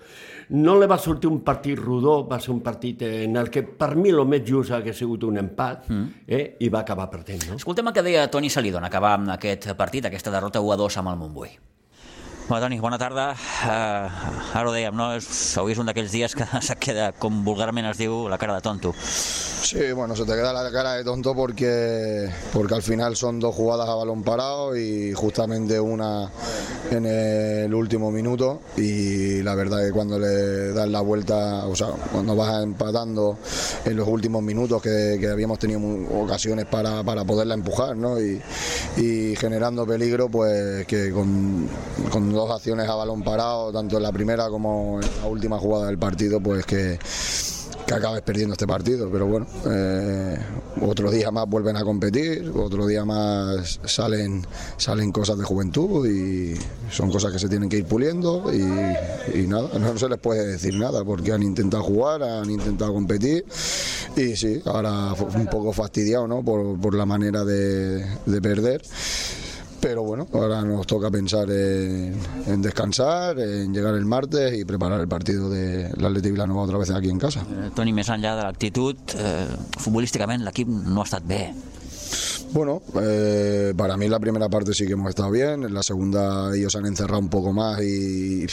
No 0.49 0.75
li 0.79 0.87
va 0.89 0.97
sortir 0.97 1.29
un 1.29 1.43
partit 1.45 1.77
rodó, 1.77 2.23
va 2.27 2.39
ser 2.41 2.51
un 2.55 2.63
partit 2.65 3.03
en 3.05 3.37
el 3.37 3.51
que 3.53 3.61
per 3.63 3.91
mi 3.95 4.09
el 4.09 4.23
més 4.25 4.41
just 4.47 4.73
hagués 4.73 4.97
sigut 4.97 5.27
un 5.27 5.37
empat, 5.37 5.89
mm. 5.89 6.25
eh, 6.25 6.43
i 6.65 6.73
va 6.73 6.81
acabar 6.81 7.09
perdent. 7.11 7.45
No? 7.51 7.59
Escoltem 7.61 7.91
el 7.91 7.93
que 7.93 8.05
deia 8.05 8.27
Toni 8.33 8.49
Salidon, 8.49 8.85
acabar 8.89 9.13
amb 9.19 9.35
aquest 9.37 9.69
partit, 9.77 10.09
aquesta 10.09 10.33
derrota 10.33 10.63
1 10.65 10.73
a 10.73 10.79
2 10.81 11.03
amb 11.03 11.13
el 11.13 11.19
Montbui. 11.21 11.57
Bueno, 12.49 12.65
Toni, 12.65 12.79
bona 12.79 12.97
tarda. 12.97 13.35
Uh, 13.61 14.57
ara 14.57 14.63
ho 14.65 14.71
dèiem, 14.73 14.95
no? 14.97 15.11
És, 15.13 15.27
avui 15.61 15.75
és 15.75 15.77
un 15.77 15.85
d'aquells 15.85 16.09
dies 16.09 16.33
que 16.33 16.47
se 16.65 16.75
queda, 16.81 17.11
com 17.13 17.43
vulgarment 17.45 17.91
es 17.91 18.01
diu, 18.01 18.23
la 18.25 18.39
cara 18.41 18.55
de 18.57 18.65
tonto. 18.65 18.95
Sí, 19.69 19.91
bueno, 19.91 20.15
se 20.15 20.25
te 20.25 20.33
queda 20.33 20.51
la 20.51 20.71
cara 20.71 20.93
de 20.93 21.03
tonto 21.03 21.35
porque, 21.35 22.27
porque 22.51 22.73
al 22.73 22.81
final 22.81 23.15
son 23.15 23.39
dos 23.39 23.53
jugadas 23.53 23.87
a 23.87 23.93
balón 23.93 24.23
parado 24.23 24.75
y 24.75 25.13
justamente 25.13 25.79
una 25.79 26.31
en 26.89 27.05
el 27.05 27.73
último 27.75 28.09
minuto 28.09 28.61
y 28.77 29.43
la 29.43 29.53
verdad 29.53 29.85
que 29.85 29.91
cuando 29.91 30.17
le 30.17 30.71
das 30.71 30.89
la 30.89 31.01
vuelta, 31.01 31.67
o 31.67 31.75
sea, 31.75 31.89
cuando 32.11 32.35
vas 32.35 32.63
empatando 32.63 33.37
en 33.85 33.95
los 33.95 34.07
últimos 34.07 34.41
minutos 34.41 34.81
que, 34.81 35.17
que 35.19 35.27
habíamos 35.27 35.59
tenido 35.59 35.81
ocasiones 36.19 36.65
para, 36.65 37.03
para 37.03 37.23
poderla 37.23 37.53
empujar 37.53 37.95
¿no? 37.95 38.19
y, 38.19 38.41
y 38.97 39.35
generando 39.35 39.85
peligro, 39.85 40.29
pues 40.29 40.87
que 40.87 41.11
con, 41.11 41.69
con 42.09 42.38
dos 42.39 42.51
acciones 42.51 42.87
a 42.87 42.95
balón 42.95 43.21
parado, 43.21 43.71
tanto 43.71 43.97
en 43.97 44.03
la 44.03 44.11
primera 44.11 44.47
como 44.49 45.01
en 45.01 45.09
la 45.21 45.27
última 45.27 45.59
jugada 45.59 45.87
del 45.87 45.97
partido, 45.97 46.39
pues 46.39 46.65
que, 46.65 46.97
que 47.85 47.93
acabes 47.93 48.21
perdiendo 48.21 48.53
este 48.53 48.65
partido. 48.65 49.09
Pero 49.11 49.27
bueno, 49.27 49.45
eh, 49.69 50.37
otro 50.81 51.11
día 51.11 51.31
más 51.31 51.47
vuelven 51.49 51.75
a 51.75 51.83
competir, 51.83 52.49
otro 52.55 52.87
día 52.87 53.03
más 53.03 53.79
salen, 53.83 54.45
salen 54.77 55.11
cosas 55.11 55.37
de 55.37 55.43
juventud 55.43 56.07
y 56.07 56.55
son 56.89 57.11
cosas 57.11 57.33
que 57.33 57.39
se 57.39 57.49
tienen 57.49 57.67
que 57.67 57.77
ir 57.77 57.85
puliendo 57.85 58.45
y, 58.53 59.45
nada, 59.47 59.77
no 59.77 59.97
se 59.97 60.07
les 60.07 60.19
puede 60.19 60.47
decir 60.47 60.75
nada 60.75 61.03
porque 61.03 61.33
han 61.33 61.43
intentado 61.43 61.83
jugar, 61.83 62.23
han 62.23 62.49
intentado 62.49 62.93
competir 62.93 63.45
y 64.15 64.35
sí, 64.37 64.61
ahora 64.65 65.13
un 65.13 65.47
poco 65.47 65.73
fastidiado 65.73 66.25
¿no? 66.27 66.41
por, 66.41 66.79
por 66.79 66.95
la 66.95 67.05
manera 67.05 67.43
de 67.43 68.41
perder. 68.41 68.81
Pero 69.81 70.03
bueno, 70.03 70.27
ahora 70.33 70.61
nos 70.61 70.85
toca 70.87 71.09
pensar 71.09 71.49
en, 71.49 72.19
en, 72.47 72.61
descansar, 72.61 73.39
en 73.39 73.73
llegar 73.73 73.95
el 73.95 74.05
martes 74.05 74.53
y 74.57 74.65
preparar 74.65 74.99
el 74.99 75.07
partido 75.07 75.49
de 75.49 75.89
l'Atleti 75.95 76.31
Vilanova 76.31 76.63
otra 76.63 76.77
vez 76.77 76.91
aquí 76.91 77.09
en 77.09 77.19
casa. 77.19 77.45
Eh, 77.47 77.69
Toni, 77.75 77.93
més 77.95 78.11
enllà 78.11 78.35
de 78.35 78.43
l'actitud, 78.43 79.15
eh, 79.15 79.47
futbolísticament 79.79 80.43
l'equip 80.43 80.67
no 80.67 81.01
ha 81.01 81.07
estat 81.07 81.23
bé. 81.23 81.45
Bueno, 82.51 82.81
eh, 82.99 83.73
para 83.77 83.95
mí 83.95 84.07
la 84.07 84.19
primera 84.19 84.49
parte 84.49 84.73
sí 84.73 84.87
que 84.87 84.93
hemos 84.93 85.09
estado 85.09 85.29
bien, 85.29 85.63
en 85.63 85.73
la 85.73 85.83
segunda 85.83 86.55
ellos 86.55 86.75
han 86.75 86.87
encerrado 86.87 87.19
un 87.19 87.29
poco 87.29 87.53
más 87.53 87.79
y, 87.81 88.45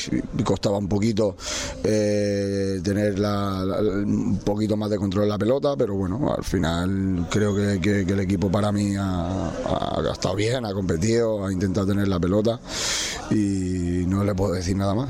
costaba 0.44 0.76
un 0.76 0.88
poquito 0.88 1.36
eh, 1.82 2.78
tener 2.84 3.18
la, 3.18 3.64
un 4.04 4.38
poquito 4.44 4.76
más 4.76 4.90
de 4.90 4.98
control 4.98 5.24
de 5.24 5.30
la 5.30 5.38
pelota, 5.38 5.74
pero 5.76 5.94
bueno, 5.94 6.34
al 6.36 6.44
final 6.44 7.26
creo 7.30 7.54
que 7.54 8.02
el 8.02 8.20
equipo 8.20 8.50
para 8.50 8.70
mí 8.70 8.94
ha, 8.96 9.48
ha, 9.48 10.00
ha, 10.00 10.12
estado 10.12 10.34
bien, 10.34 10.66
ha 10.66 10.74
competido, 10.74 11.46
ha 11.46 11.52
intentado 11.52 11.86
tener 11.86 12.06
la 12.06 12.20
pelota 12.20 12.60
y 13.30 14.04
no 14.06 14.24
le 14.24 14.34
puedo 14.34 14.52
decir 14.52 14.76
nada 14.76 14.94
más. 14.94 15.08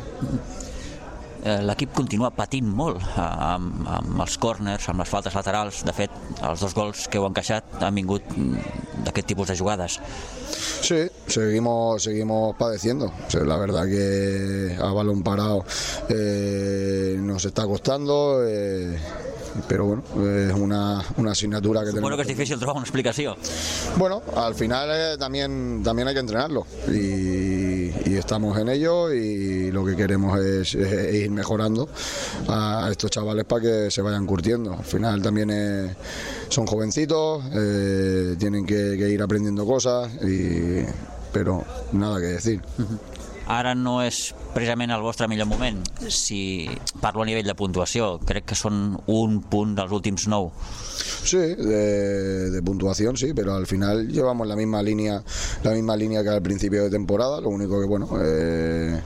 L'equip 1.67 1.93
continua 1.95 2.31
patint 2.35 2.67
molt 2.67 3.03
amb, 3.17 3.87
amb 3.89 4.23
els 4.25 4.37
corners, 4.43 4.89
amb 4.91 5.03
les 5.03 5.09
faltes 5.11 5.35
laterals. 5.37 5.83
De 5.87 5.95
fet, 5.95 6.11
els 6.43 6.61
dos 6.65 6.75
gols 6.75 7.07
que 7.09 7.21
heu 7.21 7.27
encaixat 7.29 7.79
han 7.83 7.95
vingut 7.95 8.23
d'aquest 9.07 9.29
tipus 9.33 9.53
de 9.53 9.57
jugades. 9.59 10.01
Sí, 10.81 11.07
seguimos, 11.27 12.03
seguimos 12.03 12.55
padeciendo. 12.57 13.07
O 13.27 13.31
sea, 13.31 13.45
la 13.45 13.57
verdad 13.57 13.85
que 13.87 14.77
a 14.81 14.93
balón 14.93 15.23
parado 15.23 15.65
eh, 16.09 17.17
nos 17.19 17.45
está 17.45 17.65
costando. 17.67 18.43
Eh, 18.47 18.99
pero 19.69 19.87
bueno, 19.87 20.03
es 20.49 20.53
una, 20.53 21.03
una 21.17 21.31
asignatura 21.33 21.81
que 21.81 21.87
Supongo 21.87 22.09
tenemos. 22.09 22.17
que 22.27 22.33
es 22.33 22.39
difícil 22.39 22.59
trobar 22.59 22.77
una 22.77 22.85
explicación. 22.85 23.37
Bueno, 23.97 24.23
al 24.37 24.55
final 24.55 24.89
eh, 24.93 25.17
también, 25.19 25.81
también 25.83 26.09
hay 26.09 26.15
que 26.15 26.21
entrenarlo 26.21 26.67
y, 26.89 26.93
y, 28.05 28.14
estamos 28.16 28.59
en 28.59 28.68
ello 28.68 29.12
y 29.12 29.70
lo 29.70 29.85
que 29.85 29.96
queremos 29.96 30.38
es, 30.38 30.75
ir 30.75 31.31
mejorando 31.31 31.88
a 32.48 32.88
estos 32.90 33.11
chavales 33.11 33.44
para 33.44 33.63
que 33.63 33.90
se 33.90 34.02
vayan 34.02 34.27
curtiendo. 34.27 34.75
Al 34.75 34.85
final 34.85 35.23
también 35.23 35.50
es, 35.50 35.92
son 36.48 36.67
jovencitos, 36.67 37.44
eh, 37.54 38.37
tienen 38.38 38.67
que, 38.67 38.96
que, 38.98 39.08
ir 39.08 39.23
aprendiendo 39.23 39.67
cosas, 39.67 40.13
y, 40.23 40.85
pero 41.33 41.65
nada 41.92 42.21
que 42.21 42.27
decir. 42.27 42.61
Ara 43.47 43.77
no 43.79 44.01
és 44.03 44.33
precisament 44.55 44.90
el 44.90 45.05
vostre 45.05 45.29
millor 45.31 45.47
moment. 45.47 45.79
Si 46.11 46.67
parlo 47.03 47.23
a 47.23 47.27
nivell 47.29 47.47
de 47.47 47.55
puntuació, 47.55 48.17
crec 48.27 48.49
que 48.51 48.59
són 48.59 48.97
un 49.07 49.38
punt 49.47 49.77
dels 49.79 49.94
últims 49.94 50.27
nou. 50.33 50.51
Sí, 51.27 51.38
de, 51.38 52.51
de, 52.51 52.63
puntuación 52.63 53.17
sí, 53.17 53.33
pero 53.35 53.55
al 53.55 53.67
final 53.67 54.09
llevamos 54.09 54.49
la 54.49 54.57
misma 54.57 54.83
línea, 54.83 55.23
la 55.63 55.73
misma 55.73 55.97
línea 55.97 56.25
que 56.25 56.31
al 56.31 56.42
principio 56.42 56.83
de 56.85 56.90
temporada. 56.90 57.40
Lo 57.40 57.51
único 57.51 57.81
que 57.81 57.87
bueno. 57.87 58.09
Eh, 58.21 59.01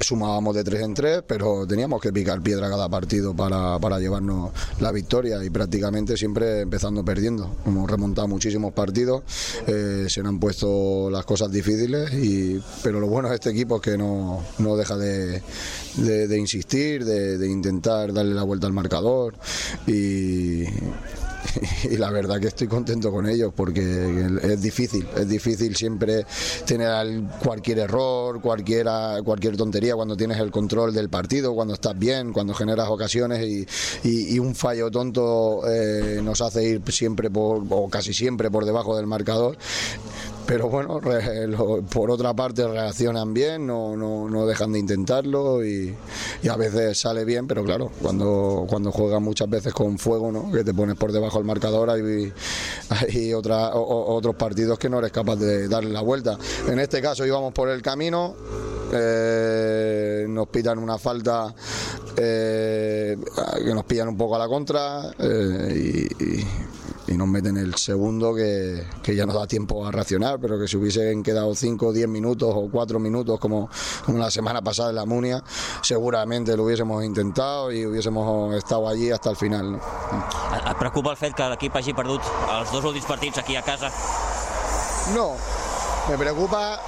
sumábamos 0.00 0.54
de 0.54 0.64
tres 0.64 0.82
en 0.82 0.94
tres, 0.94 1.22
pero 1.26 1.66
teníamos 1.66 2.00
que 2.00 2.12
picar 2.12 2.40
piedra 2.40 2.68
cada 2.68 2.88
partido 2.88 3.34
para, 3.34 3.78
para 3.78 3.98
llevarnos 3.98 4.50
la 4.80 4.92
victoria 4.92 5.42
y 5.44 5.50
prácticamente 5.50 6.16
siempre 6.16 6.60
empezando 6.60 7.04
perdiendo. 7.04 7.56
Hemos 7.66 7.90
remontado 7.90 8.28
muchísimos 8.28 8.72
partidos, 8.72 9.22
eh, 9.66 10.06
se 10.08 10.22
nos 10.22 10.30
han 10.30 10.40
puesto 10.40 11.10
las 11.10 11.24
cosas 11.24 11.50
difíciles, 11.50 12.12
y, 12.12 12.60
pero 12.82 13.00
lo 13.00 13.06
bueno 13.06 13.28
de 13.28 13.36
este 13.36 13.50
equipo 13.50 13.76
es 13.76 13.82
que 13.82 13.98
no, 13.98 14.42
no 14.58 14.76
deja 14.76 14.96
de, 14.96 15.42
de, 15.96 16.38
insistir, 16.38 17.04
de, 17.04 17.38
de 17.38 17.48
intentar 17.48 18.12
darle 18.12 18.34
la 18.34 18.42
vuelta 18.42 18.66
al 18.66 18.72
marcador 18.72 19.34
y 19.86 20.64
y 21.90 21.96
la 21.96 22.10
verdad 22.10 22.40
que 22.40 22.48
estoy 22.48 22.66
contento 22.68 23.10
con 23.10 23.28
ellos 23.28 23.52
porque 23.54 23.80
es 24.42 24.60
difícil, 24.62 25.06
es 25.16 25.28
difícil 25.28 25.76
siempre 25.76 26.24
tener 26.66 26.88
al- 26.88 27.28
cualquier 27.42 27.78
error, 27.80 28.40
cualquiera, 28.40 29.18
cualquier 29.24 29.56
tontería 29.56 29.94
cuando 29.94 30.16
tienes 30.16 30.38
el 30.38 30.50
control 30.50 30.92
del 30.94 31.08
partido, 31.08 31.54
cuando 31.54 31.74
estás 31.74 31.98
bien, 31.98 32.32
cuando 32.32 32.54
generas 32.54 32.88
ocasiones 32.88 33.44
y, 33.46 33.66
y- 34.08 34.34
y 34.34 34.38
un 34.38 34.54
fallo 34.54 34.90
tonto 34.90 35.62
eh, 35.70 36.20
nos 36.22 36.40
hace 36.40 36.64
ir 36.64 36.82
siempre 36.92 37.30
por, 37.30 37.62
o 37.70 37.88
casi 37.88 38.12
siempre 38.14 38.50
por 38.50 38.64
debajo 38.64 38.96
del 38.96 39.06
marcador. 39.06 39.56
Pero 40.46 40.68
bueno, 40.68 41.00
re- 41.00 41.48
por 41.90 42.10
otra 42.10 42.34
parte 42.34 42.68
reaccionan 42.68 43.32
bien, 43.32 43.66
no, 43.66 43.96
no, 43.96 44.28
no 44.28 44.46
dejan 44.46 44.72
de 44.72 44.78
intentarlo 44.78 45.64
y, 45.64 45.94
a 46.50 46.56
veces 46.56 46.98
sale 46.98 47.24
bien, 47.24 47.46
pero 47.46 47.64
claro, 47.64 47.90
cuando, 48.02 48.66
cuando 48.68 48.92
juegas 48.92 49.22
muchas 49.22 49.48
veces 49.48 49.72
con 49.72 49.98
fuego, 49.98 50.30
¿no? 50.30 50.52
que 50.52 50.62
te 50.62 50.74
pones 50.74 50.96
por 50.96 51.12
debajo 51.12 51.38
del 51.38 51.46
marcador, 51.46 51.88
hay, 51.88 52.30
hay 52.90 53.32
otra- 53.32 53.70
otros 53.74 54.34
partidos 54.36 54.78
que 54.78 54.90
no 54.90 54.98
eres 54.98 55.12
capaz 55.12 55.36
de 55.36 55.66
darle 55.66 55.90
la 55.90 56.02
vuelta. 56.02 56.36
En 56.68 56.78
este 56.78 57.00
caso 57.00 57.24
íbamos 57.24 57.54
por 57.54 57.70
el 57.70 57.80
camino, 57.80 58.34
eh, 58.92 60.26
nos 60.28 60.46
pitan 60.48 60.78
una 60.78 60.98
falta 60.98 61.54
eh, 62.16 63.16
que 63.64 63.74
nos 63.74 63.84
pillan 63.84 64.08
un 64.08 64.16
poco 64.18 64.36
a 64.36 64.38
la 64.38 64.46
contra 64.46 65.10
eh, 65.18 66.08
y- 66.20 66.44
y 67.06 67.16
nos 67.16 67.28
meten 67.28 67.56
el 67.56 67.74
segundo 67.74 68.34
que, 68.34 68.86
que 69.02 69.14
ya 69.14 69.26
nos 69.26 69.34
da 69.34 69.46
tiempo 69.46 69.86
a 69.86 69.90
reaccionar, 69.90 70.38
pero 70.40 70.58
que 70.58 70.68
si 70.68 70.76
hubiesen 70.76 71.22
quedado 71.22 71.54
5 71.54 71.86
o 71.86 71.92
10 71.92 72.08
minutos 72.08 72.52
o 72.54 72.68
4 72.70 72.98
minutos 72.98 73.38
como, 73.38 73.68
como 74.04 74.18
la 74.18 74.30
semana 74.30 74.62
pasada 74.62 74.90
en 74.90 74.96
la 74.96 75.06
Munia, 75.06 75.42
seguramente 75.82 76.56
lo 76.56 76.64
hubiésemos 76.64 77.04
intentado 77.04 77.72
y 77.72 77.86
hubiésemos 77.86 78.54
estado 78.54 78.88
allí 78.88 79.10
hasta 79.10 79.30
el 79.30 79.36
final. 79.36 79.72
¿no? 79.72 79.78
Et 80.70 80.78
preocupa 80.78 81.10
el 81.12 81.16
fet 81.16 81.34
que 81.36 81.46
l'equip 81.50 81.76
hagi 81.76 81.92
perdut 81.96 82.24
els 82.56 82.70
dos 82.72 82.84
últims 82.88 83.06
partits 83.08 83.38
aquí 83.42 83.56
a 83.56 83.62
casa? 83.62 83.90
No, 85.14 85.34
me 86.08 86.16
preocupa 86.18 86.80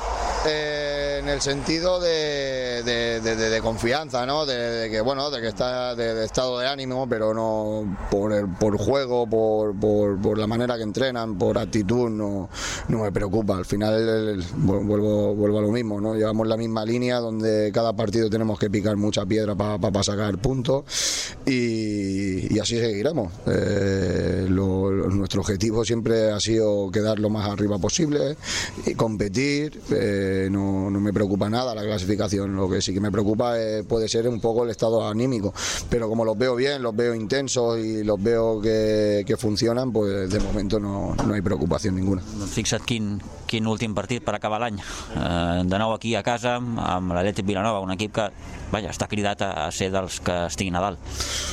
eh, 0.47 1.06
en 1.19 1.29
el 1.29 1.41
sentido 1.41 2.01
de, 2.01 2.83
de- 2.85 3.21
confianza, 3.61 4.27
¿no? 4.27 4.47
De, 4.47 4.89
que 4.91 5.01
bueno, 5.01 5.31
de 5.31 5.41
que 5.41 5.49
está 5.49 5.95
de, 5.95 6.25
estado 6.25 6.59
de 6.59 6.67
ánimo, 6.69 7.09
pero 7.09 7.33
no 7.35 7.97
por 8.11 8.33
el 8.33 8.47
por 8.49 8.77
juego, 8.79 9.29
por, 9.29 9.75
por, 9.79 10.39
la 10.39 10.47
manera 10.47 10.77
que 10.77 10.83
entrenan, 10.83 11.37
por 11.39 11.59
actitud, 11.59 12.09
no, 12.11 12.49
no 12.89 12.99
me 13.03 13.11
preocupa. 13.13 13.57
Al 13.57 13.65
final 13.65 13.95
el- 13.95 14.43
vu- 14.45 14.85
vuelvo 14.87 15.35
vuelvo 15.35 15.59
a 15.59 15.63
lo 15.63 15.71
mismo, 15.73 16.01
¿no? 16.01 16.15
Llevamos 16.15 16.47
la 16.47 16.57
misma 16.57 16.85
línea 16.85 17.19
donde 17.19 17.71
cada 17.73 17.95
partido 17.95 18.31
tenemos 18.31 18.59
que 18.59 18.71
picar 18.71 18.97
mucha 18.97 19.25
piedra 19.27 19.55
para 19.55 20.03
sacar 20.03 20.39
puntos 20.39 20.85
y, 21.47 22.59
así 22.59 22.79
seguiremos. 22.79 23.33
Eh, 23.47 24.47
lo- 24.49 24.91
nuestro 24.91 25.41
objetivo 25.41 25.85
siempre 25.85 26.31
ha 26.31 26.41
sido 26.41 26.91
quedar 26.91 27.19
lo 27.19 27.31
más 27.31 27.49
arriba 27.51 27.79
posible 27.79 28.37
y 28.87 28.95
competir. 28.95 29.81
eh, 29.91 30.49
no, 30.51 30.91
no 30.91 31.01
me 31.01 31.06
preocupa 31.13 31.49
nada 31.49 31.75
la 31.75 31.83
clasificación. 31.83 32.57
Lo 32.57 32.69
que 32.69 32.81
sí 32.81 32.93
que 32.95 33.01
me 33.01 33.11
preocupa 33.11 33.59
eh, 33.61 33.85
puede 33.85 34.09
ser 34.09 34.29
un 34.29 34.41
poco 34.41 34.65
el 34.65 34.71
estado 34.71 35.07
anímico. 35.07 35.53
Pero 35.89 36.09
como 36.09 36.25
los 36.25 36.37
veo 36.37 36.55
bien, 36.55 36.83
los 36.83 36.95
veo 36.95 37.15
intensos 37.15 37.79
y 37.79 38.05
los 38.05 38.23
veo 38.23 38.61
que, 38.61 39.25
que 39.27 39.37
funcionan, 39.37 39.93
pues 39.93 40.31
de 40.31 40.41
momento 40.41 40.79
no, 40.81 41.15
no 41.15 41.35
hay 41.35 41.43
preocupación 41.43 41.97
ninguna. 41.97 42.23
Doncs 42.37 42.53
fixa't 42.57 42.85
quin, 42.87 43.17
quin 43.47 43.67
últim 43.67 43.95
partit 43.95 44.25
per 44.25 44.37
acabar 44.37 44.61
l'any. 44.63 44.81
Eh, 44.81 45.63
de 45.67 45.81
nou 45.81 45.95
aquí 45.95 46.15
a 46.17 46.23
casa 46.27 46.57
amb 46.59 47.15
l'Atlètic 47.15 47.47
Vilanova, 47.47 47.81
un 47.85 47.95
equip 47.95 48.15
que 48.17 48.31
vaja, 48.71 48.91
està 48.91 49.09
cridat 49.11 49.43
a, 49.43 49.51
a 49.67 49.71
ser 49.73 49.91
dels 49.95 50.21
que 50.21 50.37
estiguin. 50.47 50.77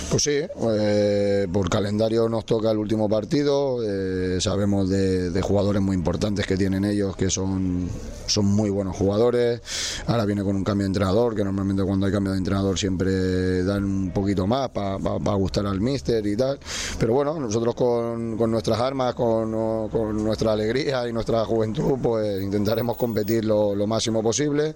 Pues 0.09 0.23
sí, 0.23 0.41
eh, 0.41 1.47
por 1.51 1.69
calendario 1.69 2.27
nos 2.27 2.45
toca 2.45 2.71
el 2.71 2.77
último 2.77 3.07
partido, 3.07 3.79
eh, 3.83 4.41
sabemos 4.41 4.89
de, 4.89 5.41
jugadores 5.41 5.81
muy 5.81 5.95
importantes 5.95 6.45
que 6.45 6.57
tienen 6.57 6.85
ellos, 6.85 7.15
que 7.15 7.29
son, 7.29 7.89
son 8.27 8.45
muy 8.45 8.69
buenos 8.69 8.95
jugadores, 8.95 9.61
ahora 10.07 10.25
viene 10.25 10.43
con 10.43 10.55
un 10.55 10.63
cambio 10.63 10.83
de 10.83 10.87
entrenador, 10.87 11.35
que 11.35 11.43
normalmente 11.43 11.83
cuando 11.83 12.05
hay 12.05 12.11
cambio 12.11 12.33
de 12.33 12.37
entrenador 12.37 12.77
siempre 12.77 13.63
dan 13.63 13.83
un 13.83 14.11
poquito 14.11 14.45
más 14.47 14.69
para 14.69 14.97
gustar 15.35 15.65
al 15.67 15.79
míster 15.79 16.25
y 16.27 16.35
tal, 16.35 16.59
pero 16.99 17.13
bueno, 17.13 17.39
nosotros 17.39 17.75
con, 17.75 18.37
con 18.37 18.51
nuestras 18.51 18.79
armas, 18.79 19.15
con, 19.15 19.89
con 19.89 20.23
nuestra 20.23 20.53
alegría 20.53 21.07
y 21.07 21.13
nuestra 21.13 21.45
juventud, 21.45 21.97
pues 22.01 22.41
intentaremos 22.41 22.97
competir 22.97 23.45
lo, 23.45 23.83
máximo 23.87 24.23
posible 24.23 24.75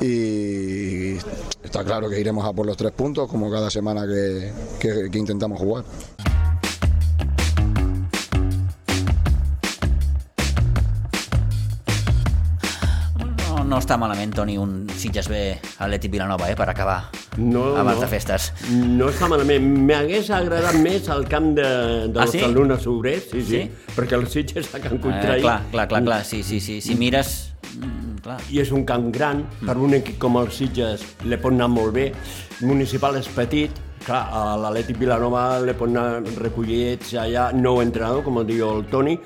y 0.00 1.16
está 1.80 1.84
claro 1.84 2.08
que 2.10 2.18
iremos 2.20 2.44
a 2.44 2.52
por 2.52 2.66
los 2.66 2.76
tres 2.76 2.92
puntos 2.92 3.28
como 3.28 3.50
cada 3.50 3.70
semana 3.70 4.06
que, 4.06 4.52
que- 4.80 5.10
que 5.10 5.18
intentamos 5.18 5.58
jugar. 5.60 5.84
No, 13.68 13.76
està 13.82 13.98
malament, 14.00 14.30
Toni, 14.32 14.54
un 14.56 14.86
Sitges 14.96 15.26
B 15.28 15.38
Atlètic 15.84 16.12
Vilanova, 16.14 16.46
eh, 16.48 16.54
per 16.56 16.70
acabar 16.70 17.10
No, 17.36 17.74
abans 17.76 17.98
no. 17.98 18.00
de 18.00 18.08
festes. 18.08 18.46
No 18.72 19.10
està 19.12 19.28
malament. 19.28 19.66
M'hagués 19.84 20.30
agradat 20.32 20.78
més 20.80 21.04
el 21.12 21.26
camp 21.28 21.50
de, 21.58 21.66
de 22.08 22.18
Ah, 22.18 22.24
los 22.24 22.32
sí? 22.32 22.40
alumnes 22.46 22.86
obrers, 22.88 23.28
sí, 23.30 23.42
sí, 23.42 23.60
Sí? 23.68 23.92
perquè 23.94 24.16
el 24.16 24.26
Sitges 24.26 24.72
a 24.74 24.80
Can 24.80 24.96
Eh, 24.96 25.00
Contrai... 25.00 25.40
clar, 25.42 25.60
clar, 25.70 25.86
clar, 25.88 26.02
clar, 26.04 26.24
sí, 26.24 26.42
sí, 26.42 26.60
sí. 26.60 26.80
Si 26.80 26.94
mires... 26.96 27.47
mm, 28.28 28.38
Clar. 28.38 28.38
i 28.52 28.62
és 28.62 28.72
un 28.72 28.84
camp 28.84 29.10
gran, 29.14 29.44
per 29.64 29.76
un 29.80 29.98
equip 29.98 30.18
com 30.20 30.38
el 30.40 30.52
Sitges 30.52 31.04
li 31.24 31.40
pot 31.40 31.52
anar 31.54 31.68
molt 31.72 31.94
bé, 31.96 32.10
municipal 32.60 33.16
és 33.16 33.28
petit, 33.34 33.84
clar, 34.04 34.24
a 34.32 34.56
l'Atlètic 34.60 34.98
Vilanova 35.00 35.60
li 35.64 35.74
pot 35.78 35.90
anar 35.90 36.22
recollits 36.38 37.14
allà, 37.18 37.50
nou 37.56 37.80
entrenador, 37.82 38.24
com 38.26 38.40
diu 38.46 38.68
el 38.68 38.86
Toni, 38.92 39.18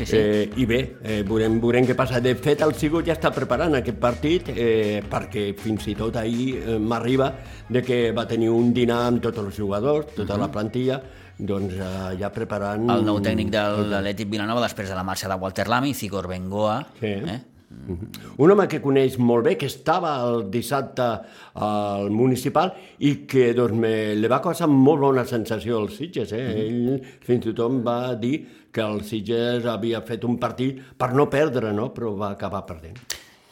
Sí, 0.00 0.06
sí. 0.06 0.16
Eh, 0.16 0.50
i 0.56 0.64
bé, 0.64 0.78
eh, 1.04 1.20
veurem, 1.28 1.58
veurem 1.60 1.84
què 1.84 1.92
passa. 1.96 2.22
De 2.24 2.32
fet, 2.40 2.62
el 2.64 2.72
Sigut 2.78 3.04
ja 3.04 3.12
està 3.12 3.28
preparant 3.36 3.74
aquest 3.76 3.98
partit, 4.00 4.48
eh, 4.48 5.02
perquè 5.04 5.50
fins 5.60 5.90
i 5.92 5.94
tot 5.98 6.16
ahir 6.16 6.54
eh, 6.56 6.78
m'arriba 6.80 7.34
de 7.68 7.82
que 7.84 7.98
va 8.16 8.24
tenir 8.26 8.48
un 8.48 8.72
dinar 8.72 9.02
amb 9.10 9.20
tots 9.20 9.42
els 9.42 9.56
jugadors, 9.56 10.14
tota 10.16 10.38
la 10.40 10.48
plantilla, 10.48 11.02
doncs 11.36 11.76
eh, 11.76 12.16
ja 12.20 12.32
preparant... 12.32 12.88
El 12.96 13.04
nou 13.04 13.20
tècnic 13.20 13.52
de 13.52 13.66
l'Atlètic 13.92 14.32
Vilanova 14.32 14.64
després 14.64 14.88
de 14.88 14.96
la 14.96 15.04
marxa 15.04 15.28
de 15.28 15.36
Walter 15.36 15.68
Lamy, 15.68 15.92
Cigor 15.92 16.28
Bengoa. 16.32 16.80
Sí. 17.00 17.12
Eh? 17.20 17.38
Un 17.70 18.50
home 18.50 18.66
que 18.70 18.80
coneix 18.82 19.16
molt 19.22 19.44
bé, 19.46 19.54
que 19.58 19.68
estava 19.70 20.16
el 20.26 20.48
dissabte 20.50 21.06
al 21.54 22.10
municipal 22.10 22.72
i 23.06 23.12
que 23.30 23.50
doncs, 23.54 23.76
me, 23.78 23.92
li 24.18 24.30
va 24.30 24.40
causar 24.42 24.66
molt 24.70 25.04
bona 25.04 25.24
sensació 25.28 25.78
als 25.78 26.00
Sitges. 26.00 26.34
Eh? 26.34 26.46
Ell 26.64 26.98
fins 27.26 27.46
i 27.46 27.54
tot 27.54 27.78
va 27.86 28.14
dir 28.18 28.40
que 28.74 28.82
el 28.82 29.04
Sitges 29.06 29.66
havia 29.70 30.02
fet 30.06 30.26
un 30.26 30.38
partit 30.42 30.80
per 30.98 31.12
no 31.14 31.28
perdre, 31.30 31.70
no? 31.76 31.90
però 31.94 32.14
va 32.18 32.32
acabar 32.34 32.64
perdent. 32.66 32.98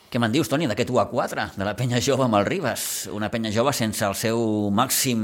Què 0.09 0.21
me'n 0.23 0.33
dius, 0.33 0.49
Toni, 0.49 0.66
d'aquest 0.71 0.89
1 0.89 1.03
a 1.03 1.07
4 1.11 1.47
de 1.61 1.69
la 1.69 1.77
penya 1.77 2.01
jove 2.01 2.25
amb 2.25 2.39
el 2.39 2.47
Ribas? 2.49 2.83
Una 3.12 3.29
penya 3.29 3.53
jove 3.53 3.75
sense 3.77 4.07
el 4.07 4.16
seu 4.16 4.41
màxim 4.73 5.21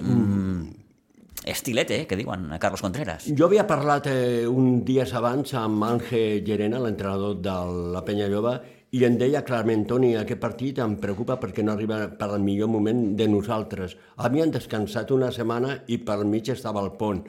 mm, 0.00 0.85
estilete, 1.46 2.02
eh, 2.02 2.06
que 2.06 2.18
diuen 2.18 2.52
a 2.52 2.58
Carlos 2.58 2.82
Contreras. 2.82 3.30
Jo 3.32 3.46
havia 3.46 3.66
parlat 3.66 4.10
eh, 4.10 4.44
un 4.50 4.82
dies 4.84 5.14
abans 5.14 5.54
amb 5.56 5.84
Ángel 5.86 6.42
Llerena, 6.44 6.82
l'entrenador 6.82 7.38
de 7.40 7.54
la 7.94 8.04
Penya 8.04 8.28
Jove, 8.28 8.58
i 8.96 9.02
em 9.06 9.16
deia 9.18 9.42
clarament, 9.46 9.86
Toni, 9.88 10.12
aquest 10.16 10.40
partit 10.42 10.78
em 10.82 10.94
preocupa 11.00 11.38
perquè 11.40 11.64
no 11.64 11.72
arriba 11.74 12.04
per 12.18 12.28
al 12.30 12.42
millor 12.42 12.70
moment 12.72 13.16
de 13.18 13.26
nosaltres. 13.28 13.96
Havien 14.22 14.52
descansat 14.54 15.10
una 15.14 15.32
setmana 15.34 15.80
i 15.86 15.98
per 15.98 16.22
mig 16.24 16.50
estava 16.52 16.82
al 16.82 16.94
pont. 16.98 17.24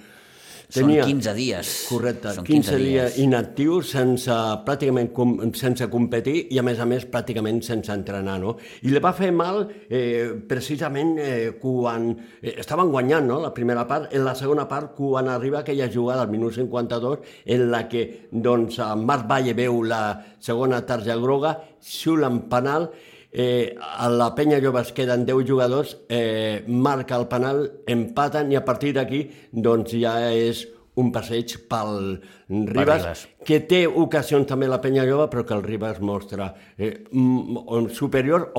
Són 0.67 0.89
15 0.91 1.31
dies. 1.31 1.69
Correcte, 1.87 2.33
Són 2.35 2.43
15, 2.43 2.73
15 2.73 2.79
dies 2.81 3.13
dies. 3.13 3.19
inactius 3.23 3.93
sense, 3.95 4.35
pràcticament 4.67 5.13
com, 5.15 5.37
sense 5.55 5.87
competir 5.87 6.35
i 6.51 6.59
a 6.59 6.63
més 6.67 6.81
a 6.83 6.87
més 6.89 7.05
pràcticament 7.07 7.61
sense 7.63 7.93
entrenar. 7.93 8.35
No? 8.41 8.57
I 8.83 8.91
li 8.91 9.01
va 9.03 9.13
fer 9.15 9.31
mal 9.31 9.63
eh, 9.87 10.35
precisament 10.49 11.15
eh, 11.23 11.55
quan 11.61 12.09
eh, 12.41 12.57
estaven 12.59 12.91
guanyant 12.91 13.31
no? 13.31 13.39
la 13.45 13.53
primera 13.55 13.87
part, 13.87 14.11
en 14.11 14.25
la 14.27 14.35
segona 14.35 14.67
part 14.67 14.91
quan 14.97 15.31
arriba 15.31 15.61
aquella 15.63 15.87
jugada 15.93 16.27
al 16.27 16.33
minut 16.35 16.59
52 16.59 17.19
en 17.55 17.69
la 17.71 17.85
que 17.87 18.07
doncs, 18.31 18.81
Marc 19.07 19.27
Valle 19.29 19.55
veu 19.55 19.81
la 19.87 20.01
segona 20.43 20.83
tarja 20.85 21.15
groga, 21.15 21.61
xiula 21.79 22.27
en 22.27 22.43
penal 22.51 22.91
Eh, 23.31 23.75
a 23.77 24.09
la 24.09 24.31
penya 24.35 24.61
jove 24.63 24.81
es 24.81 24.93
queden 24.95 25.25
10 25.25 25.43
jugadors, 25.47 25.97
eh, 26.09 26.63
marca 26.67 27.17
el 27.17 27.27
penal, 27.27 27.67
empaten 27.85 28.51
i 28.51 28.55
a 28.55 28.63
partir 28.65 28.93
d'aquí 28.95 29.27
doncs 29.51 29.93
ja 29.99 30.31
és 30.31 30.65
un 30.97 31.11
passeig 31.13 31.53
pel 31.69 32.17
Ribas, 32.49 33.03
Ribas. 33.03 33.21
que 33.45 33.59
té 33.69 33.83
ocasions 33.85 34.47
també 34.49 34.69
la 34.69 34.79
penya 34.81 35.05
jove, 35.05 35.27
però 35.29 35.43
que 35.45 35.53
el 35.53 35.61
Ribas 35.63 35.99
mostra 36.01 36.49
eh, 36.77 37.05
mm, 37.11 37.91
superior 37.93 38.49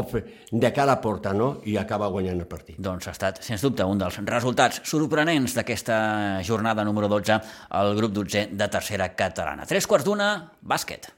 de 0.51 0.73
cara 0.73 0.99
a 0.99 1.01
porta, 1.03 1.33
no? 1.35 1.51
I 1.67 1.77
acaba 1.81 2.07
guanyant 2.15 2.39
el 2.39 2.47
partit. 2.47 2.79
Doncs 2.79 3.09
ha 3.11 3.17
estat, 3.17 3.43
sens 3.43 3.65
dubte, 3.67 3.85
un 3.85 3.99
dels 3.99 4.21
resultats 4.31 4.83
sorprenents 4.87 5.59
d'aquesta 5.59 6.43
jornada 6.47 6.87
número 6.87 7.11
12 7.11 7.41
al 7.71 7.95
grup 7.99 8.15
12 8.23 8.51
de 8.53 8.69
tercera 8.71 9.11
catalana. 9.19 9.67
Tres 9.67 9.91
quarts 9.91 10.07
d'una, 10.07 10.35
bàsquet. 10.63 11.11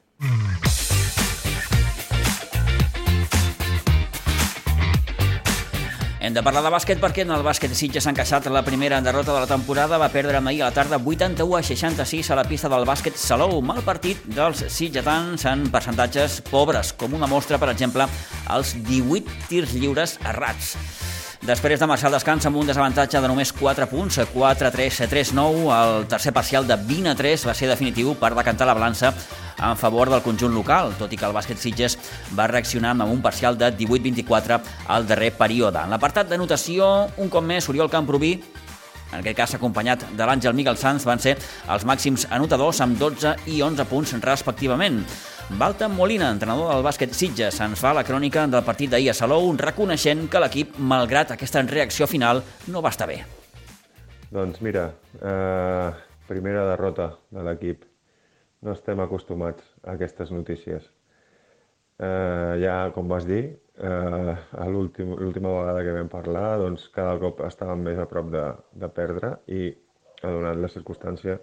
Hem 6.20 6.34
de 6.36 6.42
parlar 6.44 6.60
de 6.60 6.68
bàsquet 6.68 6.98
perquè 7.00 7.24
en 7.24 7.30
el 7.32 7.40
bàsquet 7.40 7.72
Sitges 7.72 8.04
s'ha 8.04 8.12
encaixat 8.12 8.44
la 8.52 8.60
primera 8.60 8.98
derrota 9.00 9.32
de 9.32 9.40
la 9.40 9.48
temporada, 9.48 9.96
va 9.96 10.10
perdre 10.12 10.36
ahir 10.36 10.60
a 10.60 10.66
la 10.68 10.76
tarda 10.76 10.98
81 11.00 11.56
a 11.56 11.62
66 11.64 12.30
a 12.30 12.36
la 12.36 12.44
pista 12.44 12.68
del 12.68 12.84
bàsquet 12.84 13.16
Salou. 13.16 13.62
Mal 13.64 13.80
partit 13.86 14.20
dels 14.28 14.66
sitgetans 14.68 15.46
en 15.48 15.64
percentatges 15.72 16.42
pobres, 16.50 16.92
com 16.92 17.16
una 17.16 17.26
mostra, 17.26 17.56
per 17.56 17.72
exemple, 17.72 18.04
els 18.52 18.76
18 18.84 19.48
tirs 19.48 19.72
lliures 19.72 20.18
errats. 20.20 20.76
Després 21.40 21.80
de 21.80 21.86
marxar 21.88 22.10
al 22.10 22.18
descans 22.18 22.44
amb 22.44 22.58
un 22.60 22.66
desavantatge 22.68 23.16
de 23.16 23.28
només 23.30 23.48
4 23.56 23.86
punts, 23.88 24.18
4-3, 24.34 25.06
3-9, 25.08 25.70
el 25.72 26.04
tercer 26.06 26.34
parcial 26.36 26.66
de 26.68 26.76
20 26.76 27.08
a 27.08 27.14
3 27.16 27.46
va 27.48 27.54
ser 27.56 27.70
definitiu 27.70 28.12
per 28.20 28.34
decantar 28.36 28.68
la 28.68 28.74
balança 28.76 29.14
en 29.56 29.78
favor 29.80 30.12
del 30.12 30.20
conjunt 30.20 30.52
local, 30.52 30.92
tot 31.00 31.08
i 31.08 31.16
que 31.16 31.24
el 31.24 31.32
bàsquet 31.32 31.56
Sitges 31.56 31.96
va 32.36 32.48
reaccionar 32.50 32.92
amb 32.92 33.08
un 33.08 33.24
parcial 33.24 33.56
de 33.56 33.72
18-24 33.72 34.60
al 34.92 35.08
darrer 35.08 35.32
període. 35.32 35.80
En 35.80 35.96
l'apartat 35.96 36.28
de 36.28 36.36
notació, 36.36 37.08
un 37.16 37.32
cop 37.32 37.44
més, 37.44 37.72
Oriol 37.72 37.88
Camproví 37.88 38.34
en 39.10 39.18
aquest 39.24 39.36
cas 39.40 39.56
acompanyat 39.56 40.04
de 40.14 40.26
l'Àngel 40.26 40.54
Miguel 40.54 40.76
Sanz, 40.78 41.08
van 41.08 41.18
ser 41.18 41.38
els 41.72 41.88
màxims 41.88 42.28
anotadors 42.30 42.84
amb 42.84 43.00
12 43.00 43.34
i 43.50 43.62
11 43.64 43.88
punts 43.90 44.12
respectivament. 44.22 45.00
Balta 45.58 45.88
Molina, 45.88 46.30
entrenador 46.30 46.70
del 46.70 46.84
bàsquet 46.86 47.10
Sitges, 47.16 47.56
ens 47.64 47.80
fa 47.82 47.90
la 47.92 48.04
crònica 48.06 48.44
del 48.48 48.62
partit 48.64 48.92
d'ahir 48.92 49.10
a 49.10 49.14
Salou, 49.18 49.48
reconeixent 49.58 50.28
que 50.30 50.40
l'equip, 50.40 50.76
malgrat 50.78 51.32
aquesta 51.34 51.62
reacció 51.66 52.06
final, 52.06 52.42
no 52.70 52.82
va 52.84 52.92
estar 52.94 53.08
bé. 53.10 53.18
Doncs 54.30 54.60
mira, 54.62 54.86
eh, 55.18 55.90
primera 56.28 56.62
derrota 56.68 57.10
de 57.34 57.42
l'equip. 57.42 57.82
No 58.62 58.76
estem 58.76 59.02
acostumats 59.02 59.66
a 59.82 59.96
aquestes 59.96 60.30
notícies. 60.30 60.86
Eh, 61.98 62.54
ja, 62.62 62.92
com 62.94 63.08
vas 63.08 63.26
dir, 63.26 63.58
eh, 63.76 64.36
l'última 64.70 65.50
vegada 65.58 65.82
que 65.82 65.98
vam 65.98 66.08
parlar, 66.08 66.58
doncs 66.58 66.88
cada 66.94 67.18
cop 67.18 67.42
estàvem 67.44 67.82
més 67.90 67.98
a 67.98 68.06
prop 68.06 68.30
de, 68.30 68.46
de 68.72 68.88
perdre 68.88 69.36
i 69.48 69.74
ha 70.22 70.30
donat 70.30 70.56
la 70.56 70.68
circumstància 70.68 71.40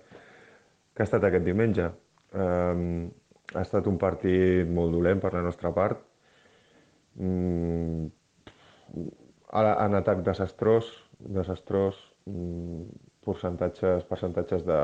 que 0.96 1.04
ha 1.04 1.10
estat 1.10 1.24
aquest 1.28 1.44
diumenge. 1.46 1.92
Eh, 2.34 3.12
ha 3.56 3.64
estat 3.64 3.88
un 3.88 3.98
partit 4.02 4.68
molt 4.68 4.92
dolent 4.96 5.22
per 5.24 5.34
la 5.34 5.44
nostra 5.46 5.72
part. 5.76 6.02
Mm, 7.16 8.08
en 9.54 9.96
atac 10.02 10.24
desastrós, 10.26 10.90
desastrós, 11.20 12.00
mm, 12.28 12.84
percentatges, 13.26 14.04
percentatges 14.10 14.66
de 14.68 14.80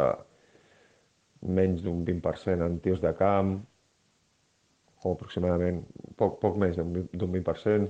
menys 1.41 1.83
d'un 1.83 2.03
20% 2.05 2.63
en 2.65 2.79
tirs 2.79 3.01
de 3.03 3.13
camp, 3.19 3.57
o 5.03 5.11
aproximadament 5.11 5.83
poc, 6.15 6.39
poc 6.39 6.57
més 6.57 6.77
d'un 6.77 6.93
vi- 6.93 7.09
d'un 7.11 7.31
20%, 7.31 7.89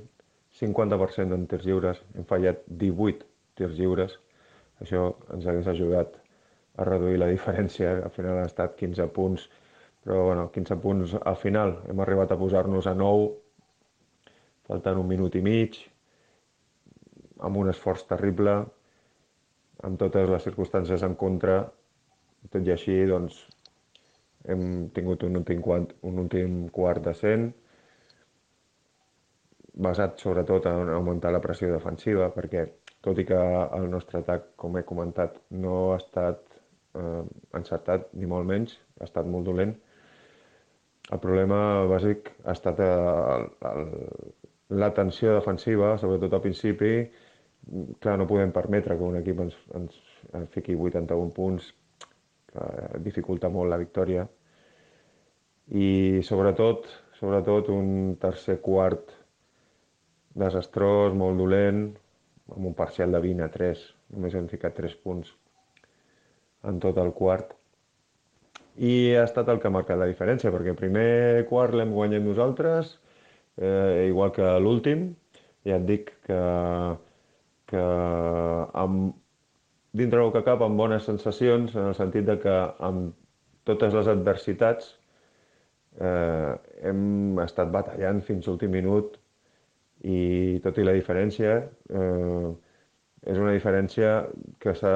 50% 0.59 1.33
en 1.33 1.47
tirs 1.47 1.65
lliures, 1.65 2.01
hem 2.15 2.25
fallat 2.25 2.63
18 2.67 3.25
tirs 3.55 3.77
lliures, 3.77 4.19
això 4.81 5.15
ens 5.33 5.45
hagués 5.45 5.67
ajudat 5.67 6.17
a 6.77 6.83
reduir 6.83 7.19
la 7.19 7.27
diferència, 7.29 8.03
al 8.03 8.09
final 8.09 8.39
han 8.39 8.49
estat 8.49 8.75
15 8.75 9.07
punts, 9.13 9.49
però 10.03 10.25
bueno, 10.27 10.49
15 10.51 10.77
punts 10.83 11.15
al 11.19 11.39
final, 11.39 11.77
hem 11.87 12.03
arribat 12.03 12.31
a 12.31 12.37
posar-nos 12.39 12.87
a 12.87 12.93
9, 12.99 13.29
faltant 14.67 14.99
un 14.99 15.07
minut 15.07 15.35
i 15.39 15.43
mig, 15.43 15.79
amb 17.43 17.59
un 17.59 17.71
esforç 17.71 18.05
terrible, 18.09 18.57
amb 19.83 19.99
totes 19.99 20.29
les 20.29 20.45
circumstàncies 20.47 21.03
en 21.07 21.15
contra, 21.19 21.57
tot 22.51 22.67
i 22.67 22.75
així, 22.75 22.95
doncs, 23.07 23.39
hem 24.51 24.89
tingut 24.95 25.23
un 25.23 25.39
últim, 25.39 25.61
quart, 25.63 25.95
un 26.03 26.19
últim 26.23 26.63
quart 26.75 27.03
decent, 27.07 27.49
basat 29.73 30.19
sobretot 30.21 30.67
en 30.69 30.91
augmentar 30.93 31.31
la 31.33 31.41
pressió 31.43 31.71
defensiva, 31.71 32.29
perquè 32.35 32.67
tot 33.03 33.19
i 33.19 33.25
que 33.27 33.39
el 33.77 33.89
nostre 33.91 34.19
atac, 34.19 34.51
com 34.59 34.77
he 34.77 34.83
comentat, 34.87 35.39
no 35.63 35.93
ha 35.93 35.97
estat 35.99 36.43
eh, 36.99 37.23
encertat, 37.59 38.11
ni 38.19 38.29
molt 38.29 38.47
menys, 38.47 38.77
ha 38.99 39.07
estat 39.07 39.27
molt 39.27 39.47
dolent, 39.49 39.73
el 41.11 41.19
problema 41.19 41.59
bàsic 41.89 42.31
ha 42.45 42.53
estat 42.55 42.79
el, 42.85 43.47
el, 43.69 43.87
la 44.83 44.91
tensió 44.95 45.33
defensiva, 45.35 45.97
sobretot 45.99 46.33
al 46.33 46.43
principi. 46.43 46.93
Clar, 48.03 48.17
no 48.19 48.27
podem 48.27 48.51
permetre 48.55 48.97
que 48.99 49.07
un 49.07 49.19
equip 49.19 49.41
ens, 49.45 49.57
ens, 49.75 49.97
ens 50.35 50.49
fiqui 50.55 50.75
81 50.75 51.31
punts, 51.35 51.69
que 52.51 52.69
dificulta 53.03 53.51
molt 53.51 53.71
la 53.71 53.79
victòria. 53.81 54.25
I 55.79 56.21
sobretot, 56.27 56.87
sobretot 57.19 57.69
un 57.71 58.15
tercer 58.19 58.59
quart 58.63 59.13
desastrós, 60.35 61.13
molt 61.15 61.39
dolent, 61.39 61.85
amb 62.51 62.67
un 62.71 62.75
parcial 62.75 63.13
de 63.13 63.21
20 63.23 63.45
a 63.45 63.51
3. 63.53 63.83
Només 64.15 64.35
hem 64.35 64.49
ficat 64.51 64.75
3 64.79 64.95
punts 65.03 65.31
en 66.69 66.79
tot 66.83 66.97
el 66.97 67.13
quart. 67.15 67.53
I 68.77 69.13
ha 69.13 69.25
estat 69.27 69.49
el 69.53 69.59
que 69.61 69.69
ha 69.69 69.73
marcat 69.73 69.99
la 70.01 70.09
diferència, 70.09 70.51
perquè 70.53 70.73
el 70.73 70.79
primer 70.79 71.45
quart 71.49 71.75
l'hem 71.77 71.93
guanyat 71.93 72.23
nosaltres, 72.25 72.95
eh, 73.57 74.07
igual 74.09 74.33
que 74.33 74.47
l'últim. 74.59 75.11
Ja 75.67 75.77
et 75.77 75.85
dic 75.87 76.09
que, 76.27 76.39
que 77.69 77.83
amb, 78.81 79.13
dintre 79.93 80.19
del 80.19 80.33
que 80.33 80.43
cap 80.47 80.65
amb 80.65 80.79
bones 80.79 81.05
sensacions, 81.05 81.75
en 81.75 81.91
el 81.91 81.95
sentit 81.99 82.25
de 82.27 82.39
que 82.41 82.57
amb 82.89 83.13
totes 83.69 83.93
les 83.95 84.09
adversitats 84.11 84.89
eh, 86.01 86.53
hem 86.89 87.39
estat 87.45 87.71
batallant 87.71 88.21
fins 88.25 88.49
l'últim 88.49 88.73
minut 88.73 89.19
i 90.03 90.59
tot 90.65 90.81
i 90.81 90.83
la 90.83 90.97
diferència, 90.97 91.59
eh, 91.93 92.49
és 93.23 93.37
una 93.39 93.53
diferència 93.55 94.23
que 94.59 94.73
s'ha... 94.75 94.95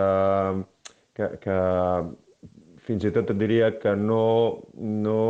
Que, 1.17 1.31
que 1.41 1.53
fins 2.87 3.03
i 3.03 3.11
tot 3.13 3.31
et 3.33 3.39
diria 3.39 3.71
que 3.81 3.93
no, 3.99 4.63
no 4.75 5.21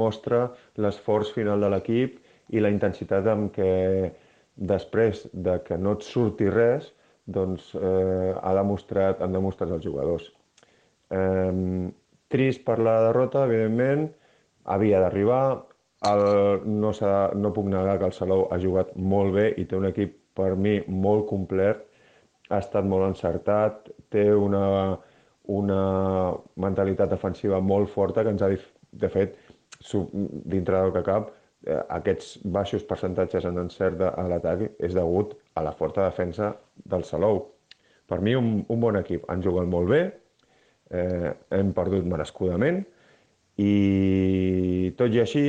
mostra 0.00 0.46
l'esforç 0.78 1.32
final 1.34 1.64
de 1.64 1.72
l'equip 1.74 2.18
i 2.54 2.62
la 2.62 2.70
intensitat 2.72 3.26
amb 3.28 3.50
què 3.54 3.72
després 4.70 5.26
de 5.32 5.58
que 5.66 5.78
no 5.78 5.96
et 5.98 6.06
surti 6.06 6.48
res, 6.50 6.92
doncs 7.26 7.72
eh, 7.76 8.32
ha 8.34 8.52
demostrat, 8.56 9.20
han 9.22 9.34
demostrat 9.36 9.74
els 9.76 9.84
jugadors. 9.84 10.30
Eh, 11.14 11.90
trist 12.32 12.64
per 12.64 12.78
la 12.82 12.96
derrota, 13.08 13.44
evidentment, 13.48 14.08
havia 14.68 15.02
d'arribar, 15.04 15.42
el, 16.08 16.24
no, 16.78 16.92
no 17.42 17.52
puc 17.54 17.68
negar 17.72 17.98
que 17.98 18.08
el 18.08 18.14
Salou 18.16 18.46
ha 18.52 18.58
jugat 18.62 18.94
molt 18.94 19.34
bé 19.34 19.48
i 19.58 19.66
té 19.66 19.76
un 19.78 19.88
equip 19.88 20.14
per 20.38 20.52
mi 20.54 20.78
molt 20.86 21.26
complet, 21.30 21.82
ha 22.48 22.60
estat 22.62 22.86
molt 22.88 23.08
encertat, 23.08 23.90
té 24.14 24.28
una, 24.32 24.96
una 25.48 26.34
mentalitat 26.60 27.10
defensiva 27.10 27.60
molt 27.64 27.88
forta 27.88 28.22
que 28.24 28.34
ens 28.34 28.42
ha, 28.44 28.50
de 29.02 29.08
fet, 29.12 29.36
dintre 30.52 30.80
del 30.82 30.92
que 30.92 31.02
cap, 31.06 31.30
eh, 31.66 31.80
aquests 31.96 32.38
baixos 32.44 32.84
percentatges 32.84 33.46
en 33.48 33.58
encert 33.64 33.98
de- 33.98 34.12
a 34.12 34.26
l'atac 34.28 34.66
és 34.78 34.94
degut 34.94 35.34
a 35.54 35.62
la 35.62 35.72
forta 35.72 36.04
defensa 36.04 36.54
del 36.84 37.04
Salou. 37.04 37.46
Per 38.08 38.20
mi, 38.20 38.34
un, 38.34 38.64
un 38.68 38.80
bon 38.80 38.96
equip. 38.96 39.24
Han 39.28 39.42
jugat 39.42 39.66
molt 39.68 39.88
bé, 39.88 40.02
eh, 40.90 41.32
hem 41.50 41.72
perdut 41.76 42.04
merescudament, 42.04 42.84
i 43.58 44.92
tot 44.96 45.12
i 45.12 45.20
així, 45.20 45.44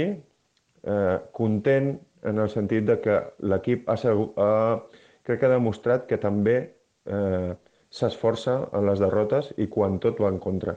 eh, 0.84 1.18
content 1.32 1.93
en 2.24 2.39
el 2.39 2.50
sentit 2.50 2.86
de 2.86 3.00
que 3.00 3.20
l'equip 3.39 3.88
ha, 3.89 3.95
ha, 3.95 4.82
crec 5.24 5.39
que 5.39 5.45
ha 5.45 5.54
demostrat 5.56 6.08
que 6.08 6.18
també 6.18 6.58
eh, 7.06 7.56
s'esforça 7.90 8.56
en 8.78 8.86
les 8.90 9.02
derrotes 9.02 9.54
i 9.58 9.68
quan 9.68 9.98
tot 10.04 10.20
va 10.22 10.30
en 10.30 10.40
contra. 10.44 10.76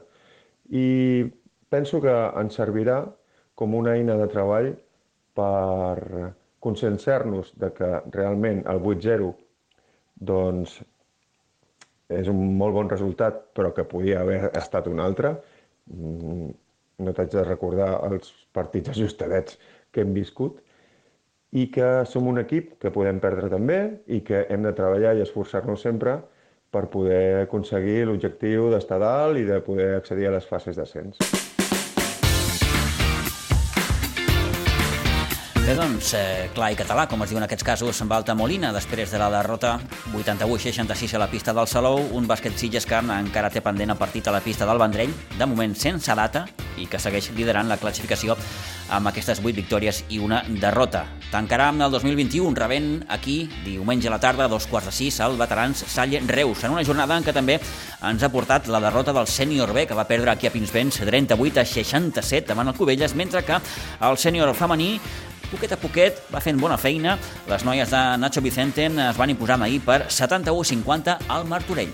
I 0.72 1.28
penso 1.72 2.00
que 2.04 2.14
ens 2.40 2.56
servirà 2.58 3.02
com 3.58 3.74
una 3.76 3.96
eina 3.98 4.16
de 4.20 4.28
treball 4.32 4.72
per 5.36 6.32
conscienciar-nos 6.62 7.52
de 7.58 7.72
que 7.76 7.90
realment 8.14 8.62
el 8.70 8.80
8-0 8.80 9.32
doncs, 10.32 10.78
és 12.12 12.28
un 12.28 12.42
molt 12.58 12.76
bon 12.76 12.90
resultat, 12.90 13.40
però 13.56 13.72
que 13.76 13.88
podia 13.88 14.20
haver 14.20 14.50
estat 14.58 14.88
un 14.90 15.00
altre. 15.00 15.36
Mm, 15.92 16.50
No 17.02 17.10
t'haig 17.16 17.32
de 17.32 17.42
recordar 17.42 17.88
els 18.06 18.28
partits 18.54 18.92
ajustadets 18.92 19.56
que 19.90 20.02
hem 20.04 20.12
viscut 20.14 20.60
i 21.60 21.64
que 21.74 21.86
som 22.06 22.28
un 22.30 22.38
equip 22.38 22.76
que 22.82 22.92
podem 22.94 23.18
perdre 23.18 23.48
també 23.50 23.78
i 24.06 24.20
que 24.28 24.44
hem 24.52 24.62
de 24.62 24.74
treballar 24.76 25.16
i 25.16 25.24
esforçar-nos 25.24 25.82
sempre 25.82 26.18
per 26.72 26.86
poder 26.92 27.42
aconseguir 27.44 28.06
l'objectiu 28.08 28.70
d'estar 28.72 29.00
dalt 29.02 29.40
i 29.40 29.44
de 29.48 29.60
poder 29.64 29.92
accedir 29.98 30.30
a 30.30 30.36
les 30.38 30.48
fases 30.48 30.78
d'ascens. 30.80 31.51
Bé, 35.62 35.76
doncs, 35.78 36.08
eh, 36.18 36.48
clar 36.56 36.72
i 36.72 36.74
català, 36.74 37.04
com 37.06 37.20
es 37.22 37.30
diu 37.30 37.38
en 37.38 37.44
aquests 37.46 37.62
casos, 37.62 38.00
amb 38.02 38.10
Alta 38.16 38.34
Molina, 38.34 38.72
després 38.74 39.12
de 39.12 39.18
la 39.20 39.28
derrota 39.30 39.76
88-66 40.10 41.14
a 41.14 41.20
la 41.22 41.28
pista 41.30 41.52
del 41.54 41.68
Salou, 41.70 42.00
un 42.18 42.26
bàsquet 42.26 42.58
Sitges 42.58 42.84
que 42.84 42.98
encara 42.98 43.48
té 43.48 43.62
pendent 43.62 43.94
el 43.94 44.00
partit 44.00 44.26
a 44.26 44.34
la 44.34 44.40
pista 44.42 44.66
del 44.66 44.82
Vendrell, 44.82 45.14
de 45.38 45.46
moment 45.46 45.76
sense 45.78 46.16
data, 46.18 46.48
i 46.82 46.88
que 46.90 46.98
segueix 46.98 47.30
liderant 47.36 47.70
la 47.70 47.78
classificació 47.78 48.34
amb 48.90 49.06
aquestes 49.12 49.38
8 49.38 49.54
victòries 49.54 50.02
i 50.10 50.18
una 50.18 50.42
derrota. 50.48 51.04
Tancarà 51.30 51.70
amb 51.70 51.86
el 51.86 51.94
2021, 51.94 52.58
rebent 52.58 52.90
aquí, 53.08 53.48
diumenge 53.62 54.10
a 54.10 54.16
la 54.16 54.20
tarda, 54.20 54.50
a 54.50 54.50
dos 54.50 54.66
quarts 54.66 54.90
de 54.90 54.98
sis, 54.98 55.20
al 55.20 55.38
Veterans 55.38 55.84
Salle 55.86 56.24
Reus, 56.26 56.64
en 56.64 56.74
una 56.74 56.84
jornada 56.84 57.16
en 57.16 57.22
què 57.22 57.32
també 57.32 57.60
ens 58.02 58.22
ha 58.22 58.34
portat 58.34 58.66
la 58.66 58.82
derrota 58.82 59.14
del 59.14 59.30
sènior 59.30 59.70
B, 59.72 59.86
que 59.86 59.94
va 59.94 60.10
perdre 60.10 60.34
aquí 60.34 60.50
a 60.50 60.52
Pinsbens 60.52 61.04
38 61.06 61.62
a 61.62 61.64
67 61.64 62.48
davant 62.50 62.74
el 62.74 62.74
Cubelles, 62.74 63.14
mentre 63.14 63.44
que 63.46 63.62
el 64.02 64.18
sènior 64.18 64.50
femení 64.58 64.96
poquet 65.52 65.74
a 65.76 65.78
poquet 65.80 66.22
va 66.32 66.40
fent 66.40 66.58
bona 66.60 66.78
feina. 66.80 67.18
Les 67.50 67.64
noies 67.68 67.92
de 67.92 68.02
Nacho 68.18 68.42
Vicenten 68.44 68.98
es 69.10 69.20
van 69.20 69.30
imposar 69.30 69.60
ahir 69.60 69.82
per 69.84 70.06
71-50 70.08 71.18
al 71.28 71.46
Martorell. 71.50 71.92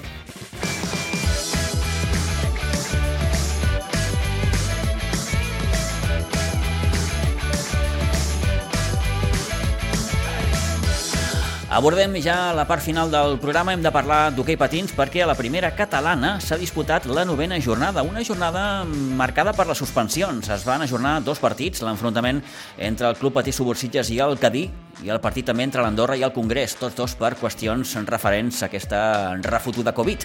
Abordem 11.68 12.14
ja 12.24 12.54
la 12.56 12.64
part 12.64 12.80
final 12.80 13.10
del 13.12 13.34
programa. 13.36 13.74
Hem 13.74 13.82
de 13.84 13.90
parlar 13.92 14.30
d'hoquei 14.32 14.56
patins 14.56 14.94
perquè 14.96 15.20
a 15.20 15.26
la 15.28 15.34
primera 15.36 15.68
catalana 15.76 16.38
s'ha 16.40 16.56
disputat 16.56 17.04
la 17.12 17.26
novena 17.28 17.58
jornada. 17.60 18.00
Una 18.02 18.22
jornada 18.24 18.86
marcada 18.88 19.52
per 19.52 19.66
les 19.68 19.76
suspensions. 19.76 20.48
Es 20.48 20.64
van 20.64 20.80
ajornar 20.80 21.18
dos 21.20 21.42
partits, 21.44 21.82
l'enfrontament 21.84 22.40
entre 22.78 23.10
el 23.10 23.18
Club 23.20 23.36
Patí 23.36 23.52
Subursitges 23.52 24.08
i 24.14 24.16
el 24.24 24.38
Cadí 24.40 24.64
i 25.04 25.12
el 25.12 25.20
partit 25.20 25.44
també 25.44 25.66
entre 25.68 25.84
l'Andorra 25.84 26.16
i 26.16 26.24
el 26.24 26.32
Congrés, 26.32 26.78
tots 26.80 26.96
dos 26.96 27.14
per 27.20 27.34
qüestions 27.36 27.92
referents 28.08 28.62
a 28.62 28.70
aquesta 28.72 29.02
refotuda 29.44 29.92
Covid. 29.92 30.24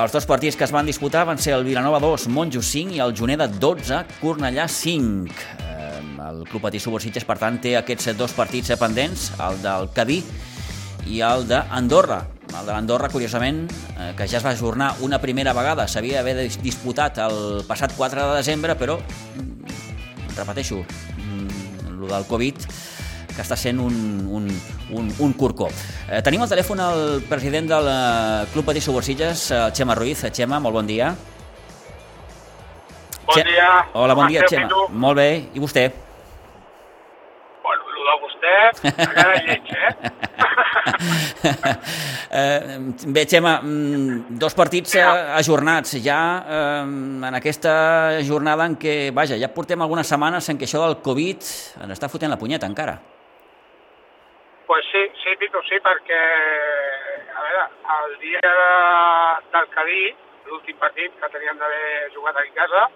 Els 0.00 0.16
dos 0.16 0.24
partits 0.24 0.56
que 0.56 0.64
es 0.64 0.72
van 0.72 0.88
disputar 0.88 1.26
van 1.28 1.36
ser 1.36 1.58
el 1.58 1.68
Vilanova 1.68 2.00
2, 2.00 2.26
Monjo 2.32 2.64
5 2.64 2.96
i 2.96 3.04
el 3.04 3.12
Juneda 3.12 3.52
12, 3.52 4.00
Cornellà 4.24 4.64
5. 4.64 5.83
El 6.24 6.44
Club 6.48 6.62
Patí 6.66 6.80
Subursitges, 6.80 7.26
per 7.28 7.36
tant, 7.40 7.58
té 7.62 7.74
aquests 7.78 8.14
dos 8.18 8.32
partits 8.36 8.72
pendents, 8.80 9.32
el 9.42 9.60
del 9.64 9.90
Cadí 9.96 10.20
i 11.10 11.20
el 11.24 11.46
d'Andorra. 11.48 12.22
El 12.54 12.68
de 12.68 12.72
l'Andorra, 12.72 13.10
curiosament, 13.10 13.64
eh, 13.98 14.12
que 14.16 14.28
ja 14.30 14.38
es 14.38 14.46
va 14.46 14.52
ajornar 14.54 14.94
una 15.02 15.18
primera 15.20 15.52
vegada, 15.56 15.88
s'havia 15.90 16.20
d'haver 16.22 16.48
disputat 16.62 17.18
el 17.24 17.64
passat 17.66 17.96
4 17.96 18.28
de 18.30 18.36
desembre, 18.38 18.76
però, 18.78 18.98
mm, 19.00 20.36
repeteixo, 20.36 20.84
mm, 20.84 21.88
el 21.88 22.08
del 22.08 22.26
Covid, 22.30 22.68
que 23.34 23.42
està 23.42 23.56
sent 23.58 23.80
un, 23.82 23.94
un, 24.30 24.48
un, 24.94 25.12
un 25.18 25.32
curcó. 25.34 25.68
Eh, 26.08 26.22
tenim 26.22 26.42
al 26.44 26.50
telèfon 26.50 26.80
el 26.80 27.22
president 27.28 27.68
del 27.68 27.90
eh, 27.90 28.46
Club 28.52 28.70
Patí 28.70 28.80
Subursilles, 28.80 29.50
el 29.50 29.72
Xema 29.74 29.96
Ruiz. 29.98 30.24
Xema, 30.30 30.60
molt 30.62 30.78
bon 30.78 30.86
dia. 30.86 31.14
Bon 33.34 33.42
Xe- 33.42 33.50
dia. 33.50 33.68
Hola, 33.94 34.14
bon 34.14 34.24
Com 34.24 34.32
dia, 34.32 34.42
Xema. 34.48 34.68
Pitu? 34.68 34.82
Molt 35.04 35.16
bé, 35.18 35.28
i 35.54 35.58
vostè? 35.62 35.84
Bueno, 37.64 37.82
el 37.90 38.04
de 38.08 38.14
vostè, 38.22 38.54
encara 38.92 39.34
lleig, 39.42 39.66
eh? 39.74 39.90
eh, 42.40 42.78
bé, 43.16 43.24
Xema, 43.26 43.54
mm, 43.62 44.38
dos 44.38 44.54
partits 44.54 44.94
eh, 44.94 45.02
ajornats 45.40 45.96
ja 46.04 46.20
eh, 46.46 46.82
en 47.28 47.34
aquesta 47.40 48.20
jornada 48.28 48.66
en 48.68 48.76
què, 48.78 49.10
vaja, 49.16 49.38
ja 49.40 49.48
portem 49.54 49.80
algunes 49.82 50.06
setmanes 50.08 50.48
en 50.52 50.58
què 50.60 50.68
això 50.68 50.84
del 50.84 51.00
Covid 51.02 51.42
ens 51.84 51.94
està 51.96 52.08
fotent 52.12 52.30
la 52.30 52.38
punyeta 52.40 52.66
encara. 52.70 52.98
pues 54.66 54.84
sí, 54.92 55.02
sí, 55.22 55.30
Pitu, 55.38 55.60
sí, 55.68 55.76
perquè, 55.84 56.20
a 57.36 57.40
veure, 57.44 57.64
el 57.94 58.14
dia 58.22 58.40
de, 58.40 58.54
del 59.52 59.66
Cadí, 59.74 60.04
l'últim 60.48 60.76
partit 60.80 61.12
que 61.20 61.28
teníem 61.34 61.58
d'haver 61.60 62.08
jugat 62.14 62.36
aquí 62.40 62.50
a 62.54 62.62
casa, 62.62 62.86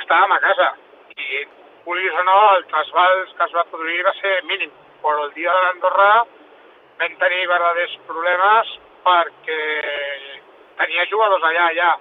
estàvem 0.00 0.32
a 0.36 0.40
casa 0.44 0.68
i, 1.16 1.42
vulguis 1.86 2.14
o 2.20 2.24
no, 2.28 2.38
el 2.56 2.64
trasbals 2.70 3.34
que 3.36 3.48
es 3.48 3.56
va 3.56 3.66
produir 3.70 4.04
va 4.06 4.14
ser 4.20 4.38
mínim, 4.48 4.72
però 5.02 5.26
el 5.26 5.34
dia 5.36 5.52
de 5.52 5.64
l'Andorra 5.66 6.12
vam 7.02 7.18
tenir 7.20 7.48
verdaders 7.50 7.98
problemes 8.08 8.72
perquè 9.02 9.60
tenia 10.78 11.08
jugadors 11.10 11.44
allà, 11.48 11.68
allà, 11.70 11.92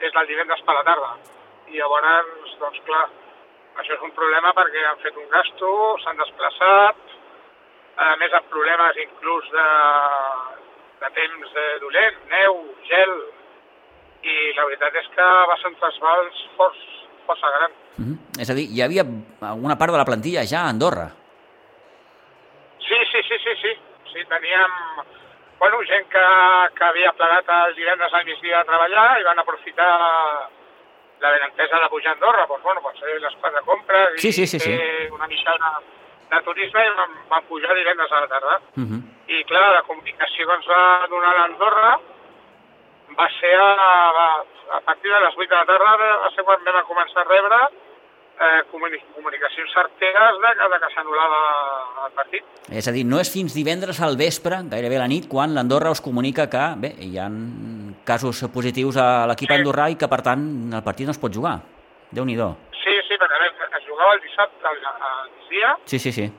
des 0.00 0.12
del 0.14 0.30
divendres 0.30 0.62
per 0.64 0.76
la 0.78 0.84
tarda. 0.86 1.14
I 1.68 1.76
llavors, 1.76 2.54
doncs 2.60 2.80
clar, 2.86 3.04
això 3.78 3.94
és 3.94 4.04
un 4.06 4.14
problema 4.16 4.54
perquè 4.56 4.84
han 4.88 5.02
fet 5.04 5.18
un 5.20 5.28
gasto, 5.32 5.72
s'han 6.02 6.20
desplaçat, 6.22 7.02
a 7.98 8.14
més 8.20 8.34
amb 8.34 8.48
problemes 8.52 8.98
inclús 9.04 9.50
de, 9.52 9.66
de 11.02 11.10
temps 11.18 11.56
eh, 11.62 11.74
dolent, 11.82 12.18
neu, 12.32 12.58
gel, 12.88 13.14
i 14.22 14.36
la 14.56 14.64
veritat 14.64 14.94
és 15.02 15.10
que 15.14 15.26
va 15.50 15.56
ser 15.60 15.70
un 15.70 15.76
trasbals 15.80 16.40
forç, 16.56 16.80
força 17.26 17.52
gran. 17.56 17.72
Mm 17.98 18.04
-hmm. 18.04 18.42
És 18.42 18.50
a 18.50 18.54
dir, 18.54 18.66
hi 18.70 18.82
havia 18.82 19.04
alguna 19.40 19.76
part 19.78 19.92
de 19.92 19.98
la 19.98 20.04
plantilla 20.04 20.46
ja 20.46 20.60
a 20.62 20.68
Andorra. 20.68 21.08
Sí, 22.78 22.98
sí, 23.12 23.20
sí, 23.28 23.36
sí, 23.44 23.52
sí. 23.62 23.72
Sí, 24.12 24.24
teníem 24.24 24.72
bueno, 25.58 25.78
gent 25.86 26.08
que, 26.08 26.24
que 26.76 26.84
havia 26.84 27.12
plegat 27.12 27.48
el 27.48 27.74
divendres 27.74 28.14
al 28.14 28.24
migdia 28.24 28.60
a 28.60 28.64
treballar 28.64 29.20
i 29.20 29.24
van 29.24 29.38
aprofitar 29.38 29.90
la 31.20 31.30
benentesa 31.30 31.80
de 31.82 31.88
pujar 31.88 32.12
a 32.12 32.14
Andorra, 32.14 32.46
doncs, 32.46 32.62
bueno, 32.62 32.82
per 32.82 32.94
fer 33.00 33.20
les 33.20 33.34
quatre 33.40 33.62
compres 33.66 34.20
Sí, 34.22 34.32
sí, 34.32 34.46
sí, 34.46 34.56
i 34.56 34.60
sí. 34.60 34.70
fer 34.70 35.10
una 35.12 35.26
mica 35.26 35.56
de, 35.58 35.72
de 36.30 36.42
turisme 36.46 36.84
i 36.86 36.92
van, 37.00 37.16
van 37.28 37.48
pujar 37.50 37.74
divendres 37.74 38.12
a 38.12 38.20
la 38.20 38.28
tarda. 38.28 38.60
Mm 38.76 38.86
-hmm. 38.86 39.00
I 39.28 39.44
clar, 39.44 39.72
la 39.74 39.82
comunicació 39.82 40.46
que 40.46 40.54
ens 40.54 40.68
va 40.68 41.06
donar 41.10 41.34
l'Andorra 41.34 41.98
va 43.18 43.26
ser 43.40 43.54
a, 43.58 43.68
a, 44.24 44.28
a 44.78 44.80
partir 44.86 45.10
de 45.10 45.20
les 45.24 45.34
8 45.36 45.48
de 45.50 45.56
la 45.56 45.66
tarda, 45.66 46.08
va 46.24 46.30
ser 46.34 46.44
quan 46.46 46.64
vam 46.66 46.84
començar 46.86 47.24
a 47.24 47.28
rebre 47.28 47.58
eh, 48.38 48.60
comuni 48.70 49.00
comunicacions 49.16 49.72
certeres 49.74 50.38
de, 50.44 50.52
de 50.74 50.78
que 50.84 50.90
s'anul·lava 50.94 51.40
el 52.06 52.12
partit. 52.14 52.44
És 52.70 52.86
a 52.86 52.92
dir, 52.94 53.02
no 53.08 53.18
és 53.18 53.32
fins 53.34 53.56
divendres 53.56 53.98
al 54.04 54.16
vespre, 54.20 54.60
gairebé 54.70 55.00
a 55.00 55.02
la 55.02 55.10
nit, 55.10 55.26
quan 55.30 55.54
l'Andorra 55.56 55.90
us 55.90 56.02
comunica 56.04 56.46
que 56.52 56.66
bé, 56.84 56.92
hi 57.02 57.16
ha 57.18 57.26
casos 58.06 58.44
positius 58.54 58.96
a 59.02 59.26
l'equip 59.26 59.50
Sí. 59.50 59.56
andorrà 59.58 59.88
i 59.90 59.96
que, 59.98 60.06
per 60.08 60.22
tant, 60.22 60.44
el 60.72 60.84
partit 60.86 61.06
no 61.10 61.12
es 61.16 61.18
pot 61.18 61.34
jugar. 61.34 61.58
Déu-n'hi-do. 62.14 62.52
Sí, 62.78 62.94
sí, 63.08 63.18
perquè 63.20 63.36
a 63.36 63.42
més, 63.42 63.58
es 63.80 63.84
jugava 63.90 64.14
el 64.14 64.20
dissabte 64.22 64.64
al, 64.70 64.78
al 64.86 65.30
migdia, 65.34 65.74
Sí, 65.90 65.98
sí, 65.98 66.12
sí. 66.12 66.30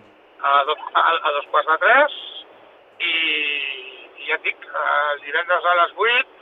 a 0.41 0.63
dos, 0.65 0.79
a, 0.95 1.01
a 1.27 1.31
dos 1.35 1.45
quarts 1.51 1.67
de 1.69 1.77
tres, 1.83 2.15
i, 3.03 3.13
i 4.23 4.29
ja 4.31 4.35
et 4.39 4.43
dic, 4.47 4.65
el 4.65 5.21
divendres 5.27 5.65
a 5.67 5.75
les 5.83 5.93
8 5.97 6.38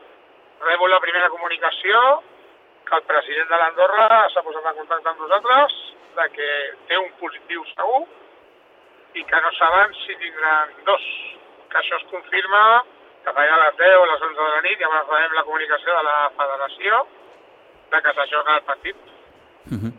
rebo 0.65 0.87
la 0.87 0.99
primera 0.99 1.29
comunicació 1.29 2.23
que 2.87 2.95
el 2.95 3.03
president 3.03 3.49
de 3.49 3.57
l'Andorra 3.61 4.27
s'ha 4.33 4.43
posat 4.43 4.69
en 4.71 4.77
contacte 4.81 5.09
amb 5.11 5.23
nosaltres 5.25 5.75
de 6.17 6.27
que 6.35 6.49
té 6.89 6.97
un 6.97 7.09
positiu 7.21 7.65
segur 7.73 8.05
i 9.17 9.23
que 9.23 9.41
no 9.41 9.51
saben 9.57 9.93
si 10.03 10.15
tindran 10.21 10.73
dos. 10.85 11.03
Que 11.71 11.81
això 11.81 11.99
es 11.99 12.07
confirma 12.11 12.61
que 13.23 13.29
a 13.29 13.57
les 13.63 13.77
10 13.77 13.97
o 13.97 14.05
les 14.05 14.21
11 14.29 14.39
de 14.39 14.49
la 14.55 14.61
nit 14.61 14.79
ja 14.79 14.91
rebem 14.93 15.35
la 15.35 15.43
comunicació 15.43 15.97
de 15.97 16.03
la 16.07 16.17
federació 16.37 17.03
de 17.91 18.01
que 18.01 18.13
s'ajorna 18.15 18.57
el 18.57 18.63
partit. 18.71 18.95
Uh, 19.67 19.91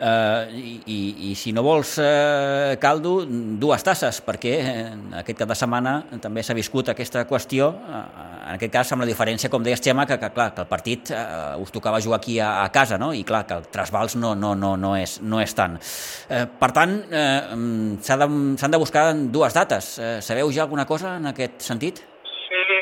i, 0.00 0.80
i, 0.86 0.98
I 1.30 1.34
si 1.36 1.52
no 1.52 1.62
vols 1.62 1.96
uh, 2.00 2.76
caldo, 2.80 3.18
dues 3.60 3.84
tasses, 3.84 4.20
perquè 4.24 4.52
eh, 4.60 4.84
aquest 5.20 5.42
cap 5.42 5.50
de 5.50 5.56
setmana 5.58 5.94
també 6.22 6.44
s'ha 6.46 6.56
viscut 6.56 6.88
aquesta 6.88 7.26
qüestió, 7.28 7.68
uh, 7.70 8.02
en 8.46 8.54
aquest 8.56 8.72
cas 8.72 8.92
amb 8.94 9.04
la 9.04 9.08
diferència, 9.10 9.50
com 9.52 9.64
deies, 9.64 9.82
Xema, 9.84 10.06
que, 10.08 10.16
que, 10.22 10.30
clar, 10.34 10.50
que 10.56 10.64
el 10.64 10.70
partit 10.70 11.12
uh, 11.12 11.60
us 11.60 11.74
tocava 11.74 12.00
jugar 12.00 12.20
aquí 12.20 12.38
a, 12.40 12.64
a 12.64 12.68
casa, 12.72 12.98
no? 13.00 13.12
i 13.12 13.24
clar, 13.28 13.44
que 13.46 13.60
el 13.60 13.68
trasbals 13.72 14.16
no, 14.16 14.34
no, 14.34 14.54
no, 14.56 14.76
no, 14.80 14.94
és, 14.96 15.18
no 15.20 15.42
és 15.42 15.54
tant. 15.56 15.76
Uh, 16.30 16.46
per 16.60 16.72
tant, 16.76 16.96
uh, 17.10 17.98
s'han 18.06 18.24
de, 18.24 18.72
de 18.72 18.80
buscar 18.80 19.10
dues 19.32 19.56
dates. 19.56 19.92
Uh, 19.98 20.16
sabeu 20.24 20.52
ja 20.54 20.64
alguna 20.64 20.88
cosa 20.88 21.18
en 21.20 21.28
aquest 21.34 21.60
sentit? 21.68 22.04
Sí, 22.48 22.80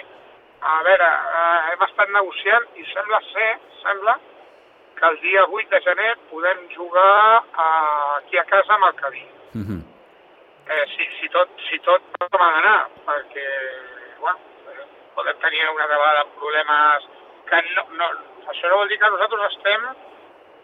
a 0.68 0.80
veure, 0.84 1.08
eh, 1.08 1.58
hem 1.72 1.84
estat 1.86 2.10
negociant 2.12 2.66
i 2.76 2.84
sembla 2.92 3.20
ser, 3.32 3.50
sembla, 3.82 4.14
que 4.98 5.06
el 5.06 5.20
dia 5.20 5.44
8 5.44 5.68
de 5.70 5.80
gener 5.82 6.16
podem 6.30 6.68
jugar 6.74 7.44
aquí 7.66 8.38
a 8.38 8.44
casa 8.44 8.74
amb 8.74 8.84
el 8.88 8.94
Cadí. 8.94 9.24
Uh 9.54 9.62
-huh. 9.66 9.80
Eh, 10.68 10.84
si, 10.94 11.04
si, 11.20 11.28
tot, 11.28 11.48
si 11.70 11.78
tot 11.80 12.02
com 12.30 12.42
ha 12.42 12.50
d'anar, 12.52 12.88
perquè, 13.06 13.46
bueno, 14.20 14.38
podem 15.14 15.36
tenir 15.38 15.68
una 15.70 15.86
vegada 15.86 16.26
problemes 16.38 17.08
que 17.48 17.62
no, 17.74 17.82
no, 17.98 18.06
això 18.50 18.68
no 18.68 18.76
vol 18.76 18.88
dir 18.88 18.98
que 18.98 19.10
nosaltres 19.10 19.56
estem 19.56 19.82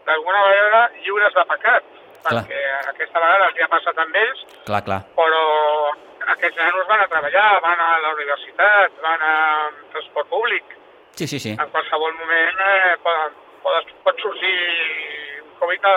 d'alguna 0.06 0.40
manera 0.46 0.90
lliures 1.02 1.34
de 1.34 1.44
pecat, 1.52 1.84
Clar. 2.22 2.44
perquè 2.44 2.60
aquesta 2.92 3.20
vegada 3.20 3.46
els 3.48 3.62
ha 3.62 3.68
passat 3.68 3.98
amb 3.98 4.16
ells, 4.16 4.44
Clar, 4.66 4.82
clar. 4.84 5.00
però 5.16 5.44
aquests 6.34 6.56
nanos 6.56 6.86
van 6.86 7.00
a 7.00 7.08
treballar, 7.08 7.60
van 7.64 7.80
a 7.80 7.90
la 8.04 8.12
universitat, 8.14 9.00
van 9.02 9.22
a 9.22 9.34
transport 9.92 10.28
públic. 10.28 10.64
Sí, 11.16 11.26
sí, 11.26 11.38
sí. 11.38 11.56
En 11.58 11.70
qualsevol 11.70 12.12
moment 12.20 12.60
eh, 12.60 12.96
pot, 13.02 13.43
pot, 13.64 13.92
pot 14.06 14.20
sortir 14.22 14.52
un 15.44 15.54
Covid 15.60 15.86
a, 15.88 15.94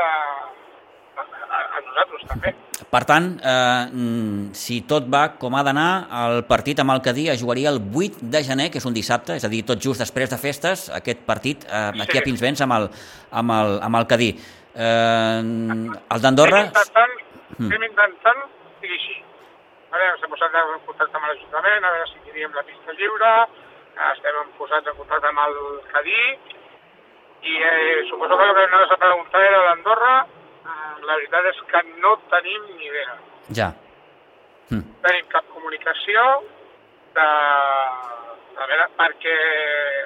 a, 1.20 1.24
a 1.57 1.82
nosaltres 1.86 2.26
també. 2.32 2.53
Per 2.88 3.01
tant, 3.09 3.26
eh, 3.41 3.86
mm, 3.91 4.51
si 4.55 4.80
tot 4.88 5.07
va 5.11 5.24
com 5.41 5.55
ha 5.57 5.63
d'anar, 5.68 5.89
el 6.24 6.43
partit 6.47 6.80
amb 6.80 6.93
el 6.95 7.01
Cadí 7.03 7.28
es 7.34 7.41
jugaria 7.41 7.70
el 7.74 7.82
8 7.84 8.22
de 8.34 8.43
gener, 8.47 8.70
que 8.72 8.80
és 8.80 8.86
un 8.88 8.95
dissabte, 8.95 9.36
és 9.36 9.43
a 9.43 9.51
dir, 9.51 9.63
tot 9.68 9.82
just 9.84 9.99
després 10.03 10.30
de 10.32 10.38
festes, 10.39 10.88
aquest 10.95 11.26
partit 11.28 11.65
eh, 11.68 11.89
aquí 12.03 12.18
Sí. 12.18 12.22
a 12.22 12.26
Pinsbens 12.28 12.61
amb 12.63 12.78
el, 12.78 12.89
amb 13.32 13.51
el, 13.59 13.80
amb 13.89 13.99
el 14.01 14.07
Cadí. 14.07 14.30
Eh, 14.76 15.41
el 16.15 16.22
d'Andorra... 16.24 16.68
Estem 16.72 17.84
intentant, 17.84 18.43
Mm. 18.43 18.82
que 18.82 18.88
sigui 18.88 18.95
així. 18.99 19.15
Vale, 19.91 20.07
ens 20.13 20.24
hem 20.24 20.30
posat 20.30 20.53
en 20.59 20.80
contacte 20.86 21.15
amb 21.18 21.26
l'Ajuntament, 21.30 21.86
a 21.88 21.91
veure 21.95 22.07
si 22.11 22.20
tindríem 22.26 22.53
la 22.53 22.63
pista 22.68 22.93
lliure, 22.99 23.30
estem 24.11 24.51
posats 24.59 24.91
en 24.91 24.97
contacte 24.99 25.30
amb 25.32 25.39
el 25.47 25.55
Cadí, 25.93 26.20
i 27.43 27.53
eh, 27.63 28.05
suposo 28.09 28.38
que 28.38 28.43
el 28.49 28.55
que 28.55 28.63
anaves 28.65 28.91
a 28.91 28.97
preguntar 28.97 29.41
era 29.45 29.63
l'Andorra, 29.67 30.15
Mm, 30.67 31.05
la 31.07 31.15
veritat 31.15 31.45
és 31.51 31.59
que 31.71 31.81
no 32.03 32.15
tenim 32.31 32.63
ni 32.75 32.88
idea. 32.89 33.17
Ja. 33.59 33.71
No 34.73 34.81
tenim 35.05 35.27
cap 35.31 35.45
comunicació 35.53 36.23
de... 37.15 37.27
A 38.57 38.65
veure, 38.65 38.88
perquè, 38.97 39.33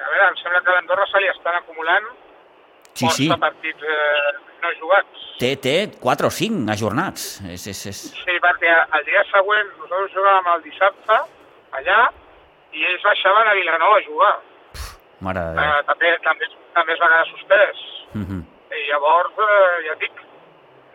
a 0.04 0.10
veure, 0.12 0.26
em 0.28 0.34
sembla 0.42 0.60
que 0.60 0.70
a 0.70 0.74
l'Andorra 0.76 1.06
se 1.08 1.22
li 1.22 1.30
estan 1.32 1.56
acumulant 1.56 2.10
Sí, 2.92 3.08
sí. 3.16 3.28
partits 3.40 3.86
eh, 3.88 4.32
no 4.60 4.72
jugats. 4.76 5.22
Té, 5.40 5.54
té 5.56 5.72
4 5.96 6.28
o 6.28 6.34
5 6.36 6.68
ajornats. 6.74 7.24
És, 7.48 7.64
és, 7.72 7.80
és... 7.88 8.02
Sí, 8.20 8.34
perquè 8.44 8.74
el 8.98 9.06
dia 9.08 9.24
següent 9.30 9.72
nosaltres 9.80 10.12
jugàvem 10.12 10.50
el 10.52 10.66
dissabte 10.68 11.16
allà 11.80 12.02
i 12.76 12.84
ells 12.90 13.08
baixaven 13.08 13.48
a 13.48 13.56
Vilanova 13.56 13.96
a 13.96 14.04
jugar. 14.04 14.34
Mare 15.24 15.46
de 15.48 15.56
Déu. 15.56 15.64
Eh, 15.64 15.86
també, 15.88 16.12
també, 16.28 16.50
també 16.52 16.61
es 16.80 17.00
va 17.00 17.08
quedar 17.08 17.26
suspès. 17.30 17.80
Mhm. 18.14 18.44
I 18.72 18.86
llavors, 18.88 19.32
eh, 19.38 19.86
ja 19.86 19.94
dic, 20.00 20.12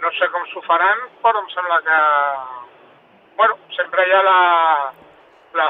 no 0.02 0.12
sé 0.12 0.30
com 0.34 0.46
s'ho 0.52 0.62
faran, 0.62 0.98
però 1.24 1.40
em 1.40 1.50
sembla 1.50 1.82
que... 1.82 2.00
Bueno, 3.38 3.58
sempre 3.76 4.08
hi 4.08 4.12
ha 4.12 4.22
la, 4.26 4.40
la, 5.54 5.68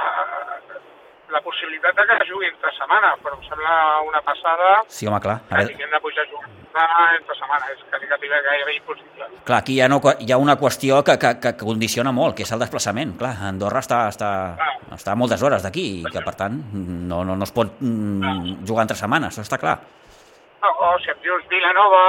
la 1.33 1.41
possibilitat 1.41 1.95
de 1.95 2.05
que 2.07 2.17
jugui 2.29 2.47
entre 2.47 2.71
setmana, 2.77 3.13
però 3.23 3.35
em 3.35 3.43
sembla 3.49 3.73
una 4.07 4.21
passada 4.21 4.83
Sí, 4.87 5.07
home, 5.07 5.19
clar. 5.21 5.41
A 5.43 5.49
que 5.49 5.55
veure, 5.55 5.73
tinguem 5.73 5.91
de 5.91 5.99
pujar 6.03 6.23
a 6.23 6.29
jugar 6.31 7.15
entre 7.17 7.35
setmana. 7.35 7.71
És 7.73 7.83
quasi, 7.89 8.07
quasi 8.07 8.27
gairebé 8.29 8.75
impossible. 8.77 9.27
clar, 9.47 9.59
aquí 9.59 9.73
hi 9.77 9.81
ha, 9.81 9.87
no, 9.91 9.99
hi 10.19 10.31
ha 10.31 10.37
una 10.37 10.55
qüestió 10.59 11.03
que, 11.03 11.17
que, 11.19 11.33
que 11.43 11.53
condiciona 11.57 12.11
molt, 12.11 12.35
que 12.35 12.43
és 12.43 12.51
el 12.51 12.59
desplaçament. 12.63 13.15
Clar, 13.19 13.35
Andorra 13.49 13.79
està, 13.83 14.07
està, 14.13 14.31
està 14.95 15.11
a 15.11 15.19
moltes 15.19 15.43
hores 15.43 15.63
d'aquí 15.63 15.85
i 16.01 16.03
que, 16.11 16.21
per 16.25 16.35
tant, 16.35 16.59
no, 16.73 17.23
no, 17.27 17.35
no 17.35 17.43
es 17.47 17.51
pot 17.55 17.75
mm, 17.81 18.63
jugar 18.67 18.87
entre 18.87 18.97
setmanes, 18.99 19.33
això 19.33 19.43
està 19.47 19.57
clar. 19.61 19.77
O, 20.63 20.69
o 20.69 20.93
si 21.03 21.09
em 21.11 21.19
dius 21.23 21.43
Vilanova 21.49 22.03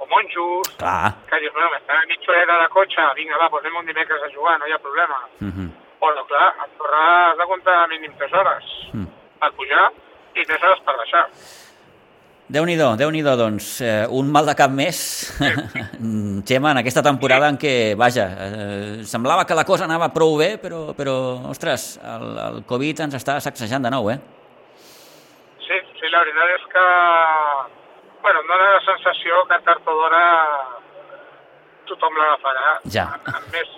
o 0.00 0.06
Monjos, 0.08 0.74
Clar. 0.80 1.12
que 1.28 1.38
dius, 1.42 1.52
bueno, 1.52 1.68
m'està 1.74 1.96
a 1.98 2.06
mitja 2.08 2.32
horeta 2.32 2.56
de 2.62 2.68
cotxe, 2.72 3.06
vinga, 3.18 3.38
va, 3.40 3.50
posem 3.52 3.74
un 3.76 3.86
dimecres 3.86 4.22
a 4.26 4.30
jugar, 4.34 4.58
no 4.58 4.66
hi 4.68 4.72
ha 4.72 4.78
problema. 4.80 5.18
Mhm. 5.40 5.70
Però, 6.00 6.24
clar, 6.26 6.46
a 6.48 6.64
Andorra 6.64 7.06
has 7.30 7.38
de 7.38 7.46
comptar 7.46 7.88
mínim 7.88 8.12
3 8.18 8.32
hores 8.32 8.64
Mm. 8.94 9.06
per 9.40 9.52
pujar 9.52 9.90
i 10.34 10.44
3 10.46 10.62
hores 10.64 10.80
per 10.84 10.96
baixar. 10.96 11.26
Déu-n'hi-do, 12.50 12.96
déu 12.98 13.10
nhi 13.14 13.20
doncs, 13.22 13.80
eh, 13.80 14.06
un 14.10 14.26
mal 14.32 14.44
de 14.44 14.56
cap 14.58 14.72
més, 14.74 14.98
Xema, 15.38 16.70
en 16.74 16.80
aquesta 16.80 17.02
temporada 17.02 17.46
en 17.48 17.56
què, 17.56 17.94
vaja, 17.94 18.24
eh, 18.26 19.04
semblava 19.06 19.44
que 19.46 19.54
la 19.54 19.62
cosa 19.64 19.84
anava 19.84 20.08
prou 20.10 20.34
bé, 20.36 20.56
però, 20.58 20.90
però 20.98 21.14
ostres, 21.52 22.00
el, 22.02 22.26
el 22.48 22.64
Covid 22.66 23.04
ens 23.06 23.14
està 23.20 23.38
sacsejant 23.38 23.86
de 23.86 23.92
nou, 23.94 24.10
eh? 24.10 24.18
Sí, 25.62 25.78
sí, 26.00 26.10
la 26.10 26.24
veritat 26.24 26.56
és 26.56 26.66
que, 26.72 26.86
bueno, 28.24 28.42
em 28.42 28.50
dóna 28.50 28.72
la 28.74 28.82
sensació 28.88 29.44
que 29.46 29.60
tard 29.68 29.86
o 29.86 29.94
d'hora 30.00 30.24
tothom 31.86 32.18
l'agafarà. 32.18 32.74
Ja. 32.90 33.06
Amb 33.30 33.46
més, 33.54 33.70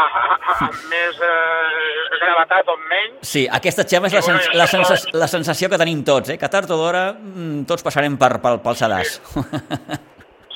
amb 0.00 0.78
més 0.90 1.18
eh, 1.20 2.18
gravetat 2.22 2.68
o 2.72 2.76
menys. 2.88 3.18
Sí, 3.28 3.44
aquesta, 3.60 3.84
Xema, 3.88 4.08
és 4.08 4.14
la, 4.16 4.22
sens 4.24 4.48
la, 4.56 4.66
sens 4.66 5.06
la 5.12 5.28
sensació 5.28 5.68
que 5.72 5.78
tenim 5.80 6.00
tots, 6.06 6.32
eh? 6.32 6.38
que 6.40 6.48
tard 6.52 6.70
o 6.72 6.78
d'hora 6.80 7.04
mm, 7.12 7.64
tots 7.68 7.84
passarem 7.86 8.16
per, 8.20 8.38
pel, 8.42 8.60
pel 8.64 8.78
sedàs. 8.80 9.18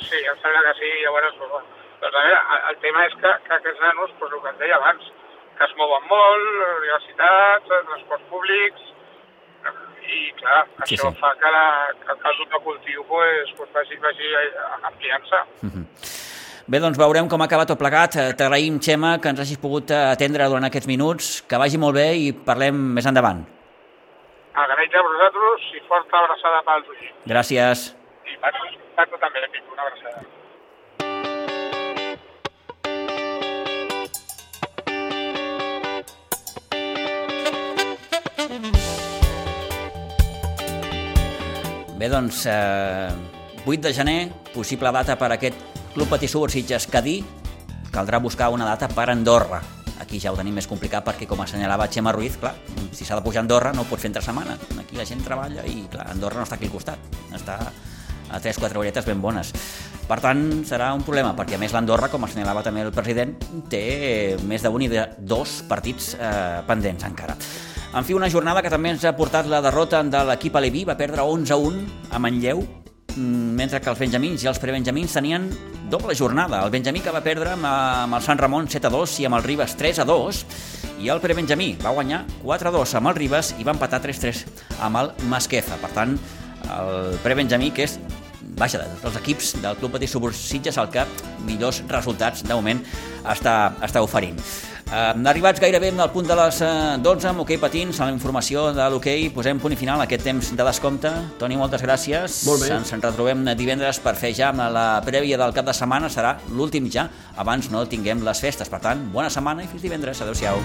Sí, 0.06 0.18
em 0.22 0.36
sembla 0.40 0.62
que 0.68 0.74
sí, 0.80 0.90
llavors, 1.04 1.36
doncs, 1.40 1.70
a 2.06 2.10
veure, 2.14 2.40
el- 2.70 2.80
tema 2.82 3.06
és 3.08 3.14
que, 3.20 3.30
que 3.46 3.54
aquests 3.56 3.80
nanos, 3.82 4.10
doncs 4.20 4.34
el 4.36 4.42
que 4.44 4.50
et 4.54 4.58
deia 4.64 4.76
abans, 4.80 5.06
que 5.58 5.64
es 5.64 5.72
mouen 5.80 6.04
molt, 6.10 6.50
universitats, 6.80 7.70
transports 7.88 8.26
públics, 8.32 8.82
i 10.06 10.20
clar, 10.38 10.60
Sí, 10.86 10.94
això 10.94 11.08
sí. 11.10 11.18
fa 11.18 11.32
que, 11.40 11.50
la, 11.50 11.64
que, 12.04 12.14
el 12.14 12.36
grup 12.38 12.52
de 12.52 12.60
cultiu 12.62 13.02
pues, 13.08 13.50
pues, 13.58 13.72
vagi, 13.74 13.96
vagi 14.04 14.28
ampliant-se. 14.86 15.40
Bé, 16.66 16.80
doncs 16.82 16.98
veurem 16.98 17.28
com 17.30 17.42
acaba 17.44 17.62
tot 17.62 17.78
plegat. 17.78 18.16
Eh, 18.18 18.32
T'agraïm, 18.34 18.80
Xema, 18.82 19.12
que 19.22 19.30
ens 19.30 19.38
hagis 19.38 19.58
pogut 19.62 19.92
eh, 19.94 19.98
atendre 20.10 20.48
durant 20.50 20.66
aquests 20.66 20.88
minuts. 20.90 21.28
Que 21.46 21.60
vagi 21.62 21.78
molt 21.78 21.94
bé 21.94 22.08
i 22.18 22.32
parlem 22.48 22.80
més 22.96 23.06
endavant. 23.06 23.44
Agraïts 24.58 24.98
a 24.98 25.02
vosaltres 25.06 25.68
i 25.78 25.82
forta 25.86 26.18
abraçada 26.24 26.64
pels 26.66 26.88
ulls. 26.90 27.12
Gràcies. 27.30 27.84
I 28.26 28.34
per, 28.42 28.50
per 28.98 29.06
tu 29.12 29.20
també, 29.22 29.46
Pico, 29.54 29.70
una 29.76 29.86
abraçada. 29.86 30.26
Bé, 41.94 42.10
doncs, 42.10 42.42
eh, 42.50 43.14
8 43.62 43.86
de 43.86 43.94
gener, 44.02 44.20
possible 44.50 44.90
data 44.90 45.14
per 45.14 45.30
aquest 45.38 45.76
Club 45.96 46.10
Patí 46.10 46.28
Sitges 46.28 46.86
Cadí. 46.92 47.24
Caldrà 47.90 48.18
buscar 48.20 48.50
una 48.52 48.66
data 48.66 48.86
per 48.86 49.08
Andorra. 49.08 49.62
Aquí 49.98 50.20
ja 50.20 50.28
ho 50.28 50.36
tenim 50.36 50.52
més 50.52 50.66
complicat 50.68 51.00
perquè, 51.06 51.24
com 51.24 51.40
assenyalava 51.40 51.86
Xema 51.88 52.12
Ruiz, 52.12 52.36
clar, 52.36 52.52
si 52.92 53.06
s'ha 53.06 53.16
de 53.16 53.24
pujar 53.24 53.40
a 53.40 53.44
Andorra 53.46 53.72
no 53.72 53.80
ho 53.80 53.88
pot 53.88 53.98
fer 53.98 54.10
entre 54.10 54.20
setmana. 54.20 54.58
Aquí 54.76 55.00
la 55.00 55.06
gent 55.08 55.24
treballa 55.24 55.64
i, 55.64 55.86
clar, 55.88 56.10
Andorra 56.12 56.42
no 56.42 56.44
està 56.44 56.60
aquí 56.60 56.68
al 56.68 56.74
costat. 56.74 57.16
Està 57.32 57.56
a 58.28 58.42
3-4 58.44 58.76
horetes 58.76 59.08
ben 59.08 59.24
bones. 59.24 59.54
Per 60.04 60.20
tant, 60.20 60.44
serà 60.68 60.92
un 60.92 61.00
problema, 61.00 61.32
perquè 61.32 61.56
a 61.56 61.64
més 61.64 61.72
l'Andorra, 61.72 62.12
com 62.12 62.28
assenyalava 62.28 62.60
també 62.62 62.84
el 62.84 62.92
president, 62.92 63.32
té 63.72 64.36
més 64.44 64.68
d'un 64.68 64.84
i 64.84 64.92
de 64.92 65.08
dos 65.16 65.62
partits 65.64 66.12
eh, 66.20 66.60
pendents 66.68 67.08
encara. 67.08 67.40
En 67.96 68.04
fi, 68.04 68.12
una 68.12 68.28
jornada 68.28 68.60
que 68.60 68.68
també 68.68 68.92
ens 68.92 69.08
ha 69.08 69.16
portat 69.16 69.48
la 69.48 69.64
derrota 69.64 70.04
de 70.04 70.26
l'equip 70.28 70.60
Aleví, 70.60 70.84
va 70.84 71.00
perdre 71.00 71.24
11-1 71.24 72.12
a 72.12 72.20
Manlleu, 72.20 72.66
mentre 73.16 73.80
que 73.80 73.90
els 73.92 74.00
benjamins 74.00 74.44
i 74.44 74.50
els 74.50 74.60
prebenjamins 74.60 75.14
tenien 75.16 75.48
doble 75.90 76.14
jornada. 76.18 76.62
El 76.64 76.72
benjamí 76.74 77.00
que 77.00 77.14
va 77.14 77.22
perdre 77.24 77.54
amb, 77.54 77.66
amb 77.66 78.18
el 78.18 78.24
Sant 78.24 78.40
Ramon 78.40 78.68
7-2 78.68 79.20
i 79.22 79.28
amb 79.28 79.38
el 79.38 79.46
Ribes 79.46 79.76
3-2, 79.78 80.42
i 81.02 81.10
el 81.12 81.20
prebenjamí 81.20 81.74
va 81.82 81.94
guanyar 81.96 82.24
4-2 82.44 82.96
amb 83.00 83.12
el 83.12 83.18
Ribes 83.20 83.54
i 83.60 83.66
va 83.66 83.74
empatar 83.76 84.02
3-3 84.04 84.44
amb 84.86 85.02
el 85.02 85.12
Masquefa. 85.30 85.80
Per 85.82 85.92
tant, 85.96 86.16
el 86.76 87.18
prebenjamí, 87.24 87.72
que 87.74 87.86
és 87.86 87.98
vaja, 88.56 88.80
de 88.80 88.88
tots 88.94 89.10
els 89.10 89.20
equips 89.20 89.52
del 89.62 89.76
Club 89.80 89.96
Patí 89.96 90.08
Sitges 90.08 90.78
el 90.78 90.88
que 90.90 91.04
millors 91.44 91.82
resultats 91.88 92.42
de 92.42 92.54
moment 92.54 92.82
està, 93.24 93.76
està 93.82 94.02
oferint. 94.02 94.40
Eh, 94.86 95.28
arribats 95.28 95.58
gairebé 95.58 95.88
al 95.98 96.12
punt 96.14 96.28
de 96.28 96.34
les 96.38 96.60
eh, 96.62 96.98
12 97.02 97.26
amb 97.32 97.42
hoquei 97.42 97.58
patins, 97.58 97.98
a 97.98 98.06
la 98.06 98.14
informació 98.14 98.68
de 98.76 98.86
l'hoquei 98.92 99.26
posem 99.34 99.58
punt 99.58 99.74
i 99.74 99.78
final 99.80 99.98
a 99.98 100.06
aquest 100.06 100.22
temps 100.28 100.52
de 100.54 100.66
descompte. 100.68 101.10
Toni, 101.40 101.58
moltes 101.58 101.82
gràcies. 101.82 102.44
Molt 102.46 102.62
bé. 102.62 102.70
Ens 102.76 102.94
en 102.94 103.02
retrobem 103.02 103.42
divendres 103.58 103.98
per 104.04 104.14
fer 104.14 104.30
ja 104.38 104.52
amb 104.52 104.62
la 104.70 104.86
prèvia 105.06 105.40
del 105.42 105.56
cap 105.56 105.66
de 105.66 105.74
setmana, 105.74 106.12
serà 106.12 106.36
l'últim 106.54 106.86
ja, 106.86 107.08
abans 107.34 107.66
no 107.74 107.82
tinguem 107.90 108.22
les 108.22 108.46
festes. 108.46 108.70
Per 108.70 108.82
tant, 108.84 109.08
bona 109.10 109.32
setmana 109.32 109.66
i 109.66 109.70
fins 109.74 109.82
divendres. 109.82 110.22
Adéu-siau. 110.22 110.62